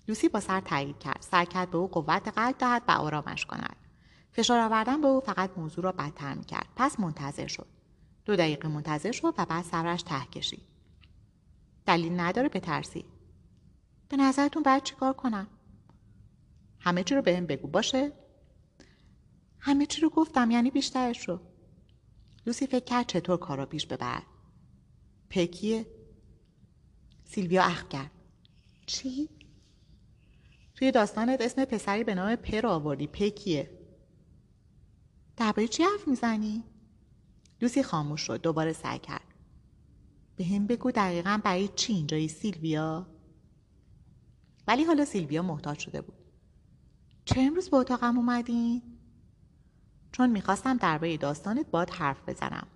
لوسی 0.09 0.28
با 0.28 0.40
سر 0.40 0.61
تایید 0.61 0.98
کرد 0.98 1.22
سر 1.30 1.44
کرد 1.44 1.70
به 1.70 1.78
او 1.78 1.88
قوت 1.88 2.28
قلب 2.28 2.59
دهد 2.59 2.82
و 2.88 2.90
آرامش 2.90 3.46
کند. 3.46 3.76
فشار 4.32 4.61
آوردن 4.61 5.00
به 5.00 5.07
او 5.07 5.20
فقط 5.20 5.50
موضوع 5.57 5.84
را 5.84 5.92
بدتر 5.92 6.34
می‌کرد. 6.34 6.68
پس 6.76 7.00
منتظر 7.00 7.46
شد. 7.46 7.66
دو 8.24 8.36
دقیقه 8.36 8.68
منتظر 8.68 9.12
شد 9.12 9.34
و 9.38 9.46
بعد 9.46 9.64
صبرش 9.64 10.03
ته 10.03 10.24
کشید. 10.32 10.62
دلیل 11.86 12.20
نداره 12.20 12.48
ترسی 12.48 13.05
به 14.09 14.16
نظرتون 14.16 14.62
باید 14.62 14.82
چیکار 14.82 15.12
کنم؟ 15.12 15.46
همه 16.80 17.05
چی 17.05 17.14
رو 17.14 17.22
بهم 17.22 17.46
بگو 17.46 17.68
باشه؟ 17.68 18.12
همه 19.65 19.87
چی 19.87 20.01
رو 20.01 20.11
گفتم 20.11 20.51
یعنی 20.51 20.71
بیشترش 20.71 21.29
رو. 21.29 21.41
لوسی 22.47 22.67
فکر 22.67 22.85
کرد 22.85 23.07
چطور 23.07 23.37
کار 23.37 23.59
رو 23.59 23.67
پیش 23.67 23.87
ببرد 23.87 24.27
پکیه. 25.31 25.87
سیلویا 27.25 27.63
اخم 27.63 27.89
کرد. 27.89 28.11
چی؟ 28.87 29.29
توی 30.75 30.91
داستانت 30.91 31.41
اسم 31.41 31.65
پسری 31.65 32.05
به 32.05 32.15
نام 32.15 32.37
پر 32.37 32.67
آوردی 32.67 33.07
پکیه. 33.07 33.79
درباره 35.37 35.69
چی 35.69 35.83
حرف 35.83 36.09
می‌زنی؟ 36.09 36.65
لوسی 37.61 37.83
خاموش 37.83 38.21
شد 38.21 38.41
دوباره 38.41 38.73
سعی 38.73 38.99
کرد. 38.99 39.35
به 40.37 40.45
هم 40.45 40.67
بگو 40.67 40.91
دقیقا 40.91 41.41
برای 41.45 41.69
چی 41.69 41.93
اینجایی 41.93 42.29
سیلویا؟ 42.29 43.07
ولی 44.67 44.85
حالا 44.85 45.05
سیلویا 45.05 45.43
محتاج 45.43 45.79
شده 45.79 46.01
بود. 46.01 46.19
چه 47.25 47.41
امروز 47.41 47.71
به 47.71 47.77
اتاقم 47.77 48.17
اومدین 48.17 48.91
چون 50.13 50.31
می‌خواستم 50.31 50.77
درباره 50.77 51.17
داستانت 51.17 51.67
باد 51.71 51.91
حرف 51.91 52.29
بزنم. 52.29 52.67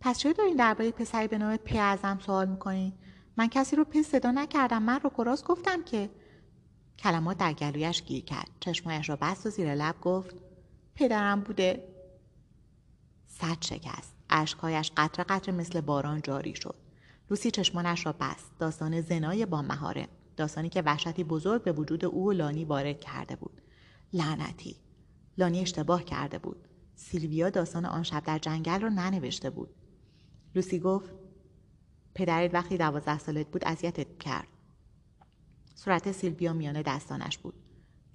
پس 0.00 0.18
چرا 0.18 0.32
دارین 0.32 0.56
درباره 0.56 0.90
پسری 0.90 1.28
به 1.28 1.38
نام 1.38 1.56
په 1.56 1.78
ازم 1.78 2.18
سوال 2.26 2.48
می‌کنین 2.48 2.92
من 3.36 3.48
کسی 3.48 3.76
رو 3.76 3.84
په 3.84 4.02
صدا 4.02 4.30
نکردم. 4.30 4.82
من 4.82 5.00
رو 5.00 5.10
کراس 5.10 5.44
گفتم 5.44 5.82
که 5.82 6.10
کلمات 6.98 7.38
در 7.38 7.52
گلویش 7.52 8.02
گیر 8.02 8.24
کرد. 8.24 8.50
چشمایش 8.60 9.08
را 9.08 9.16
بست 9.16 9.46
و 9.46 9.50
زیر 9.50 9.74
لب 9.74 10.00
گفت 10.00 10.36
پدرم 10.94 11.40
بوده. 11.40 11.88
صد 13.26 13.56
شکست. 13.60 14.14
اشکهایش 14.30 14.92
قطره 14.96 15.24
قطره 15.24 15.54
مثل 15.54 15.80
باران 15.80 16.22
جاری 16.22 16.54
شد. 16.54 16.74
لوسی 17.30 17.50
چشمانش 17.50 18.06
را 18.06 18.14
بست. 18.20 18.50
داستان 18.58 19.00
زنای 19.00 19.46
با 19.46 19.62
مهاره 19.62 20.08
داستانی 20.36 20.68
که 20.68 20.82
وحشتی 20.82 21.24
بزرگ 21.24 21.62
به 21.62 21.72
وجود 21.72 22.04
او 22.04 22.28
و 22.28 22.32
لانی 22.32 22.64
وارد 22.64 23.00
کرده 23.00 23.36
بود. 23.36 23.62
لعنتی. 24.12 24.76
لانی 25.38 25.60
اشتباه 25.60 26.04
کرده 26.04 26.38
بود. 26.38 26.68
سیلویا 26.94 27.50
داستان 27.50 27.84
آن 27.84 28.02
شب 28.02 28.24
در 28.24 28.38
جنگل 28.38 28.80
را 28.80 28.88
ننوشته 28.88 29.50
بود. 29.50 29.74
لوسی 30.54 30.78
گفت 30.78 31.14
پدرت 32.14 32.54
وقتی 32.54 32.76
دوازده 32.76 33.18
سالت 33.18 33.46
بود 33.50 33.64
اذیتت 33.64 34.18
کرد. 34.18 34.48
صورت 35.74 36.12
سیلویا 36.12 36.52
میانه 36.52 36.82
دستانش 36.82 37.38
بود. 37.38 37.54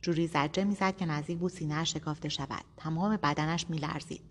جوری 0.01 0.27
زجه 0.27 0.63
می‌زد 0.63 0.97
که 0.97 1.05
نزدیک 1.05 1.37
بود 1.37 1.51
سینهاش 1.51 1.93
شکافته 1.93 2.29
شود. 2.29 2.65
تمام 2.77 3.17
بدنش 3.17 3.69
میلرزید. 3.69 4.21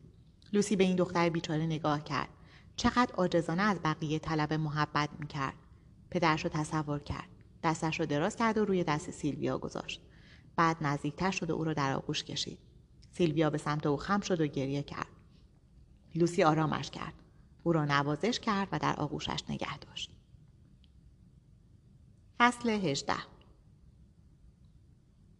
لوسی 0.53 0.76
به 0.76 0.84
این 0.84 0.97
دختر 0.97 1.28
بیچاره 1.28 1.66
نگاه 1.66 2.05
کرد. 2.05 2.28
چقدر 2.76 3.14
عاجزانه 3.14 3.62
از 3.62 3.78
بقیه 3.84 4.18
طلب 4.18 4.53
محبت 4.53 5.09
می‌کرد. 5.18 5.55
پدرش 6.11 6.45
رو 6.45 6.51
تصور 6.51 6.99
کرد. 6.99 7.28
دستش 7.62 8.01
رو 8.01 8.07
دراز 8.07 8.36
کرد 8.36 8.59
و 8.59 8.64
روی 8.64 8.84
دست 8.84 9.11
سیلویا 9.11 9.59
گذاشت. 9.59 10.01
بعد 10.57 10.76
نزدیکتر 10.80 11.30
شد 11.30 11.51
و 11.51 11.55
او 11.55 11.64
را 11.64 11.74
در 11.74 11.93
آغوش 11.93 12.24
کشید. 12.24 12.59
سیلویا 13.12 13.50
به 13.50 13.58
سمت 13.58 13.86
او 13.86 13.96
خم 13.96 14.20
شد 14.20 14.40
و 14.40 14.46
گریه 14.46 14.82
کرد. 14.82 15.06
لوسی 16.14 16.44
آرامش 16.44 16.90
کرد. 16.90 17.14
او 17.62 17.72
را 17.72 17.84
نوازش 17.84 18.40
کرد 18.40 18.68
و 18.72 18.78
در 18.78 18.96
آغوشش 18.96 19.40
نگه 19.48 19.78
داشت. 19.78 20.11
فصل 22.38 22.68
هجده. 22.68 23.16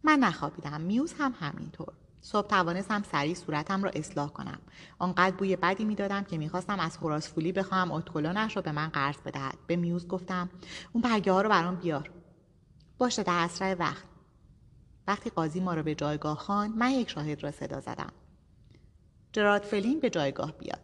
من 0.03 0.19
نخوابیدم. 0.19 0.81
میوز 0.81 1.13
هم 1.13 1.33
همینطور. 1.39 1.93
صبح 2.21 2.47
توانستم 2.47 3.03
سریع 3.03 3.33
صورتم 3.33 3.83
را 3.83 3.89
اصلاح 3.89 4.29
کنم. 4.29 4.59
آنقدر 4.99 5.35
بوی 5.35 5.55
بدی 5.55 5.85
می‌دادم 5.85 6.23
که 6.23 6.37
می‌خواستم 6.37 6.79
از 6.79 6.97
خوراسفولی 6.97 7.51
بخواهم 7.51 7.91
اتکلونش 7.91 8.55
را 8.55 8.61
به 8.61 8.71
من 8.71 8.87
قرض 8.87 9.17
بدهد. 9.17 9.57
به 9.67 9.75
میوز 9.75 10.07
گفتم 10.07 10.49
اون 10.93 11.01
برگه 11.01 11.31
ها 11.31 11.41
رو 11.41 11.49
برام 11.49 11.75
بیار. 11.75 12.11
باشه 12.97 13.23
در 13.23 13.43
اسرع 13.43 13.73
وقت. 13.73 14.10
وقتی 15.11 15.29
قاضی 15.29 15.59
ما 15.59 15.73
را 15.73 15.83
به 15.83 15.95
جایگاه 15.95 16.37
خان 16.37 16.69
من 16.71 16.91
یک 16.91 17.09
شاهد 17.09 17.43
را 17.43 17.51
صدا 17.51 17.79
زدم. 17.79 18.11
جراد 19.33 19.61
فلین 19.61 19.99
به 19.99 20.09
جایگاه 20.09 20.51
بیاد. 20.51 20.79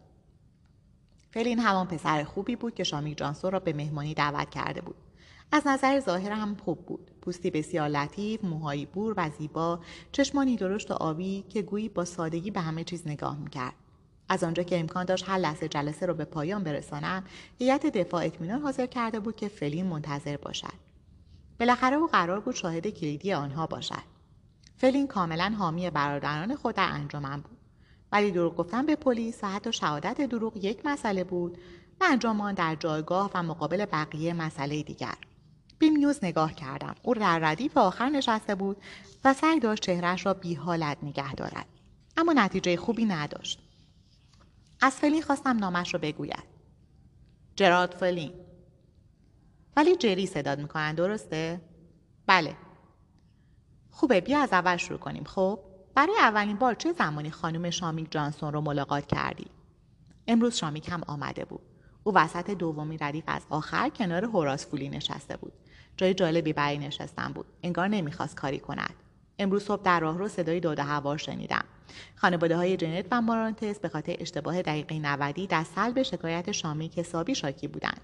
فلین 1.31 1.59
همان 1.59 1.87
پسر 1.87 2.23
خوبی 2.23 2.55
بود 2.55 2.75
که 2.75 2.83
شامیک 2.83 3.17
جانسون 3.17 3.51
را 3.51 3.59
به 3.59 3.73
مهمانی 3.73 4.13
دعوت 4.13 4.49
کرده 4.49 4.81
بود. 4.81 4.95
از 5.51 5.67
نظر 5.67 5.99
ظاهر 5.99 6.31
هم 6.31 6.55
خوب 6.55 6.85
بود. 6.85 7.11
پوستی 7.21 7.51
بسیار 7.51 7.89
لطیف 7.89 8.43
موهایی 8.43 8.85
بور 8.85 9.13
و 9.17 9.29
زیبا 9.29 9.79
چشمانی 10.11 10.55
درشت 10.55 10.91
و 10.91 10.93
آبی 10.93 11.45
که 11.49 11.61
گویی 11.61 11.89
با 11.89 12.05
سادگی 12.05 12.51
به 12.51 12.59
همه 12.59 12.83
چیز 12.83 13.07
نگاه 13.07 13.37
می‌کرد. 13.37 13.75
از 14.29 14.43
آنجا 14.43 14.63
که 14.63 14.79
امکان 14.79 15.05
داشت 15.05 15.29
هر 15.29 15.37
لحظه 15.37 15.67
جلسه 15.67 16.05
را 16.05 16.13
به 16.13 16.25
پایان 16.25 16.63
برسانم 16.63 17.23
هیئت 17.59 17.85
دفاع 17.85 18.25
اطمینان 18.25 18.61
حاضر 18.61 18.85
کرده 18.85 19.19
بود 19.19 19.35
که 19.35 19.47
فلین 19.47 19.85
منتظر 19.85 20.37
باشد. 20.37 20.87
بالاخره 21.59 21.95
او 21.95 22.07
قرار 22.07 22.39
بود 22.39 22.55
شاهد 22.55 22.87
کلیدی 22.87 23.33
آنها 23.33 23.67
باشد. 23.67 24.16
فلین 24.77 25.07
کاملا 25.07 25.55
حامی 25.59 25.89
برادران 25.89 26.55
خود 26.55 26.75
در 26.75 26.89
انجمن 26.91 27.41
بود. 27.41 27.57
ولی 28.11 28.31
دروغ 28.31 28.55
گفتن 28.55 28.85
به 28.85 28.95
پلیس 28.95 29.43
و 29.43 29.47
حتی 29.47 29.73
شهادت 29.73 30.21
دروغ 30.21 30.57
یک 30.57 30.81
مسئله 30.85 31.23
بود 31.23 31.57
و 32.01 32.05
انجام 32.11 32.51
در 32.51 32.75
جایگاه 32.75 33.31
و 33.33 33.43
مقابل 33.43 33.85
بقیه 33.85 34.33
مسئله 34.33 34.83
دیگر. 34.83 35.17
به 35.79 35.89
میوز 35.89 36.19
نگاه 36.23 36.53
کردم. 36.53 36.95
او 37.03 37.13
در 37.13 37.39
ردیف 37.39 37.77
آخر 37.77 38.09
نشسته 38.09 38.55
بود 38.55 38.77
و 39.25 39.33
سعی 39.33 39.59
داشت 39.59 39.83
چهرش 39.83 40.25
را 40.25 40.33
بی 40.33 40.53
حالت 40.53 40.97
نگه 41.03 41.35
دارد. 41.35 41.65
اما 42.17 42.33
نتیجه 42.33 42.77
خوبی 42.77 43.05
نداشت. 43.05 43.59
از 44.81 44.93
فلین 44.93 45.21
خواستم 45.21 45.57
نامش 45.57 45.93
را 45.93 45.99
بگوید. 45.99 46.43
جراد 47.55 47.93
فلین. 47.93 48.31
ولی 49.75 49.95
جری 49.95 50.25
صداد 50.25 50.59
می‌کنن 50.59 50.95
درسته؟ 50.95 51.61
بله. 52.27 52.55
خوبه 53.97 54.21
بیا 54.21 54.39
از 54.39 54.53
اول 54.53 54.77
شروع 54.77 54.99
کنیم 54.99 55.23
خب؟ 55.23 55.59
برای 55.95 56.15
اولین 56.19 56.57
بار 56.57 56.73
چه 56.73 56.93
زمانی 56.93 57.31
خانم 57.31 57.69
شامیک 57.69 58.11
جانسون 58.11 58.53
رو 58.53 58.61
ملاقات 58.61 59.05
کردی؟ 59.07 59.45
امروز 60.27 60.55
شامیک 60.55 60.89
هم 60.89 61.01
آمده 61.07 61.45
بود. 61.45 61.61
او 62.03 62.13
وسط 62.15 62.49
دومی 62.49 62.97
ردیف 62.97 63.23
از 63.27 63.41
آخر 63.49 63.89
کنار 63.89 64.25
هوراس 64.25 64.67
فولی 64.67 64.89
نشسته 64.89 65.37
بود. 65.37 65.53
جای 65.97 66.13
جالبی 66.13 66.53
برای 66.53 66.77
نشستن 66.77 67.33
بود. 67.33 67.45
انگار 67.63 67.87
نمی‌خواست 67.87 68.35
کاری 68.35 68.59
کند. 68.59 68.93
امروز 69.39 69.63
صبح 69.63 69.81
در 69.81 69.99
راه 69.99 70.17
رو 70.17 70.27
صدای 70.27 70.59
داده 70.59 70.83
هوار 70.83 71.17
شنیدم. 71.17 71.65
خانواده 72.15 72.57
های 72.57 72.77
جنت 72.77 73.05
و 73.11 73.21
مارانتس 73.21 73.79
به 73.79 73.89
خاطر 73.89 74.15
اشتباه 74.19 74.61
دقیقه 74.61 74.99
90 74.99 75.47
در 75.47 75.63
سلب 75.63 76.03
شکایت 76.03 76.51
شامیک 76.51 76.99
حسابی 76.99 77.35
شاکی 77.35 77.67
بودند. 77.67 78.01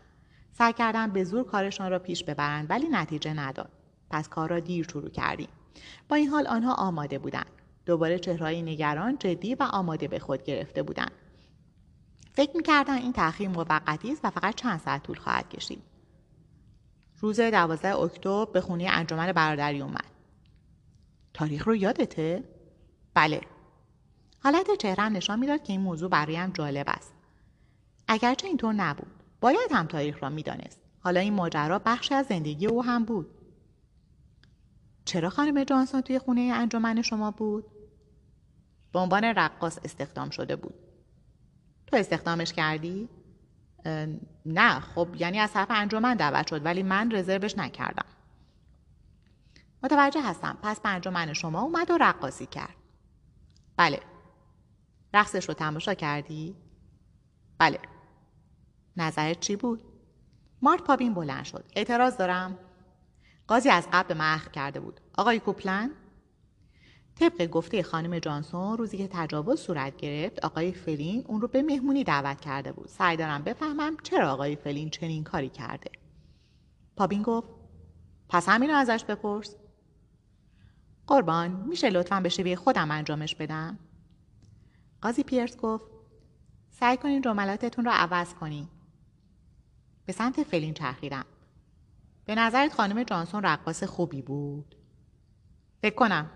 سعی 0.51 0.73
کردم 0.73 1.11
به 1.11 1.23
زور 1.23 1.43
کارشان 1.43 1.91
را 1.91 1.99
پیش 1.99 2.23
ببرند 2.23 2.69
ولی 2.69 2.87
نتیجه 2.91 3.33
نداد. 3.33 3.69
پس 4.09 4.29
کار 4.29 4.49
را 4.49 4.59
دیر 4.59 4.87
شروع 4.91 5.09
کردیم. 5.09 5.49
با 6.09 6.15
این 6.15 6.27
حال 6.27 6.47
آنها 6.47 6.73
آماده 6.73 7.19
بودند. 7.19 7.51
دوباره 7.85 8.19
چهرهای 8.19 8.61
نگران 8.61 9.17
جدی 9.17 9.55
و 9.55 9.63
آماده 9.63 10.07
به 10.07 10.19
خود 10.19 10.43
گرفته 10.43 10.83
بودند. 10.83 11.11
فکر 12.33 12.57
می‌کردن 12.57 12.97
این 12.97 13.13
تأخیر 13.13 13.49
موقتی 13.49 14.11
است 14.11 14.25
و 14.25 14.29
فقط 14.29 14.55
چند 14.55 14.79
ساعت 14.79 15.03
طول 15.03 15.17
خواهد 15.17 15.49
کشید. 15.49 15.83
روز 17.19 17.39
دوازده 17.39 17.95
اکتبر 17.95 18.51
به 18.51 18.61
خونه 18.61 18.87
انجمن 18.89 19.31
برادری 19.31 19.81
اومد. 19.81 20.11
تاریخ 21.33 21.67
رو 21.67 21.75
یادته؟ 21.75 22.43
بله. 23.13 23.41
حالت 24.43 24.77
چهرم 24.77 25.13
نشان 25.13 25.39
می‌داد 25.39 25.63
که 25.63 25.73
این 25.73 25.81
موضوع 25.81 26.09
برایم 26.09 26.49
جالب 26.49 26.85
است. 26.87 27.13
اگرچه 28.07 28.47
اینطور 28.47 28.73
نبود 28.73 29.11
باید 29.41 29.71
هم 29.71 29.87
تاریخ 29.87 30.23
را 30.23 30.29
می‌دانست. 30.29 30.81
حالا 30.99 31.19
این 31.19 31.33
ماجرا 31.33 31.79
بخشی 31.85 32.13
از 32.13 32.25
زندگی 32.25 32.67
او 32.67 32.83
هم 32.83 33.05
بود. 33.05 33.27
چرا 35.05 35.29
خانم 35.29 35.63
جانسون 35.63 36.01
توی 36.01 36.19
خونه 36.19 36.41
انجمن 36.41 37.01
شما 37.01 37.31
بود؟ 37.31 37.65
به 38.93 38.99
عنوان 38.99 39.23
رقاص 39.23 39.79
استخدام 39.83 40.29
شده 40.29 40.55
بود. 40.55 40.75
تو 41.87 41.95
استخدامش 41.97 42.53
کردی؟ 42.53 43.09
نه 44.45 44.79
خب 44.79 45.07
یعنی 45.17 45.39
از 45.39 45.53
طرف 45.53 45.67
انجمن 45.69 46.15
دعوت 46.15 46.47
شد 46.47 46.65
ولی 46.65 46.83
من 46.83 47.11
رزروش 47.11 47.57
نکردم. 47.57 48.05
متوجه 49.83 50.21
هستم 50.21 50.57
پس 50.61 50.79
به 50.79 50.89
انجمن 50.89 51.33
شما 51.33 51.61
اومد 51.61 51.91
و 51.91 51.97
رقاصی 51.97 52.45
کرد. 52.45 52.75
بله. 53.77 53.99
رقصش 55.13 55.47
رو 55.47 55.53
تماشا 55.53 55.93
کردی؟ 55.93 56.55
بله. 57.57 57.79
نظرت 58.97 59.39
چی 59.39 59.55
بود؟ 59.55 59.83
مارت 60.61 60.83
پابین 60.83 61.13
بلند 61.13 61.43
شد. 61.43 61.65
اعتراض 61.75 62.17
دارم؟ 62.17 62.59
قاضی 63.47 63.69
از 63.69 63.87
قبل 63.93 64.17
محخ 64.17 64.51
کرده 64.51 64.79
بود. 64.79 64.99
آقای 65.17 65.39
کوپلن؟ 65.39 65.91
طبق 67.19 67.47
گفته 67.47 67.83
خانم 67.83 68.19
جانسون 68.19 68.77
روزی 68.77 68.97
که 68.97 69.09
تجاوز 69.11 69.59
صورت 69.59 69.97
گرفت 69.97 70.45
آقای 70.45 70.71
فلین 70.71 71.23
اون 71.27 71.41
رو 71.41 71.47
به 71.47 71.61
مهمونی 71.61 72.03
دعوت 72.03 72.41
کرده 72.41 72.71
بود. 72.71 72.87
سعی 72.87 73.17
دارم 73.17 73.43
بفهمم 73.43 73.97
چرا 74.03 74.31
آقای 74.31 74.55
فلین 74.55 74.89
چنین 74.89 75.23
کاری 75.23 75.49
کرده. 75.49 75.91
پابین 76.95 77.23
گفت 77.23 77.49
پس 78.29 78.49
همین 78.49 78.69
رو 78.69 78.75
ازش 78.75 79.03
بپرس. 79.03 79.55
قربان 81.07 81.51
میشه 81.51 81.89
لطفا 81.89 82.19
به 82.19 82.29
شویه 82.29 82.55
خودم 82.55 82.91
انجامش 82.91 83.35
بدم؟ 83.35 83.79
قاضی 85.01 85.23
پیرس 85.23 85.57
گفت 85.57 85.85
سعی 86.69 86.97
کنین 86.97 87.21
جملاتتون 87.21 87.85
رو 87.85 87.91
عوض 87.93 88.33
کنین. 88.33 88.67
به 90.05 90.13
سمت 90.13 90.43
فلین 90.43 90.73
چرخیدم. 90.73 91.25
به 92.25 92.35
نظرت 92.35 92.73
خانم 92.73 93.03
جانسون 93.03 93.43
رقاص 93.43 93.83
خوبی 93.83 94.21
بود؟ 94.21 94.75
فکر 95.81 95.95
کنم. 95.95 96.29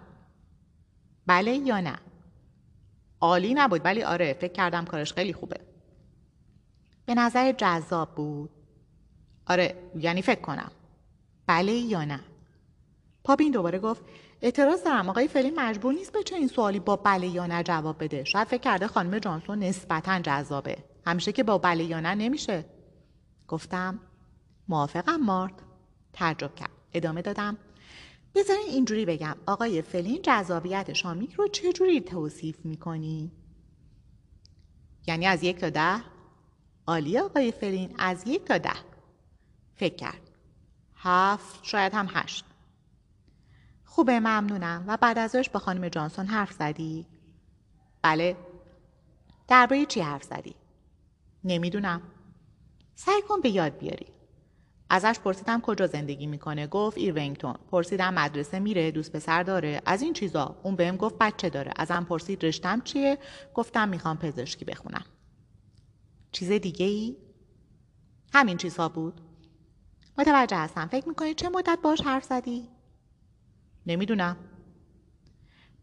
بله 1.26 1.56
یا 1.56 1.80
نه؟ 1.80 1.98
عالی 3.22 3.54
نبود 3.54 3.82
ولی 3.86 4.04
آره 4.04 4.34
فکر 4.34 4.54
کردم 4.54 4.86
کارش 4.86 5.14
خیلی 5.14 5.34
خوبه. 5.34 5.60
به 7.06 7.16
نظر 7.16 7.52
جذاب 7.52 8.16
بود؟ 8.16 8.50
آره 9.48 9.92
یعنی 9.96 10.22
فکر 10.22 10.42
کنم. 10.42 10.72
بله 11.48 11.72
یا 11.72 12.06
نه؟ 12.06 12.20
پاپین 13.24 13.52
دوباره 13.52 13.80
گفت 13.80 14.02
اعتراض 14.42 14.84
دارم 14.84 15.10
آقای 15.10 15.28
فلی 15.28 15.52
مجبور 15.56 15.94
نیست 15.94 16.12
به 16.12 16.20
این 16.36 16.48
سوالی 16.48 16.80
با 16.80 16.96
بله 16.96 17.28
یا 17.28 17.46
نه 17.46 17.64
جواب 17.64 18.04
بده. 18.04 18.24
شاید 18.24 18.48
فکر 18.48 18.62
کرده 18.62 18.88
خانم 18.88 19.20
جانسون 19.20 19.60
نسبتا 19.60 20.20
جذابه. 20.20 20.78
همیشه 21.06 21.32
که 21.32 21.44
با 21.44 21.58
بله 21.58 21.84
یا 21.84 22.00
نه 22.00 22.16
نمیشه. 22.16 22.66
گفتم 23.48 24.00
موافقم 24.68 25.16
مارت. 25.18 25.54
تعجب 26.18 26.56
کرد. 26.56 26.70
ادامه 26.94 27.22
دادم. 27.22 27.58
بذارین 28.36 28.68
اینجوری 28.68 29.06
بگم. 29.06 29.36
آقای 29.46 29.82
فلین 29.82 30.22
جذابیت 30.22 30.94
شامیک 30.94 31.34
رو 31.34 31.48
چجوری 31.48 32.02
توصیف 32.02 32.66
می‌کنی؟ 32.66 33.32
یعنی 35.08 35.26
از 35.26 35.44
یک 35.44 35.58
تا 35.58 35.70
ده؟ 35.70 36.02
عالی 36.88 37.20
آقای 37.20 37.52
فلین 37.52 37.96
از 37.98 38.28
یک 38.28 38.46
تا 38.46 38.58
ده. 38.58 38.74
فکر 39.76 39.96
کرد. 39.96 40.22
هفت 40.96 41.60
شاید 41.64 41.94
هم 41.94 42.08
هشت. 42.14 42.46
خوبه 43.86 44.20
ممنونم. 44.20 44.84
و 44.88 44.98
بعد 44.98 45.18
ازش 45.18 45.50
با 45.50 45.60
خانم 45.60 45.90
جانسون 45.90 46.26
حرف 46.26 46.52
زدی؟ 46.52 47.06
بله. 48.02 48.38
درباره 49.48 49.86
چی 49.86 50.02
حرف 50.02 50.24
زدی؟ 50.24 50.56
نمی‌دونم. 51.44 52.02
سعی 52.96 53.22
کن 53.22 53.42
به 53.42 53.50
یاد 53.50 53.78
بیاری. 53.78 54.17
ازش 54.90 55.20
پرسیدم 55.24 55.62
کجا 55.62 55.88
زندگی 55.88 56.28
می‌کنه 56.28 56.68
گفت 56.68 56.98
ایرونگتون. 56.98 57.54
پرسیدم 57.72 58.14
مدرسه 58.14 58.60
میره 58.60 58.92
دوست 58.92 59.12
پسر 59.12 59.44
داره. 59.44 59.82
از 59.86 60.02
این 60.02 60.14
چیزا. 60.14 60.60
اون 60.64 60.76
بهم 60.76 60.98
گفت 60.98 61.16
بچه 61.20 61.50
داره. 61.50 61.72
ازم 61.76 62.06
پرسید 62.10 62.46
رشتم 62.46 62.82
چیه؟ 62.82 63.18
گفتم 63.54 63.90
می‌خوام 63.90 64.18
پزشکی 64.18 64.66
بخونم. 64.66 65.06
چیز 66.32 66.52
دیگه 66.52 66.86
ای 66.86 67.18
همین 68.34 68.58
چیزها 68.58 68.90
بود. 68.90 69.22
متوجه 70.18 70.58
هستم. 70.58 70.88
فکر 70.88 71.08
می‌کنی 71.08 71.34
چه 71.34 71.50
مدت 71.50 71.80
باش 71.84 72.02
حرف 72.02 72.24
زدی؟ 72.24 72.70
نمی‌دونم. 73.86 74.38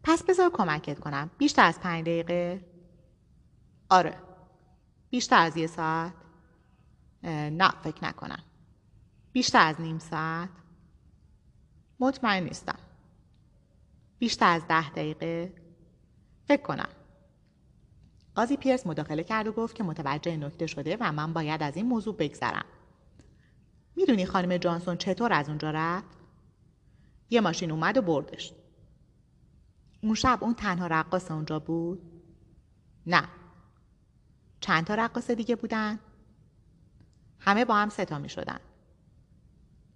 پس 0.03 0.23
بذار 0.23 0.49
کمکت 0.49 0.99
کنم. 0.99 1.31
بیشتر 1.37 1.65
از 1.65 1.79
پنج 1.79 2.01
دقیقه. 2.01 2.65
آره. 3.89 4.17
بیشتر 5.09 5.39
از 5.39 5.57
یه 5.57 5.67
ساعت. 5.67 6.13
نه 7.23 7.69
فکر 7.83 8.03
نکنم. 8.05 8.43
بیشتر 9.35 9.67
از 9.67 9.81
نیم 9.81 9.99
ساعت؟ 9.99 10.49
مطمئن 11.99 12.43
نیستم. 12.43 12.79
بیشتر 14.19 14.51
از 14.51 14.67
ده 14.67 14.89
دقیقه؟ 14.89 15.53
فکر 16.47 16.61
کنم. 16.61 16.89
قاضی 18.35 18.57
پیرس 18.57 18.87
مداخله 18.87 19.23
کرد 19.23 19.47
و 19.47 19.51
گفت 19.51 19.75
که 19.75 19.83
متوجه 19.83 20.37
نکته 20.37 20.67
شده 20.67 20.97
و 20.99 21.11
من 21.11 21.33
باید 21.33 21.63
از 21.63 21.75
این 21.75 21.85
موضوع 21.85 22.15
بگذرم. 22.15 22.65
می‌دونی 23.95 24.25
خانم 24.25 24.57
جانسون 24.57 24.97
چطور 24.97 25.33
از 25.33 25.49
اونجا 25.49 25.71
رفت؟ 25.71 26.17
یه 27.29 27.41
ماشین 27.41 27.71
اومد 27.71 27.97
و 27.97 28.01
بردش. 28.01 28.53
اون 30.03 30.15
شب 30.15 30.37
اون 30.41 30.53
تنها 30.53 30.87
رقاص 30.87 31.31
اونجا 31.31 31.59
بود؟ 31.59 32.21
نه. 33.07 33.27
چند 34.59 34.85
تا 34.85 34.95
رقاص 34.95 35.31
دیگه 35.31 35.55
بودن؟ 35.55 35.99
همه 37.39 37.65
با 37.65 37.75
هم 37.75 37.89
ستا 37.89 38.19
می 38.19 38.29
شدن 38.29 38.59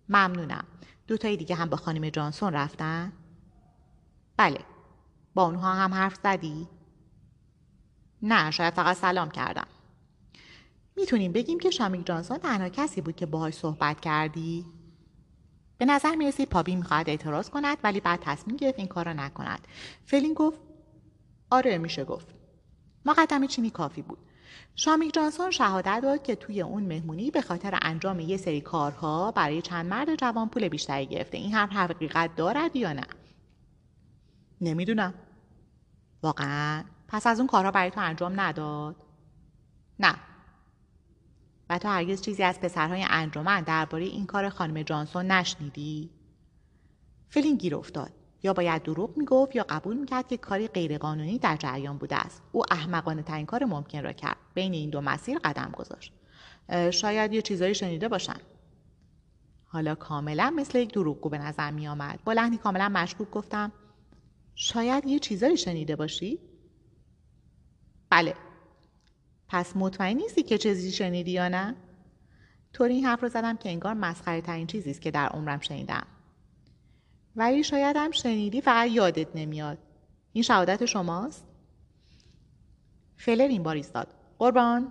ممنونم 0.09 0.63
دوتایی 1.07 1.37
دیگه 1.37 1.55
هم 1.55 1.69
با 1.69 1.77
خانم 1.77 2.09
جانسون 2.09 2.53
رفتن؟ 2.53 3.13
بله 4.37 4.59
با 5.33 5.43
اونها 5.45 5.73
هم 5.73 5.93
حرف 5.93 6.15
زدی؟ 6.23 6.67
نه 8.21 8.51
شاید 8.51 8.73
فقط 8.73 8.97
سلام 8.97 9.31
کردم 9.31 9.67
می‌تونیم 10.95 11.31
بگیم 11.31 11.59
که 11.59 11.69
شامیک 11.69 12.05
جانسون 12.05 12.37
تنها 12.37 12.69
کسی 12.69 13.01
بود 13.01 13.15
که 13.15 13.25
باهاش 13.25 13.53
صحبت 13.53 13.99
کردی؟ 13.99 14.65
به 15.77 15.85
نظر 15.85 16.15
می‌رسید 16.15 16.49
پابی 16.49 16.75
می‌خواهد 16.75 17.09
اعتراض 17.09 17.49
کند 17.49 17.77
ولی 17.83 17.99
بعد 17.99 18.19
تصمیم 18.23 18.57
گرفت 18.57 18.79
این 18.79 18.87
کار 18.87 19.05
را 19.05 19.13
نکند 19.13 19.67
فلین 20.05 20.33
گفت 20.33 20.59
آره 21.49 21.77
میشه 21.77 22.05
گفت 22.05 22.27
مقدم 23.05 23.47
چینی 23.47 23.69
کافی 23.69 24.01
بود 24.01 24.28
شامیک 24.75 25.13
جانسون 25.13 25.51
شهادت 25.51 25.99
داد 26.03 26.23
که 26.23 26.35
توی 26.35 26.61
اون 26.61 26.83
مهمونی 26.83 27.31
به 27.31 27.41
خاطر 27.41 27.79
انجام 27.81 28.19
یه 28.19 28.37
سری 28.37 28.61
کارها 28.61 29.31
برای 29.31 29.61
چند 29.61 29.85
مرد 29.85 30.15
جوان 30.15 30.49
پول 30.49 30.67
بیشتری 30.67 31.05
گرفته. 31.05 31.37
این 31.37 31.53
حرف 31.53 31.71
حقیقت 31.71 32.35
دارد 32.35 32.75
یا 32.75 32.93
نه؟ 32.93 33.03
نمی‌دونم. 34.61 35.13
واقعا 36.23 36.83
پس 37.07 37.27
از 37.27 37.39
اون 37.39 37.47
کارها 37.47 37.71
برای 37.71 37.91
تو 37.91 37.99
انجام 37.99 38.39
نداد؟ 38.39 38.95
نه. 39.99 40.15
و 41.69 41.77
تو 41.77 41.87
هرگز 41.87 42.21
چیزی 42.21 42.43
از 42.43 42.59
پسرهای 42.59 43.05
انجمن 43.09 43.61
درباره 43.61 44.03
این 44.03 44.25
کار 44.25 44.49
خانم 44.49 44.81
جانسون 44.81 45.31
نشنیدی؟ 45.31 46.09
فلین 47.29 47.55
گیر 47.55 47.75
افتاد. 47.75 48.11
یا 48.43 48.53
باید 48.53 48.83
دروغ 48.83 49.17
می‌گفت 49.17 49.55
یا 49.55 49.65
قبول 49.69 49.97
می‌کرد 49.97 50.27
که 50.27 50.37
کاری 50.37 50.67
غیرقانونی 50.67 51.37
در 51.37 51.57
جریان 51.57 51.97
بوده 51.97 52.15
است. 52.15 52.41
او 52.51 52.63
احمقانه 52.71 53.21
ترین 53.21 53.45
کار 53.45 53.65
ممکن 53.65 54.03
را 54.03 54.13
کرد. 54.13 54.37
بین 54.53 54.73
این 54.73 54.89
دو 54.89 55.01
مسیر 55.01 55.39
قدم 55.39 55.71
گذاشت. 55.77 56.13
شاید 56.91 57.33
یه 57.33 57.41
چیزایی 57.41 57.75
شنیده 57.75 58.07
باشم 58.07 58.39
حالا 59.65 59.95
کاملا 59.95 60.53
مثل 60.55 60.77
یک 60.77 60.93
دروغگو 60.93 61.29
به 61.29 61.37
نظر 61.37 61.71
می 61.71 61.87
آمد 61.87 62.19
با 62.25 62.33
لحنی 62.33 62.57
کاملا 62.57 62.89
مشکوک 62.89 63.31
گفتم 63.31 63.71
شاید 64.55 65.05
یه 65.05 65.19
چیزایی 65.19 65.57
شنیده 65.57 65.95
باشی؟ 65.95 66.39
بله. 68.09 68.35
پس 69.47 69.75
مطمئن 69.75 70.17
نیستی 70.17 70.43
که 70.43 70.57
چیزی 70.57 70.91
شنیدی 70.91 71.31
یا 71.31 71.47
نه؟ 71.47 71.75
طوری 72.73 72.93
این 72.93 73.05
حرف 73.05 73.23
رو 73.23 73.29
زدم 73.29 73.57
که 73.57 73.69
انگار 73.69 73.93
مسخره 73.93 74.41
ترین 74.41 74.67
چیزی 74.67 74.89
است 74.89 75.01
که 75.01 75.11
در 75.11 75.27
عمرم 75.27 75.59
شنیدم. 75.59 76.07
ولی 77.39 77.63
شاید 77.63 77.95
هم 77.95 78.11
شنیدی 78.11 78.61
فقط 78.61 78.89
یادت 78.91 79.27
نمیاد. 79.35 79.77
این 80.33 80.43
شهادت 80.43 80.85
شماست؟ 80.85 81.45
فلر 83.17 83.47
این 83.47 83.63
بار 83.63 83.75
ایستاد. 83.75 84.07
قربان. 84.39 84.87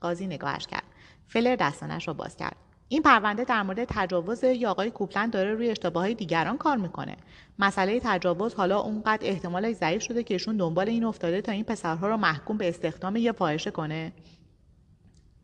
قاضی 0.00 0.26
نگاهش 0.26 0.66
کرد. 0.66 0.84
فلر 1.26 1.56
دستانش 1.56 2.08
را 2.08 2.14
باز 2.14 2.36
کرد. 2.36 2.56
این 2.88 3.02
پرونده 3.02 3.44
در 3.44 3.62
مورد 3.62 3.84
تجاوز 3.84 4.44
یا 4.44 4.70
آقای 4.70 4.90
کوپلند 4.90 5.32
داره 5.32 5.54
روی 5.54 5.70
اشتباه 5.70 6.14
دیگران 6.14 6.58
کار 6.58 6.76
می‌کنه. 6.76 7.16
مسئله 7.58 8.00
تجاوز 8.04 8.54
حالا 8.54 8.80
اونقدر 8.80 9.26
احتمال 9.26 9.72
ضعیف 9.72 10.02
شده 10.02 10.22
که 10.22 10.34
ایشون 10.34 10.56
دنبال 10.56 10.88
این 10.88 11.04
افتاده 11.04 11.40
تا 11.40 11.52
این 11.52 11.64
پسرها 11.64 12.08
رو 12.08 12.16
محکوم 12.16 12.56
به 12.56 12.68
استخدام 12.68 13.16
یه 13.16 13.32
فاحشه 13.32 13.70
کنه. 13.70 14.12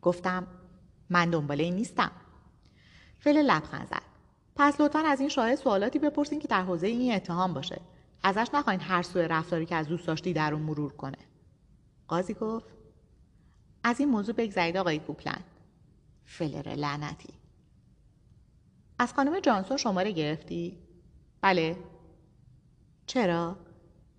گفتم 0.01 0.47
من 1.09 1.29
دنبال 1.29 1.61
این 1.61 1.75
نیستم. 1.75 2.11
فل 3.19 3.37
لبخند 3.37 3.87
زد. 3.87 4.12
پس 4.55 4.81
لطفا 4.81 4.99
از 4.99 5.19
این 5.19 5.29
شاهد 5.29 5.55
سوالاتی 5.55 5.99
بپرسین 5.99 6.39
که 6.39 6.47
در 6.47 6.63
حوزه 6.63 6.87
این 6.87 7.13
اتهام 7.13 7.53
باشه. 7.53 7.81
ازش 8.23 8.47
نخواین 8.53 8.79
هر 8.79 9.01
سوء 9.01 9.27
رفتاری 9.27 9.65
که 9.65 9.75
از 9.75 9.87
دوست 9.87 10.07
داشتی 10.07 10.33
در 10.33 10.53
اون 10.53 10.61
مرور 10.61 10.93
کنه. 10.93 11.17
قاضی 12.07 12.33
گفت 12.33 12.67
از 13.83 13.99
این 13.99 14.09
موضوع 14.09 14.35
بگذرید 14.35 14.77
آقای 14.77 14.99
کوپلند 14.99 15.43
فلر 16.25 16.75
لعنتی. 16.75 17.33
از 18.99 19.13
خانم 19.13 19.39
جانسون 19.39 19.77
شماره 19.77 20.11
گرفتی؟ 20.11 20.77
بله. 21.41 21.77
چرا؟ 23.05 23.57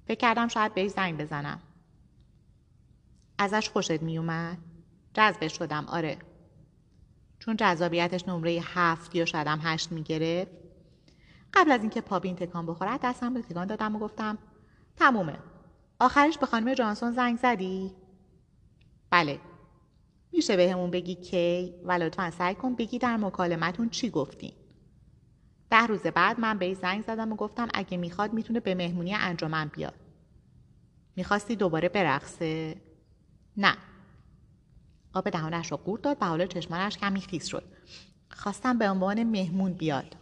فکر 0.07 0.19
کردم 0.19 0.49
شاید 0.49 0.75
بهش 0.75 0.91
زنگ 0.91 1.19
بزنم. 1.21 1.61
ازش 3.39 3.69
خوشت 3.69 4.03
میومد؟ 4.03 4.59
جذبش 5.15 5.59
شدم. 5.59 5.87
آره. 5.87 6.19
چون 7.45 7.57
جذابیتش 7.57 8.29
نمره 8.29 8.61
هفت 8.65 9.15
یا 9.15 9.25
شاید 9.25 9.47
هم 9.47 9.61
هشت 9.63 9.93
می‌گرفت 9.93 10.51
قبل 11.53 11.73
از 11.73 11.81
اینکه 11.81 12.01
پابین 12.01 12.37
تکان 12.37 12.67
بخورد 12.67 13.01
دستم 13.03 13.35
به 13.35 13.43
تکان 13.43 13.67
دادم 13.67 13.97
و 13.97 13.99
گفتم 13.99 14.39
تمومه. 14.97 15.39
آخرش 16.01 16.39
به 16.39 16.47
خانم 16.47 16.75
جانسون 16.75 17.13
زنگ 17.13 17.39
زدی؟ 17.39 17.93
بله. 19.11 19.41
میشه 20.33 20.57
به 20.57 20.73
همون 20.73 20.91
بگی 20.91 21.15
کی؟ 21.15 21.75
و 21.85 21.93
لطفا 21.93 22.31
سعی 22.31 22.55
کن 22.55 22.75
بگی 22.75 22.99
در 22.99 23.17
مکالمتون 23.17 23.89
چی 23.89 24.11
گفتین 24.11 24.53
ده 25.71 25.87
روز 25.87 26.03
بعد 26.03 26.41
من 26.41 26.59
به 26.59 26.75
زنگ 26.75 27.03
زدم 27.03 27.33
و 27.33 27.37
گفتم 27.37 27.69
اگه 27.75 27.97
می‌خواد 27.97 28.33
می‌تونه 28.33 28.61
به 28.61 28.75
مهمونی 28.75 29.15
انجمن 29.15 29.69
بیاد. 29.69 29.95
می‌خواستی 31.17 31.57
دوباره 31.57 31.89
برقصه؟ 31.89 32.77
نه. 33.57 33.77
آب 35.15 35.31
دهانش 35.31 35.71
رو 35.71 35.77
قورت 35.77 36.03
داد 36.03 36.17
و 36.21 36.27
حالا 36.27 36.47
چشمانش 36.47 36.99
کمی 36.99 37.21
خیس 37.21 37.47
شد. 37.47 37.65
خواستم 38.31 38.79
به 38.79 38.91
عنوان 38.91 39.23
مهمون 39.23 39.73
بیاد. 39.73 40.17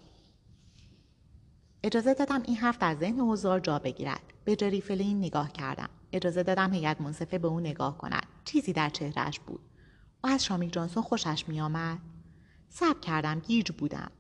اجازه 1.82 2.14
دادم 2.14 2.42
این 2.44 2.56
حرف 2.56 2.78
در 2.78 2.94
ذهن 2.94 3.20
حضار 3.20 3.60
جا 3.60 3.78
بگیرد. 3.78 4.20
به 4.44 4.56
جری 4.56 4.80
فلین 4.80 5.18
نگاه 5.18 5.52
کردم. 5.52 5.88
اجازه 6.12 6.42
دادم 6.42 6.72
هیئت 6.72 7.00
منصفه 7.00 7.38
به 7.38 7.48
او 7.48 7.60
نگاه 7.60 7.98
کند. 7.98 8.26
چیزی 8.44 8.72
در 8.72 8.88
چهرهش 8.88 9.38
بود. 9.38 9.60
او 10.24 10.30
از 10.30 10.44
شامیک 10.44 10.72
جانسون 10.72 11.02
خوشش 11.02 11.44
میآمد. 11.48 11.98
صبر 12.68 13.00
کردم 13.00 13.40
گیج 13.40 13.70
بودم. 13.72 14.10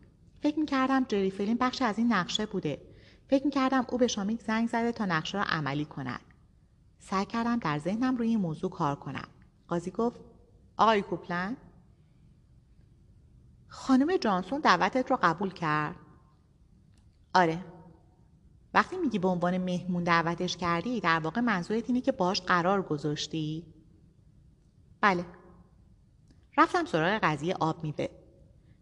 فکر 0.42 0.58
می 0.58 0.66
کردم 0.66 1.04
جری 1.08 1.30
فلین 1.30 1.56
بخش 1.60 1.82
از 1.82 1.98
این 1.98 2.12
نقشه 2.12 2.46
بوده. 2.46 2.82
فکر 3.28 3.50
کردم 3.50 3.86
او 3.88 3.98
به 3.98 4.06
شامیک 4.06 4.40
زنگ 4.42 4.68
زده 4.68 4.92
تا 4.92 5.04
نقشه 5.04 5.38
را 5.38 5.44
عملی 5.44 5.84
کند. 5.84 6.20
سعی 6.98 7.26
کردم 7.26 7.58
در 7.58 7.78
ذهنم 7.78 8.16
روی 8.16 8.28
این 8.28 8.40
موضوع 8.40 8.70
کار 8.70 8.96
کنم. 8.96 9.28
قاضی 9.68 9.90
گفت 9.90 10.20
آقای 10.82 11.02
کوپلن؟ 11.02 11.56
خانم 13.68 14.16
جانسون 14.16 14.60
دعوتت 14.60 15.10
رو 15.10 15.18
قبول 15.22 15.52
کرد. 15.52 15.96
آره. 17.34 17.64
وقتی 18.74 18.96
میگی 18.96 19.18
به 19.18 19.28
عنوان 19.28 19.58
مهمون 19.58 20.04
دعوتش 20.04 20.56
کردی 20.56 21.00
در 21.00 21.18
واقع 21.18 21.40
منظورت 21.40 21.84
اینه 21.86 22.00
که 22.00 22.12
باش 22.12 22.40
قرار 22.40 22.82
گذاشتی؟ 22.82 23.74
بله. 25.00 25.24
رفتم 26.58 26.84
سراغ 26.84 27.20
قضیه 27.22 27.54
آب 27.54 27.84
میوه. 27.84 28.08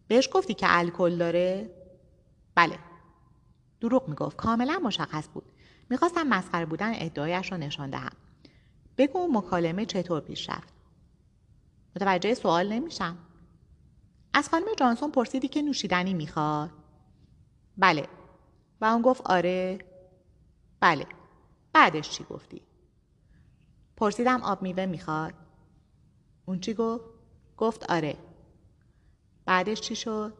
بهش 0.08 0.28
گفتی 0.32 0.54
که 0.54 0.66
الکل 0.68 1.18
داره؟ 1.18 1.70
بله. 2.54 2.78
دروغ 3.80 4.08
می‌گفت. 4.08 4.36
کاملا 4.36 4.80
مشخص 4.84 5.28
بود. 5.34 5.52
می‌خواستم 5.90 6.26
مسخره 6.26 6.66
بودن 6.66 6.92
ادعایش 6.94 7.52
را 7.52 7.58
نشان 7.58 7.90
دهم. 7.90 8.12
بگو 8.98 9.28
مکالمه 9.32 9.86
چطور 9.86 10.20
پیش 10.20 10.50
رفت؟ 10.50 10.79
متوجه 11.96 12.34
سوال 12.34 12.72
نمیشم. 12.72 13.18
از 14.34 14.48
خانم 14.48 14.66
جانسون 14.78 15.10
پرسیدی 15.10 15.48
که 15.48 15.62
نوشیدنی 15.62 16.14
می‌خواد؟ 16.14 16.70
بله. 17.78 18.08
و 18.80 18.84
اون 18.84 19.02
گفت 19.02 19.22
آره. 19.24 19.78
بله. 20.80 21.06
بعدش 21.72 22.10
چی 22.10 22.24
گفتی؟ 22.24 22.62
پرسیدم 23.96 24.42
آب 24.42 24.62
میوه 24.62 24.86
می‌خواد. 24.86 25.34
اون 26.46 26.60
چی 26.60 26.74
گفت؟ 26.74 27.04
گفت 27.56 27.90
آره. 27.90 28.16
بعدش 29.44 29.80
چی 29.80 29.96
شد؟ 29.96 30.34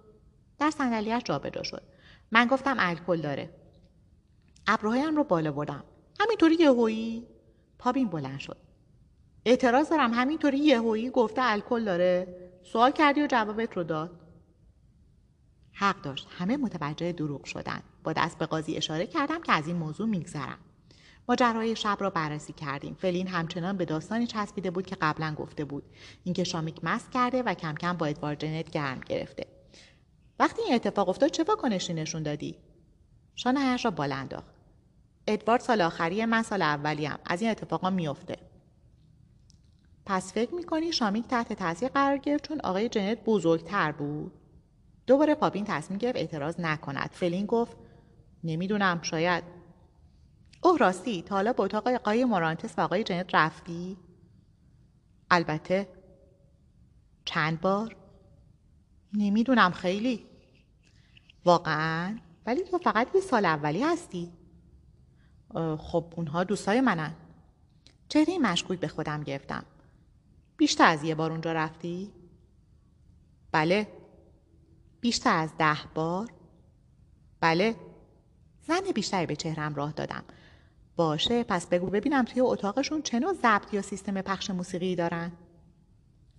در 0.58 0.70
صندلیاش 0.70 1.22
جابجا 1.24 1.62
شد. 1.62 1.82
من 2.30 2.46
گفتم 2.46 2.76
الکل 2.78 3.20
داره. 3.20 3.54
ابروهایم 4.66 5.16
رو 5.16 5.24
بالا 5.24 5.52
بردم. 5.52 5.84
همینطوری 6.20 6.54
یهویی؟ 6.54 7.26
پابین 7.78 8.08
بلند 8.08 8.38
شد. 8.38 8.56
اعتراض 9.44 9.88
دارم. 9.88 10.14
همینطوری 10.14 10.58
یهویی 10.58 11.10
گفته 11.10 11.40
الکل 11.44 11.84
داره؟ 11.84 12.36
سوال 12.72 12.90
کردی 12.90 13.22
و 13.22 13.26
جوابت 13.26 13.76
رو 13.76 13.84
داد. 13.84 14.10
حق 15.72 16.02
داشت. 16.02 16.28
همه 16.30 16.56
متوجه 16.56 17.12
دروغ 17.12 17.44
شدن. 17.44 17.82
با 18.04 18.12
دست 18.12 18.38
به 18.38 18.46
قاضی 18.46 18.76
اشاره 18.76 19.06
کردم 19.06 19.42
که 19.42 19.52
از 19.52 19.66
این 19.66 19.76
موضوع 19.76 20.08
میگذرم. 20.08 20.58
ماجرای 21.28 21.76
شب 21.76 21.96
را 22.00 22.10
بررسی 22.10 22.52
کردیم. 22.52 22.94
فلین 22.94 23.26
همچنان 23.26 23.76
به 23.76 23.84
داستانی 23.84 24.26
چسبیده 24.26 24.70
بود 24.70 24.86
که 24.86 24.96
قبلا 25.00 25.34
گفته 25.34 25.64
بود. 25.64 25.82
اینکه 26.24 26.44
شامیک 26.44 26.76
مست 26.82 27.10
کرده 27.10 27.42
و 27.42 27.54
کم 27.54 27.74
کم 27.74 27.92
با 27.92 28.06
ادوارد 28.06 28.40
جنت 28.40 28.70
گرم 28.70 29.00
گرفته. 29.00 29.46
وقتی 30.38 30.62
این 30.62 30.74
اتفاق 30.74 31.08
افتاد 31.08 31.30
چه 31.30 31.44
واکنشی 31.44 31.94
نشون 31.94 32.22
دادی؟ 32.22 32.56
شانهایش 33.34 33.84
را 33.84 33.90
بالا 33.90 34.16
انداخت. 34.16 34.54
ادوارد 35.26 35.60
سال 35.60 35.80
آخری 35.80 36.24
من 36.24 36.42
سال 36.42 36.62
اولیم 36.62 37.18
از 37.24 37.42
این 37.42 37.50
اتفاقا 37.50 37.90
میافته. 37.90 38.49
پس 40.06 40.32
فکر 40.32 40.54
می‌کنی 40.54 40.92
شامیک 40.92 41.26
تحت 41.26 41.52
تاثیر 41.52 41.88
قرار 41.88 42.18
گرفت 42.18 42.48
چون 42.48 42.60
آقای 42.60 42.88
جنت 42.88 43.18
بزرگتر 43.24 43.92
بود؟ 43.92 44.32
دوباره 45.06 45.34
پاپین 45.34 45.64
تصمیم 45.64 45.98
گرفت 45.98 46.16
اعتراض 46.16 46.60
نکند. 46.60 47.10
فلین 47.12 47.46
گفت 47.46 47.76
نمی‌دونم 48.44 49.02
شاید. 49.02 49.44
اوه 50.62 50.78
راستی 50.78 51.22
تا 51.22 51.34
حالا 51.34 51.52
به 51.52 51.62
اتاق 51.62 51.88
آقای 51.88 52.24
مورانتس 52.24 52.74
و 52.78 52.80
آقای 52.80 53.04
جنت 53.04 53.34
رفتی؟ 53.34 53.96
البته 55.30 55.88
چند 57.24 57.60
بار؟ 57.60 57.96
نمی‌دونم 59.12 59.70
خیلی. 59.70 60.26
واقعا؟ 61.44 62.18
ولی 62.46 62.62
تو 62.62 62.78
فقط 62.78 63.14
یه 63.14 63.20
سال 63.20 63.44
اولی 63.44 63.82
هستی. 63.82 64.32
خب 65.78 66.14
اونها 66.16 66.44
دوستای 66.44 66.80
منن. 66.80 67.14
چهره 68.08 68.38
مشکوک 68.38 68.78
به 68.80 68.88
خودم 68.88 69.22
گرفتم. 69.22 69.64
بیشتر 70.60 70.86
از 70.86 71.04
یه 71.04 71.14
بار 71.14 71.30
اونجا 71.32 71.52
رفتی؟ 71.52 72.12
بله. 73.52 73.88
بیشتر 75.00 75.36
از 75.36 75.50
ده 75.58 75.78
بار؟ 75.94 76.30
بله. 77.40 77.76
زن 78.66 78.80
بیشتری 78.94 79.26
به 79.26 79.36
چهرم 79.36 79.74
راه 79.74 79.92
دادم. 79.92 80.24
باشه 80.96 81.44
پس 81.44 81.66
بگو 81.66 81.86
ببینم 81.86 82.24
توی 82.24 82.40
اتاقشون 82.40 83.02
چه 83.02 83.18
نوع 83.18 83.32
ضبط 83.32 83.74
یا 83.74 83.82
سیستم 83.82 84.22
پخش 84.22 84.50
موسیقی 84.50 84.96
دارن. 84.96 85.32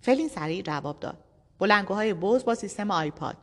فلین 0.00 0.28
سریع 0.28 0.62
جواب 0.62 1.00
داد. 1.00 1.24
بلنگوهای 1.58 2.14
بوز 2.14 2.44
با 2.44 2.54
سیستم 2.54 2.90
آیپاد. 2.90 3.36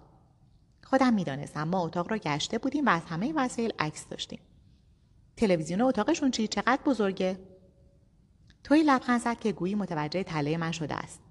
خودم 0.83 1.13
می‌دانستم 1.13 1.63
ما 1.63 1.85
اتاق 1.85 2.11
را 2.11 2.17
گشته 2.17 2.57
بودیم 2.57 2.85
و 2.85 2.89
از 2.89 3.05
همه 3.05 3.33
وسایل 3.35 3.73
عکس 3.79 4.07
داشتیم. 4.07 4.39
تلویزیون 5.37 5.81
اتاقشون 5.81 6.31
چی؟ 6.31 6.47
چقدر 6.47 6.81
بزرگه؟ 6.85 7.48
توی 8.63 8.83
لبخند 8.83 9.19
زد 9.21 9.39
که 9.39 9.51
گویی 9.51 9.75
متوجه 9.75 10.23
تله 10.23 10.57
من 10.57 10.71
شده 10.71 10.95
است. 10.95 11.21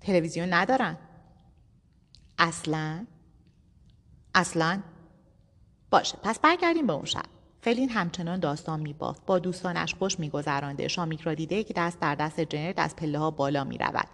تلویزیون 0.00 0.52
ندارن. 0.52 0.98
اصلا؟ 2.38 3.06
اصلا؟ 4.34 4.82
باشه 5.90 6.18
پس 6.22 6.38
برگردیم 6.38 6.86
به 6.86 6.92
اون 6.92 7.04
شب. 7.04 7.22
فلین 7.60 7.90
همچنان 7.90 8.40
داستان 8.40 8.80
میبافت. 8.80 9.26
با 9.26 9.38
دوستانش 9.38 9.94
خوش 9.94 10.18
میگذرانده. 10.18 10.88
شامیک 10.88 11.20
را 11.20 11.34
دیده 11.34 11.64
که 11.64 11.74
دست 11.74 12.00
در 12.00 12.14
دست 12.14 12.40
جنرد 12.40 12.80
از 12.80 12.96
پله 12.96 13.18
ها 13.18 13.30
بالا 13.30 13.64
می‌رود. 13.64 14.08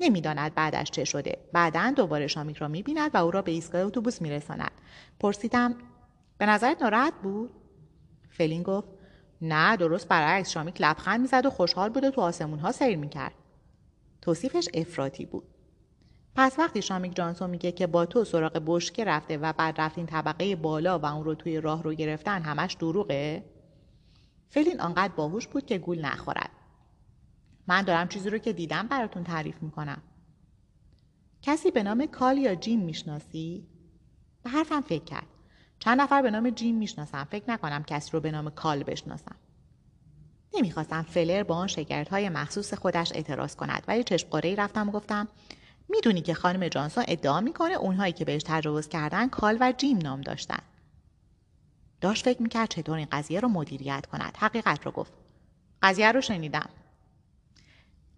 نمی‌داند 0.00 0.54
بعدش 0.54 0.90
چه 0.90 1.04
شده. 1.04 1.38
بعدا 1.52 1.92
دوباره 1.96 2.26
شامیک 2.26 2.56
را 2.56 2.68
می‌بیند 2.68 3.10
و 3.14 3.16
او 3.16 3.30
را 3.30 3.42
به 3.42 3.52
ایستگاه 3.52 3.80
اتوبوس 3.80 4.22
میرساند. 4.22 4.70
پرسیدم 5.20 5.74
به 6.38 6.46
نظرت 6.46 6.82
ناراحت 6.82 7.14
بود؟ 7.22 7.50
فلین 8.30 8.62
گفت 8.62 8.88
نه 9.42 9.76
درست 9.76 10.08
برعکس 10.08 10.50
شامیک 10.50 10.76
لبخند 10.80 11.20
می‌زد 11.20 11.46
و 11.46 11.50
خوشحال 11.50 11.90
بود 11.90 12.04
و 12.04 12.10
تو 12.10 12.20
آسمون 12.20 12.58
ها 12.58 12.72
سیر 12.72 12.96
می‌کرد. 12.96 13.34
توصیفش 14.22 14.68
افراطی 14.74 15.26
بود. 15.26 15.44
پس 16.34 16.58
وقتی 16.58 16.82
شامیک 16.82 17.16
جانسون 17.16 17.50
میگه 17.50 17.72
که 17.72 17.86
با 17.86 18.06
تو 18.06 18.24
سراغ 18.24 18.62
بشکه 18.66 19.04
رفته 19.04 19.38
و 19.38 19.52
بعد 19.52 19.80
رفتین 19.80 20.06
طبقه 20.06 20.56
بالا 20.56 20.98
و 20.98 21.06
اون 21.06 21.24
رو 21.24 21.34
توی 21.34 21.60
راه 21.60 21.82
رو 21.82 21.94
گرفتن 21.94 22.42
همش 22.42 22.74
دروغه. 22.74 23.44
فلین 24.48 24.80
آنقدر 24.80 25.12
باهوش 25.14 25.46
بود 25.46 25.66
که 25.66 25.78
گول 25.78 26.04
نخورد. 26.04 26.50
من 27.66 27.82
دارم 27.82 28.08
چیزی 28.08 28.30
رو 28.30 28.38
که 28.38 28.52
دیدم 28.52 28.86
براتون 28.86 29.24
تعریف 29.24 29.62
می‌کنم. 29.62 30.02
کسی 31.42 31.70
به 31.70 31.82
نام 31.82 32.06
کال 32.06 32.38
یا 32.38 32.54
جیم 32.54 32.80
می‌شناسی؟ 32.80 33.66
به 34.42 34.50
حرفم 34.50 34.80
فکر 34.80 35.04
کرد. 35.04 35.26
چند 35.78 36.00
نفر 36.00 36.22
به 36.22 36.30
نام 36.30 36.50
جیم 36.50 36.76
می‌شناسم 36.76 37.24
فکر 37.24 37.50
نکنم 37.50 37.82
کسی 37.82 38.10
رو 38.12 38.20
به 38.20 38.30
نام 38.30 38.50
کال 38.50 38.82
بشناسم 38.82 39.36
نمی‌خواستم 40.54 41.02
فلر 41.02 41.42
با 41.42 41.54
آن 41.54 41.66
شگردهای 41.66 42.28
مخصوص 42.28 42.74
خودش 42.74 43.12
اعتراض 43.12 43.56
کند 43.56 43.84
ولی 43.88 44.04
چشم 44.04 44.28
رفتم 44.32 44.88
و 44.88 44.92
گفتم 44.92 45.28
می‌دونی 45.88 46.20
که 46.20 46.34
خانم 46.34 46.68
جانسون 46.68 47.04
ادعا 47.08 47.40
می‌کنه 47.40 47.74
اونهایی 47.74 48.12
که 48.12 48.24
بهش 48.24 48.42
تجاوز 48.46 48.88
کردن 48.88 49.28
کال 49.28 49.56
و 49.60 49.72
جیم 49.72 49.98
نام 49.98 50.20
داشتن. 50.20 50.58
داشت 52.00 52.24
فکر 52.24 52.42
می‌کرد 52.42 52.68
چطور 52.68 52.96
این 52.96 53.08
قضیه 53.12 53.40
رو 53.40 53.48
مدیریت 53.48 54.06
کند. 54.06 54.36
حقیقت 54.38 54.86
رو 54.86 54.92
گفت. 54.92 55.12
قضیه 55.82 56.12
رو 56.12 56.20
شنیدم. 56.20 56.68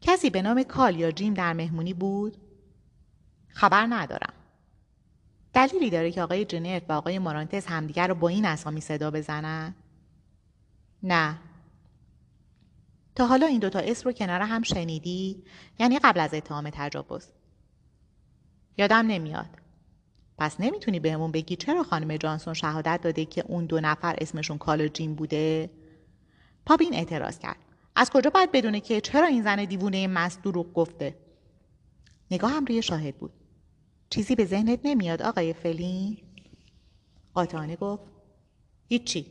کسی 0.01 0.31
به 0.31 0.43
نام 0.43 0.63
کال 0.63 0.97
یا 0.97 1.11
جیم 1.13 1.35
در 1.35 1.53
مهمونی 1.53 1.95
بود؟ 1.95 2.37
خبر 3.49 3.87
ندارم. 3.91 4.33
دلیلی 5.53 5.91
داره 5.91 6.11
که 6.11 6.23
آقای 6.23 6.45
جنرت 6.45 6.83
و 6.89 6.93
آقای 6.93 7.19
مارانتس 7.19 7.67
همدیگر 7.67 8.09
رو 8.09 8.15
با 8.15 8.29
این 8.29 8.45
اسامی 8.45 8.81
صدا 8.81 9.11
بزنن؟ 9.11 9.75
نه. 11.03 11.39
تا 13.15 13.27
حالا 13.27 13.47
این 13.47 13.59
دوتا 13.59 13.79
اسم 13.79 14.05
رو 14.05 14.13
کنار 14.13 14.41
هم 14.41 14.63
شنیدی؟ 14.63 15.43
یعنی 15.79 15.99
قبل 15.99 16.21
از 16.21 16.35
اتهام 16.35 16.71
تجاوز. 16.73 17.27
یادم 18.79 19.07
نمیاد. 19.07 19.47
پس 20.39 20.61
نمی‌تونی 20.61 21.01
بهمون 21.01 21.33
بگی 21.33 21.57
چرا 21.57 21.83
خانم 21.83 22.17
جانسون 22.17 22.55
شهادت 22.55 23.01
داده 23.03 23.25
که 23.25 23.45
اون 23.47 23.67
دو 23.67 23.81
نفر 23.81 24.17
اسمشون 24.19 24.59
کال 24.59 24.89
جیم 24.89 25.15
بوده 25.15 25.71
پابین 26.67 26.95
اعتراض 26.95 27.39
کرد. 27.39 27.57
از 27.97 28.11
کجا 28.11 28.31
باید 28.31 28.53
بدونه 28.53 28.81
که 28.81 29.01
چرا 29.01 29.27
این 29.27 29.43
زن 29.43 29.65
دیوونه 29.65 30.07
مست 30.07 30.43
دروغ 30.43 30.73
گفته؟ 30.73 31.17
نگاه 32.31 32.51
هم 32.51 32.65
روی 32.65 32.83
شاهد 32.83 33.17
بود. 33.17 33.33
چیزی 34.11 34.35
به 34.35 34.45
ذهنت 34.45 34.81
نمیاد 34.85 35.23
آقای 35.23 35.53
فلین؟ 35.53 36.19
قاطعانه 37.35 37.77
گفت 37.77 38.03
هیچی. 38.89 39.27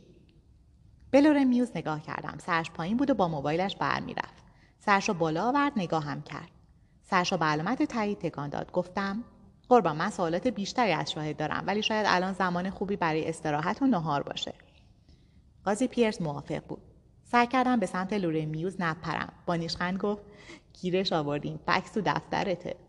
به 1.12 1.44
میوز 1.44 1.72
نگاه 1.76 2.02
کردم. 2.02 2.38
سرش 2.38 2.72
پایین 2.72 2.98
بود 2.98 3.10
و 3.10 3.14
با 3.14 3.28
موبایلش 3.28 3.76
برمیرفت. 3.76 4.44
سرش 4.80 5.10
رو 5.10 5.14
بالا 5.14 5.48
آورد 5.48 5.74
نگاه 5.76 6.04
هم 6.04 6.22
کرد. 6.22 6.50
سرش 7.04 7.32
رو 7.32 7.38
به 7.38 7.46
علامت 7.46 7.84
تایید 7.84 8.20
تکان 8.20 8.50
داد. 8.50 8.72
گفتم 8.72 9.24
قربان 9.70 9.96
من 9.96 10.10
سوالات 10.10 10.48
بیشتری 10.48 10.92
از 10.92 11.12
شاهد 11.12 11.38
دارم 11.38 11.64
ولی 11.68 11.84
شاید 11.84 12.06
الان 12.10 12.34
زمان 12.34 12.70
خوبی 12.70 12.96
برای 12.96 13.30
استراحت 13.30 13.82
و 13.82 13.88
نهار 13.88 14.24
باشه. 14.24 14.54
قاضی 15.66 15.88
پیرس 15.88 16.22
موافق 16.22 16.64
بود. 16.68 16.82
سعی 17.24 17.48
کردم 17.48 17.80
به 17.80 17.86
سمت 17.86 18.14
لوره 18.14 18.46
میوز 18.46 18.76
نپرم. 18.82 19.34
با 19.46 19.56
نیشخند 19.56 19.98
گفت 19.98 20.22
گیرش 20.82 21.14
آوردیم 21.14 21.60
فکس 21.66 21.92
تو 21.92 22.02
دفترته. 22.06 22.89